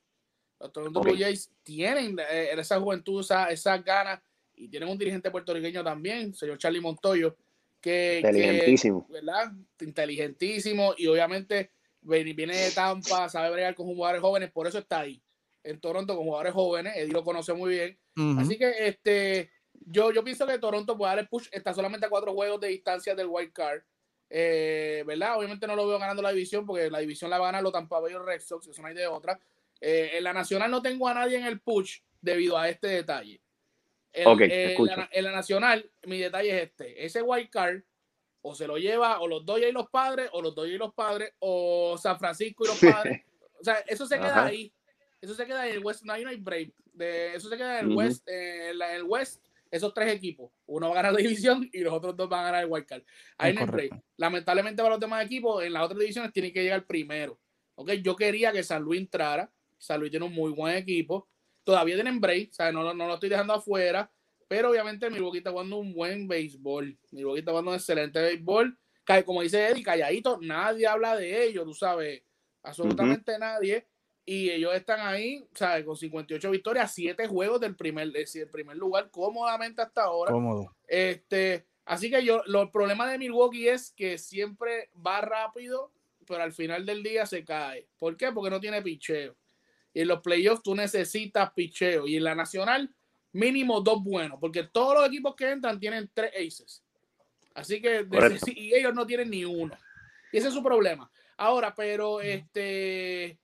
Los 0.58 0.72
Toronto 0.72 1.00
Blue 1.00 1.16
Jays 1.16 1.50
tienen 1.62 2.18
eh, 2.18 2.50
esa 2.52 2.80
juventud, 2.80 3.20
esas 3.20 3.50
esa 3.50 3.78
ganas, 3.78 4.20
y 4.54 4.68
tienen 4.68 4.88
un 4.88 4.98
dirigente 4.98 5.30
puertorriqueño 5.30 5.82
también, 5.82 6.34
señor 6.34 6.58
Charlie 6.58 6.80
Montoyo, 6.80 7.36
que, 7.82 8.22
inteligentísimo. 8.24 9.06
¿verdad? 9.10 9.52
Inteligentísimo, 9.80 10.94
y 10.96 11.06
obviamente 11.08 11.70
viene 12.00 12.56
de 12.56 12.70
Tampa, 12.70 13.28
sabe 13.28 13.50
bregar 13.50 13.74
con 13.74 13.86
jugadores 13.86 14.22
jóvenes, 14.22 14.50
por 14.50 14.66
eso 14.66 14.78
está 14.78 15.00
ahí 15.00 15.22
en 15.64 15.80
Toronto 15.80 16.16
con 16.16 16.24
jugadores 16.24 16.52
jóvenes, 16.52 16.96
Eddie 16.96 17.12
lo 17.12 17.24
conoce 17.24 17.52
muy 17.52 17.70
bien. 17.70 17.98
Así 18.38 18.58
que 18.58 18.72
este, 18.86 19.50
yo, 19.86 20.12
yo 20.12 20.24
pienso 20.24 20.46
que 20.46 20.58
Toronto 20.58 20.96
puede 20.96 21.10
dar 21.10 21.18
el 21.20 21.28
push, 21.28 21.48
está 21.52 21.72
solamente 21.72 22.06
a 22.06 22.10
cuatro 22.10 22.32
juegos 22.32 22.60
de 22.60 22.68
distancia 22.68 23.14
del 23.14 23.28
wild 23.28 23.52
card. 23.52 23.82
Eh, 24.34 25.04
¿Verdad? 25.06 25.36
Obviamente 25.36 25.66
no 25.66 25.76
lo 25.76 25.86
veo 25.86 25.98
ganando 25.98 26.22
la 26.22 26.32
división 26.32 26.64
porque 26.64 26.90
la 26.90 27.00
división 27.00 27.30
la 27.30 27.38
va 27.38 27.48
a 27.48 27.48
ganar 27.48 27.62
los 27.62 27.72
Tampa 27.72 28.00
Bay 28.00 28.14
Red 28.14 28.40
Sox, 28.40 28.66
eso 28.66 28.80
no 28.80 28.88
hay 28.88 28.94
de 28.94 29.06
otra. 29.06 29.38
Eh, 29.80 30.12
en 30.14 30.24
la 30.24 30.32
nacional 30.32 30.70
no 30.70 30.80
tengo 30.80 31.06
a 31.06 31.14
nadie 31.14 31.36
en 31.36 31.44
el 31.44 31.60
push 31.60 31.98
debido 32.20 32.56
a 32.56 32.68
este 32.68 32.88
detalle. 32.88 33.42
En, 34.12 35.24
la, 35.24 35.32
nacional, 35.32 35.90
mi 36.04 36.18
detalle 36.18 36.56
es 36.56 36.62
este: 36.64 37.04
ese 37.04 37.22
wild 37.22 37.50
card 37.50 37.82
o 38.42 38.54
se 38.54 38.66
lo 38.66 38.76
lleva 38.76 39.20
o 39.20 39.28
los 39.28 39.44
Dodgers 39.46 39.70
y 39.70 39.72
los 39.72 39.88
padres, 39.88 40.28
o 40.32 40.42
los 40.42 40.54
Dodgers 40.54 40.74
y 40.74 40.78
los 40.78 40.94
padres, 40.94 41.32
o 41.38 41.96
San 41.98 42.18
Francisco 42.18 42.64
y 42.64 42.68
los 42.68 42.92
padres. 42.92 43.22
o 43.60 43.64
sea, 43.64 43.74
eso 43.86 44.06
se 44.06 44.16
queda 44.16 44.44
ahí. 44.44 44.72
Eso 45.20 45.34
se 45.34 45.46
queda 45.46 45.68
en 45.68 45.74
el 45.74 45.84
West. 45.84 46.02
No 46.02 46.12
hay, 46.12 46.36
break. 46.36 46.74
De, 46.92 47.34
eso 47.34 47.48
se 47.48 47.56
queda 47.56 47.78
en 47.78 47.90
el 47.90 47.96
West. 47.96 48.28
en 48.28 48.82
el 48.82 49.04
West 49.04 49.42
esos 49.72 49.94
tres 49.94 50.14
equipos, 50.14 50.52
uno 50.66 50.88
va 50.88 50.92
a 50.92 50.96
ganar 50.96 51.12
la 51.14 51.18
división 51.22 51.68
y 51.72 51.80
los 51.80 51.92
otros 51.94 52.14
dos 52.14 52.28
van 52.28 52.40
a 52.40 52.44
ganar 52.44 52.64
el 52.64 52.70
wild 52.70 52.86
card. 52.86 53.02
Ahí 53.38 53.54
no 53.54 53.62
hay 53.62 53.88
Lamentablemente 54.18 54.82
para 54.82 54.94
los 54.94 55.00
demás 55.00 55.24
equipos, 55.24 55.64
en 55.64 55.72
las 55.72 55.82
otras 55.82 55.98
divisiones 55.98 56.32
tienen 56.32 56.52
que 56.52 56.62
llegar 56.62 56.86
primero. 56.86 57.40
Okay, 57.74 58.02
yo 58.02 58.14
quería 58.14 58.52
que 58.52 58.62
San 58.62 58.82
Luis 58.82 59.00
entrara. 59.00 59.50
San 59.78 59.98
Luis 59.98 60.10
tiene 60.10 60.26
un 60.26 60.34
muy 60.34 60.52
buen 60.52 60.76
equipo. 60.76 61.26
Todavía 61.64 61.94
tienen 61.94 62.20
break, 62.20 62.50
No, 62.72 62.94
no, 62.94 63.06
lo 63.06 63.14
estoy 63.14 63.28
dejando 63.28 63.54
afuera. 63.54 64.10
Pero 64.48 64.70
obviamente 64.70 65.08
Milwaukee 65.08 65.38
está 65.38 65.50
jugando 65.50 65.78
un 65.78 65.94
buen 65.94 66.28
béisbol. 66.28 66.98
Milwaukee 67.10 67.38
está 67.38 67.52
jugando 67.52 67.70
un 67.70 67.76
excelente 67.76 68.20
béisbol. 68.20 68.78
Como 69.24 69.42
dice 69.42 69.68
Eddie, 69.68 69.82
calladito, 69.82 70.38
nadie 70.40 70.86
habla 70.86 71.16
de 71.16 71.44
ellos, 71.44 71.64
tú 71.64 71.74
sabes. 71.74 72.22
Absolutamente 72.62 73.38
nadie 73.38 73.86
y 74.24 74.50
ellos 74.50 74.74
están 74.74 75.00
ahí, 75.00 75.44
¿sabes? 75.54 75.84
Con 75.84 75.96
58 75.96 76.50
victorias, 76.50 76.92
7 76.94 77.26
juegos 77.26 77.60
del 77.60 77.74
primer, 77.74 78.12
del 78.12 78.48
primer 78.48 78.76
lugar 78.76 79.10
cómodamente 79.10 79.82
hasta 79.82 80.04
ahora. 80.04 80.30
Cómodo. 80.30 80.74
Este, 80.86 81.66
así 81.84 82.10
que 82.10 82.24
yo, 82.24 82.42
lo, 82.46 82.62
el 82.62 82.70
problema 82.70 83.10
de 83.10 83.18
Milwaukee 83.18 83.68
es 83.68 83.90
que 83.90 84.18
siempre 84.18 84.90
va 85.04 85.20
rápido, 85.20 85.90
pero 86.26 86.42
al 86.42 86.52
final 86.52 86.86
del 86.86 87.02
día 87.02 87.26
se 87.26 87.44
cae. 87.44 87.88
¿Por 87.98 88.16
qué? 88.16 88.30
Porque 88.30 88.50
no 88.50 88.60
tiene 88.60 88.80
picheo. 88.80 89.34
Y 89.94 90.00
en 90.00 90.08
los 90.08 90.20
playoffs 90.20 90.62
tú 90.62 90.74
necesitas 90.74 91.52
picheo. 91.52 92.06
Y 92.06 92.16
en 92.16 92.24
la 92.24 92.34
nacional, 92.34 92.92
mínimo 93.32 93.80
dos 93.80 94.02
buenos, 94.02 94.38
porque 94.40 94.64
todos 94.64 94.94
los 94.94 95.06
equipos 95.08 95.34
que 95.34 95.50
entran 95.50 95.78
tienen 95.78 96.10
tres 96.12 96.32
aces. 96.34 96.82
Así 97.54 97.80
que, 97.80 98.06
y 98.54 98.74
ellos 98.74 98.94
no 98.94 99.06
tienen 99.06 99.30
ni 99.30 99.44
uno. 99.44 99.76
Y 100.32 100.38
ese 100.38 100.48
es 100.48 100.54
su 100.54 100.62
problema. 100.62 101.10
Ahora, 101.36 101.74
pero 101.74 102.20
este 102.20 103.38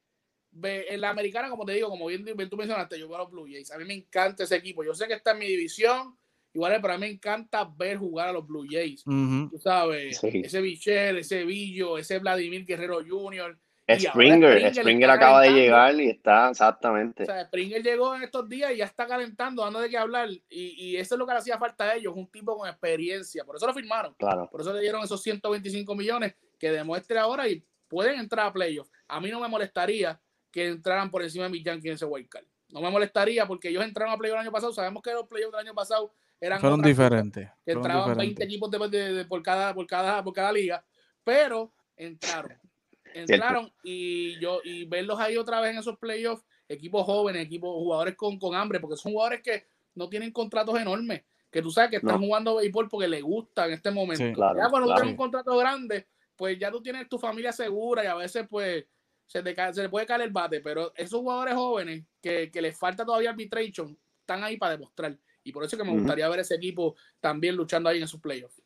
en 0.62 1.00
la 1.00 1.10
americana, 1.10 1.48
como 1.50 1.64
te 1.64 1.72
digo, 1.72 1.88
como 1.88 2.06
bien, 2.06 2.24
tú 2.48 2.56
mencionaste, 2.56 2.98
yo 2.98 3.08
veo 3.08 3.16
a 3.16 3.20
los 3.20 3.30
Blue 3.30 3.46
Jays. 3.46 3.70
A 3.70 3.78
mí 3.78 3.84
me 3.84 3.94
encanta 3.94 4.44
ese 4.44 4.56
equipo. 4.56 4.82
Yo 4.82 4.94
sé 4.94 5.06
que 5.06 5.14
está 5.14 5.32
en 5.32 5.38
mi 5.38 5.46
división, 5.46 6.16
igual, 6.52 6.78
pero 6.80 6.94
a 6.94 6.98
mí 6.98 7.02
me 7.02 7.12
encanta 7.12 7.64
ver 7.64 7.98
jugar 7.98 8.30
a 8.30 8.32
los 8.32 8.46
Blue 8.46 8.66
Jays. 8.68 9.04
Tú 9.04 9.58
sabes, 9.62 10.18
ese 10.22 10.60
Bichel, 10.60 11.18
ese 11.18 11.44
Villo, 11.44 11.98
ese 11.98 12.18
Vladimir 12.18 12.64
Guerrero 12.64 13.00
Jr. 13.06 13.58
Springer, 13.88 14.74
Springer, 14.74 15.10
acaba 15.10 15.42
de 15.42 15.50
llegar 15.50 15.98
y 15.98 16.10
está 16.10 16.50
exactamente. 16.50 17.22
O 17.22 17.26
sea, 17.26 17.44
Springer 17.46 17.82
llegó 17.82 18.14
en 18.14 18.22
estos 18.22 18.48
días 18.48 18.72
y 18.72 18.76
ya 18.78 18.84
está 18.84 19.06
calentando, 19.06 19.64
dando 19.64 19.80
de 19.80 19.88
qué 19.88 19.96
hablar. 19.96 20.28
Y, 20.28 20.42
y, 20.50 20.96
eso 20.96 21.14
es 21.14 21.18
lo 21.18 21.26
que 21.26 21.32
le 21.32 21.38
hacía 21.38 21.58
falta 21.58 21.84
a 21.84 21.94
ellos, 21.94 22.12
un 22.14 22.26
tipo 22.26 22.56
con 22.56 22.68
experiencia. 22.68 23.44
Por 23.44 23.56
eso 23.56 23.66
lo 23.66 23.72
firmaron. 23.72 24.14
Claro. 24.18 24.48
Por 24.50 24.60
eso 24.60 24.72
le 24.72 24.80
dieron 24.80 25.02
esos 25.02 25.22
125 25.22 25.94
millones 25.94 26.34
que 26.58 26.70
demuestre 26.70 27.18
ahora 27.18 27.48
y 27.48 27.64
pueden 27.88 28.20
entrar 28.20 28.46
a 28.46 28.52
playoffs. 28.52 28.90
A 29.08 29.20
mí 29.20 29.30
no 29.30 29.40
me 29.40 29.48
molestaría 29.48 30.20
que 30.50 30.66
entraran 30.66 31.10
por 31.10 31.22
encima 31.22 31.44
de 31.44 31.50
mis 31.50 31.64
Yankees 31.64 31.86
en 31.86 31.92
ese 31.94 32.04
wild 32.04 32.28
card. 32.28 32.44
No 32.70 32.80
me 32.80 32.90
molestaría 32.90 33.46
porque 33.46 33.68
ellos 33.70 33.82
entraron 33.84 34.12
a 34.12 34.18
playoff 34.18 34.36
el 34.36 34.42
año 34.42 34.52
pasado. 34.52 34.72
Sabemos 34.72 35.02
que 35.02 35.12
los 35.12 35.26
playoffs 35.26 35.52
del 35.52 35.66
año 35.66 35.74
pasado 35.74 36.12
eran 36.40 36.60
fueron 36.60 36.82
diferentes. 36.82 37.48
Que 37.64 37.72
entraban 37.72 38.16
20 38.16 38.44
equipos 38.44 38.70
de, 38.70 39.24
por, 39.26 39.42
cada, 39.42 39.74
por, 39.74 39.86
cada, 39.86 40.22
por 40.22 40.34
cada 40.34 40.52
liga, 40.52 40.84
pero 41.24 41.72
entraron. 41.96 42.58
Entraron 43.18 43.72
y 43.82 44.38
yo 44.40 44.60
y 44.64 44.84
verlos 44.84 45.18
ahí 45.18 45.36
otra 45.36 45.60
vez 45.60 45.72
en 45.72 45.78
esos 45.78 45.98
playoffs, 45.98 46.44
equipos 46.68 47.04
jóvenes, 47.04 47.46
equipos 47.46 47.70
jugadores 47.70 48.16
con, 48.16 48.38
con 48.38 48.54
hambre, 48.54 48.80
porque 48.80 48.96
son 48.96 49.12
jugadores 49.12 49.42
que 49.42 49.66
no 49.94 50.08
tienen 50.08 50.32
contratos 50.32 50.78
enormes, 50.78 51.22
que 51.50 51.62
tú 51.62 51.70
sabes 51.70 51.90
que 51.90 51.96
están 51.96 52.20
jugando 52.20 52.56
béisbol 52.56 52.88
porque 52.88 53.08
les 53.08 53.22
gusta 53.22 53.66
en 53.66 53.72
este 53.72 53.90
momento. 53.90 54.24
ya 54.24 54.68
cuando 54.70 54.94
tienes 54.94 55.12
un 55.12 55.16
contrato 55.16 55.56
grande, 55.56 56.06
pues 56.36 56.58
ya 56.58 56.70
tú 56.70 56.82
tienes 56.82 57.08
tu 57.08 57.18
familia 57.18 57.52
segura 57.52 58.04
y 58.04 58.06
a 58.06 58.14
veces 58.14 58.46
pues 58.48 58.84
se, 59.26 59.42
le 59.42 59.88
puede 59.88 60.06
caer 60.06 60.22
el 60.22 60.30
bate, 60.30 60.60
pero 60.60 60.92
esos 60.94 61.20
jugadores 61.20 61.54
jóvenes 61.54 62.04
que, 62.22 62.50
que 62.50 62.62
les 62.62 62.78
falta 62.78 63.04
todavía 63.04 63.30
arbitration 63.30 63.98
están 64.20 64.44
ahí 64.44 64.56
para 64.56 64.72
demostrar. 64.72 65.18
Y 65.42 65.52
por 65.52 65.64
eso 65.64 65.76
que 65.76 65.84
me 65.84 65.92
gustaría 65.92 66.28
ver 66.28 66.40
ese 66.40 66.54
equipo 66.54 66.94
también 67.20 67.56
luchando 67.56 67.88
ahí 67.88 68.00
en 68.00 68.08
sus 68.08 68.20
playoffs. 68.20 68.62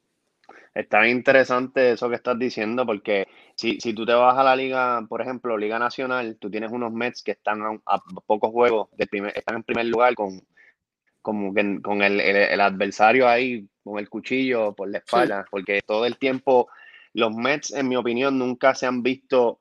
Está 0.75 1.07
interesante 1.07 1.93
eso 1.93 2.09
que 2.09 2.17
estás 2.17 2.39
diciendo, 2.39 2.87
porque 2.87 3.27
si, 3.55 3.79
si 3.81 3.93
tú 3.93 4.07
te 4.07 4.13
vas 4.13 4.37
a 4.39 4.45
la 4.45 4.57
liga, 4.57 5.05
por 5.09 5.21
ejemplo, 5.21 5.59
Liga 5.59 5.79
Nacional, 5.79 6.37
tú 6.41 6.51
tienes 6.51 6.71
unos 6.73 6.93
Mets 6.93 7.23
que 7.23 7.33
están 7.33 7.81
a, 7.87 8.03
pocos 8.27 8.51
juegos, 8.51 8.89
de 8.97 9.07
primer, 9.07 9.37
están 9.37 9.57
en 9.57 9.63
primer 9.65 9.87
lugar 9.87 10.15
con, 10.15 10.41
como 11.21 11.53
con 11.83 12.03
el, 12.03 12.21
el, 12.21 12.61
adversario 12.61 13.29
ahí, 13.29 13.69
con 13.85 13.99
el 13.99 14.09
cuchillo 14.09 14.75
por 14.75 14.91
la 14.91 14.99
espalda, 14.99 15.45
porque 15.51 15.81
todo 15.87 16.07
el 16.07 16.17
tiempo 16.17 16.69
los 17.15 17.35
Mets, 17.35 17.73
en 17.73 17.89
mi 17.89 17.97
opinión, 17.97 18.39
nunca 18.39 18.75
se 18.75 18.87
han 18.87 19.03
visto 19.03 19.59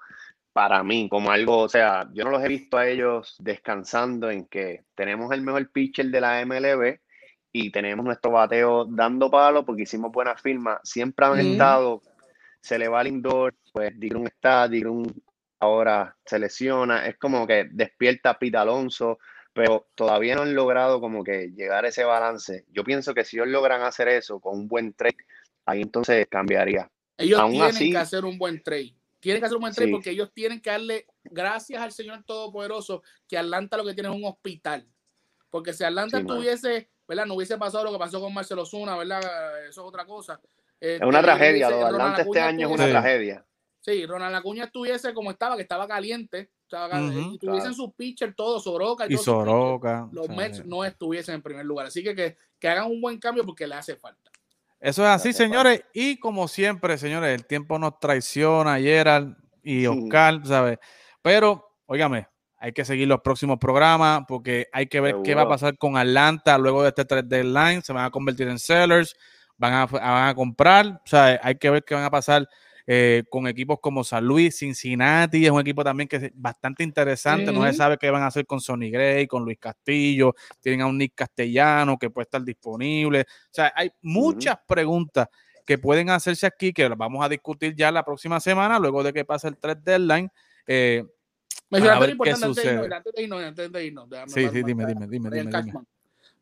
para 0.53 0.83
mí 0.83 1.07
como 1.09 1.31
algo, 1.31 1.59
o 1.59 1.69
sea, 1.69 2.09
yo 2.13 2.25
no 2.25 2.31
los 2.31 2.43
he 2.43 2.47
visto 2.47 2.77
a 2.77 2.87
ellos 2.87 3.35
descansando 3.39 4.29
en 4.29 4.45
que 4.45 4.83
tenemos 4.95 5.31
el 5.31 5.41
mejor 5.41 5.69
pitcher 5.71 6.07
de 6.07 6.21
la 6.21 6.45
MLB 6.45 6.99
y 7.52 7.72
tenemos 7.72 8.06
nuestro 8.06 8.32
bateo 8.32 8.86
dando 8.86 9.30
palo 9.30 9.66
porque 9.66 9.84
hicimos 9.84 10.12
buenas 10.12 10.41
firmas. 10.41 10.80
Siempre 10.84 11.26
han 11.26 11.39
estado, 11.39 12.02
se 12.62 12.78
le 12.78 12.88
va 12.88 13.02
al 13.02 13.08
indoor, 13.08 13.56
pues 13.74 13.93
un 14.14 14.28
está, 14.28 14.68
un 14.68 15.24
ahora 15.60 16.16
se 16.26 16.39
lesiona. 16.39 17.08
Es 17.08 17.18
como 17.18 17.45
que 17.45 17.68
despierta 17.72 18.39
Pita 18.39 18.62
Alonso, 18.62 19.20
pero 19.54 19.88
todavía 19.95 20.36
no 20.36 20.43
han 20.43 20.56
logrado 20.56 21.02
como 21.02 21.24
que 21.24 21.52
llegar 21.56 21.86
a 21.86 21.89
ese 21.89 22.04
balance. 22.04 22.66
Yo 22.70 22.84
pienso 22.84 23.14
que 23.14 23.26
si 23.26 23.38
ellos 23.38 23.49
logran 23.49 23.82
hacer 23.82 24.08
eso 24.08 24.39
con 24.39 24.58
un 24.58 24.68
buen 24.68 24.93
trade, 24.93 25.18
ahí 25.66 25.82
entonces 25.82 26.28
cambiaría. 26.30 26.89
Ellos 27.18 27.41
tienen 27.52 27.91
que 27.91 27.97
hacer 27.97 28.26
un 28.26 28.38
buen 28.38 28.64
trade 28.64 28.95
tienen 29.22 29.39
que 29.39 29.45
hacer 29.45 29.56
un 29.56 29.62
buen 29.62 29.74
trade 29.74 29.91
porque 29.91 30.10
ellos 30.10 30.32
tienen 30.34 30.60
que 30.60 30.72
darle 30.72 31.06
gracias 31.24 31.82
al 31.82 31.91
Señor 31.91 32.24
Todopoderoso 32.24 33.04
que 33.28 33.38
Atlanta 33.38 33.78
lo 33.78 33.86
que 33.86 33.93
tiene 33.93 34.10
es 34.10 34.16
un 34.16 34.26
hospital. 34.26 34.88
Porque 35.49 35.74
si 35.74 35.84
Atlanta 35.84 36.26
tuviese, 36.26 36.89
¿verdad? 37.12 37.26
No 37.26 37.34
hubiese 37.34 37.57
pasado 37.57 37.84
lo 37.84 37.91
que 37.91 37.97
pasó 37.97 38.22
con 38.22 38.34
Marcelo 38.34 38.66
Zuna, 38.66 38.95
¿verdad? 38.95 39.20
Eso 39.68 39.82
es 39.82 39.88
otra 39.88 40.05
cosa. 40.05 40.39
es 40.80 41.01
una 41.01 41.20
este, 41.20 41.24
tragedia, 41.24 41.70
lo 41.70 41.78
de 41.78 41.84
Atlanta 41.84 42.22
este 42.22 42.39
año 42.39 42.68
es 42.70 42.74
una 42.74 42.89
tragedia. 42.89 43.45
Sí, 43.82 44.05
Ronald 44.05 44.34
Acuña 44.34 44.64
estuviese 44.64 45.14
como 45.14 45.30
estaba, 45.30 45.57
que 45.57 45.64
estaba 45.64 45.86
caliente, 45.89 46.51
y 46.70 47.38
tuviesen 47.38 47.74
sus 47.74 47.93
pitchers 47.95 48.34
todos, 48.34 48.64
Soroka 48.64 49.07
y, 49.09 49.18
Soroka. 49.18 50.07
Los 50.14 50.30
Mets 50.30 50.66
no 50.66 50.86
estuviesen 50.86 51.36
en 51.36 51.41
primer 51.41 51.66
lugar. 51.66 51.88
Así 51.88 52.01
que, 52.01 52.16
que, 52.16 52.38
que 52.57 52.70
hagan 52.70 52.89
un 52.89 53.01
buen 53.01 53.20
cambio 53.20 53.45
porque 53.45 53.68
le 53.68 53.76
hace 53.76 53.97
falta. 53.97 54.32
Eso 54.80 55.03
es 55.03 55.09
así, 55.09 55.34
señores. 55.34 55.84
Y 55.93 56.18
como 56.18 56.47
siempre, 56.47 56.97
señores, 56.97 57.38
el 57.38 57.45
tiempo 57.45 57.78
nos 57.78 57.99
traiciona, 57.99 58.80
Gerald 58.80 59.36
y 59.64 59.86
Oscar, 59.86 60.39
¿sabes? 60.45 60.80
Pero, 61.22 61.76
óigame, 61.88 62.30
hay 62.62 62.74
que 62.74 62.86
seguir 62.86 63.07
los 63.07 63.22
próximos 63.22 63.57
programas 63.57 64.22
porque 64.28 64.68
hay 64.72 64.86
que 64.86 65.01
ver 65.01 65.16
qué 65.24 65.34
va 65.34 65.41
a 65.41 65.49
pasar 65.49 65.80
con 65.80 65.97
Atlanta 65.97 66.59
luego 66.59 66.84
de 66.84 66.89
este 66.89 67.05
trade 67.05 67.28
deadline. 67.28 67.82
Se 67.82 67.91
van 67.91 68.05
a 68.05 68.12
convertir 68.12 68.47
en 68.47 68.59
sellers, 68.59 69.16
van 69.57 69.74
a, 69.74 69.86
van 69.88 70.30
a 70.30 70.36
comprar, 70.36 70.86
o 71.03 71.07
sea, 71.07 71.39
hay 71.41 71.55
que 71.55 71.72
ver 71.72 71.84
qué 71.84 71.95
van 71.95 72.03
a 72.03 72.12
pasar 72.12 72.47
eh, 72.86 73.24
con 73.32 73.47
equipos 73.47 73.80
como 73.82 74.03
San 74.03 74.26
Luis, 74.26 74.59
Cincinnati, 74.59 75.43
es 75.43 75.51
un 75.51 75.59
equipo 75.59 75.84
también 75.84 76.07
que 76.07 76.18
es 76.18 76.32
bastante 76.36 76.84
interesante, 76.84 77.51
no 77.51 77.64
se 77.66 77.74
sabe 77.74 77.97
qué 77.97 78.12
van 78.12 78.22
a 78.22 78.28
hacer 78.28 78.45
con 78.45 78.62
Sonny 78.62 78.91
Gray, 78.91 79.26
con 79.26 79.43
Luis 79.43 79.57
Castillo, 79.59 80.36
tienen 80.59 80.82
a 80.82 80.88
un 80.88 80.99
Nick 80.99 81.14
Castellano 81.16 81.97
que 81.97 82.12
puede 82.12 82.24
estar 82.24 82.43
disponible, 82.43 83.22
o 83.22 83.49
sea, 83.51 83.74
hay 83.76 83.91
muchas 84.01 84.57
preguntas 84.68 85.28
que 85.66 85.80
pueden 85.80 86.12
hacerse 86.12 86.45
aquí, 86.45 86.74
que 86.74 86.88
las 86.89 86.97
vamos 86.97 87.24
a 87.24 87.30
discutir 87.30 87.76
ya 87.76 87.91
la 87.91 88.03
próxima 88.03 88.39
semana, 88.39 88.78
luego 88.78 89.03
de 89.03 89.14
que 89.14 89.26
pase 89.26 89.47
el 89.47 89.57
3 89.57 89.84
deadline. 89.84 90.30
Eh, 90.68 91.03
ver 91.80 92.17
qué 92.17 92.36
sucede. 92.36 92.93
Antes 92.93 93.13
de 93.13 93.24
irnos, 93.24 93.43
antes 93.43 93.72
de 93.72 93.86
irnos, 93.86 94.09
sí, 94.28 94.49
sí, 94.49 94.63
dime, 94.63 94.86
dime, 94.86 95.07
dime, 95.07 95.30
Brian 95.30 95.47
dime, 95.47 95.51
Cashman, 95.51 95.88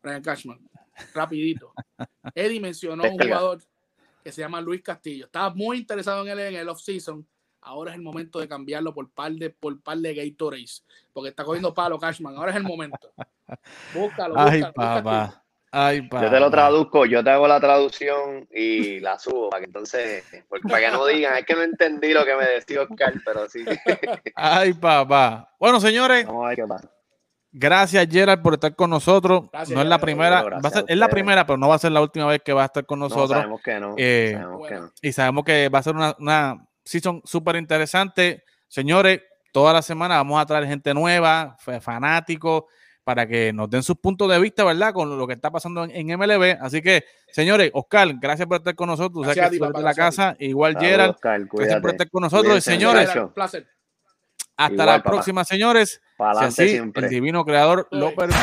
Brian 0.02 0.22
Cashman, 0.22 0.70
rapidito. 1.14 1.74
Eddie 2.36 2.60
mencionó 2.60 3.04
un 3.04 3.18
jugador 3.18 3.62
que 4.24 4.32
se 4.32 4.42
llama 4.42 4.62
Luis 4.62 4.82
Castillo. 4.82 5.26
Estaba 5.26 5.54
muy 5.54 5.78
interesado 5.78 6.24
en 6.24 6.30
él 6.32 6.40
en 6.40 6.56
el 6.56 6.70
off-season. 6.70 7.26
ahora 7.62 7.92
es 7.92 7.98
el 7.98 8.02
momento 8.02 8.40
de 8.40 8.48
cambiarlo 8.48 8.94
por 8.94 9.10
par 9.10 9.32
de, 9.34 9.50
por 9.50 9.80
par 9.82 9.98
de 9.98 10.14
Gatorades, 10.14 10.84
porque 11.14 11.30
está 11.30 11.44
cogiendo 11.44 11.74
palo 11.74 12.00
Cashman, 12.00 12.36
ahora 12.36 12.52
es 12.52 12.58
el 12.58 12.64
momento. 12.64 13.12
Búscalo, 13.94 14.36
Ay, 14.38 14.62
búscalo, 14.62 15.04
papá. 15.04 15.44
Ay, 15.72 16.02
papá. 16.04 16.26
Yo 16.26 16.32
te 16.32 16.40
lo 16.40 16.50
traduzco, 16.50 17.06
yo 17.06 17.24
te 17.24 17.30
hago 17.30 17.48
la 17.48 17.60
traducción 17.60 18.48
y 18.52 19.00
la 19.02 19.20
subo 19.20 19.50
para 19.52 19.62
que 19.62 19.66
entonces, 19.68 20.24
para 20.68 20.80
que 20.80 20.92
no 20.92 21.06
digan, 21.08 21.38
es 21.38 21.46
que 21.46 21.54
no 21.54 21.62
entendí 21.62 22.12
lo 22.14 22.26
que 22.26 22.36
me 22.36 22.46
decía 22.46 22.82
Oscar, 22.82 23.14
pero 23.24 23.48
sí. 23.48 23.64
Ay, 24.36 24.74
papá. 24.74 25.54
Bueno, 25.60 25.80
señores, 25.80 26.26
Vamos 26.26 26.46
a 26.46 26.50
ver 26.50 26.56
qué 26.58 26.66
pasa. 26.68 26.90
gracias 27.52 28.08
Gerald 28.10 28.42
por 28.42 28.54
estar 28.56 28.76
con 28.76 28.90
nosotros. 28.90 29.44
Gracias, 29.52 29.76
no 29.76 29.82
es 29.84 29.88
la 29.88 30.00
primera, 30.00 30.42
va 30.44 30.58
a 30.64 30.70
ser- 30.72 30.86
a 30.88 30.92
es 30.92 30.98
la 30.98 31.08
primera, 31.10 31.46
pero 31.46 31.58
no 31.58 31.68
va 31.70 31.76
a 31.76 31.80
ser 31.80 31.92
la 31.92 32.02
última 32.02 32.26
vez 32.26 32.42
que 32.44 32.54
va 32.54 32.64
a 32.64 32.66
estar 32.66 32.86
con 32.86 33.00
No, 33.00 33.06
nosotros. 33.08 33.38
sabemos 33.38 33.62
que 33.62 33.80
no. 33.80 33.94
Eh, 33.98 34.32
sabemos 34.34 34.68
que 34.68 34.74
bueno. 34.74 34.86
no. 34.88 34.92
y 35.02 35.12
sabemos 35.12 35.44
que 35.44 35.70
va 35.70 35.80
a 35.80 35.84
ser 35.84 35.96
una, 35.96 36.16
una 36.20 36.68
season 36.84 37.22
súper 37.26 37.56
interesante. 37.58 38.44
Señores, 38.68 39.22
toda 39.52 39.74
la 39.74 39.82
semana 39.84 40.16
vamos 40.18 40.42
a 40.42 40.46
traer 40.46 40.66
gente 40.66 40.94
nueva, 40.96 41.56
fa- 41.60 41.80
fanáticos, 41.82 42.64
para 43.10 43.26
que 43.26 43.52
nos 43.52 43.68
den 43.72 43.82
sus 43.82 43.96
puntos 43.98 44.30
de 44.30 44.38
vista, 44.40 44.64
¿verdad? 44.64 44.94
Con 44.94 45.18
lo 45.18 45.26
que 45.26 45.34
está 45.34 45.50
pasando 45.50 45.84
en, 45.84 45.90
en 45.90 46.16
MLB. 46.20 46.60
Así 46.62 46.80
que, 46.80 47.06
señores, 47.32 47.72
Oscar, 47.74 48.08
gracias 48.22 48.48
por 48.48 48.58
estar 48.58 48.76
con 48.76 48.86
nosotros. 48.88 49.24
Gracias 49.26 49.48
a 49.48 49.50
que 49.50 49.54
ti, 49.56 49.58
tú 49.58 49.64
eres 49.64 49.72
papá, 49.74 49.80
de 49.80 49.84
la 49.86 49.94
casa. 49.96 50.36
Igual 50.38 50.74
Saludos, 50.74 50.92
Gerald, 50.92 51.16
Oscar, 51.16 51.42
gracias 51.52 51.82
por 51.82 51.90
estar 51.90 52.10
con 52.12 52.22
nosotros. 52.22 52.58
Y 52.60 52.62
señores. 52.62 53.10
Un 53.16 53.34
placer. 53.34 53.66
hasta 54.56 54.74
Igual, 54.74 54.86
la 54.86 54.98
papá. 55.00 55.10
próxima, 55.10 55.44
señores. 55.44 56.00
Para 56.20 56.34
Si 56.34 56.38
adelante 56.38 56.62
así 56.62 56.70
siempre. 56.72 57.04
el 57.06 57.10
divino 57.10 57.44
creador 57.44 57.88
lo 57.90 58.14
permite. 58.14 58.40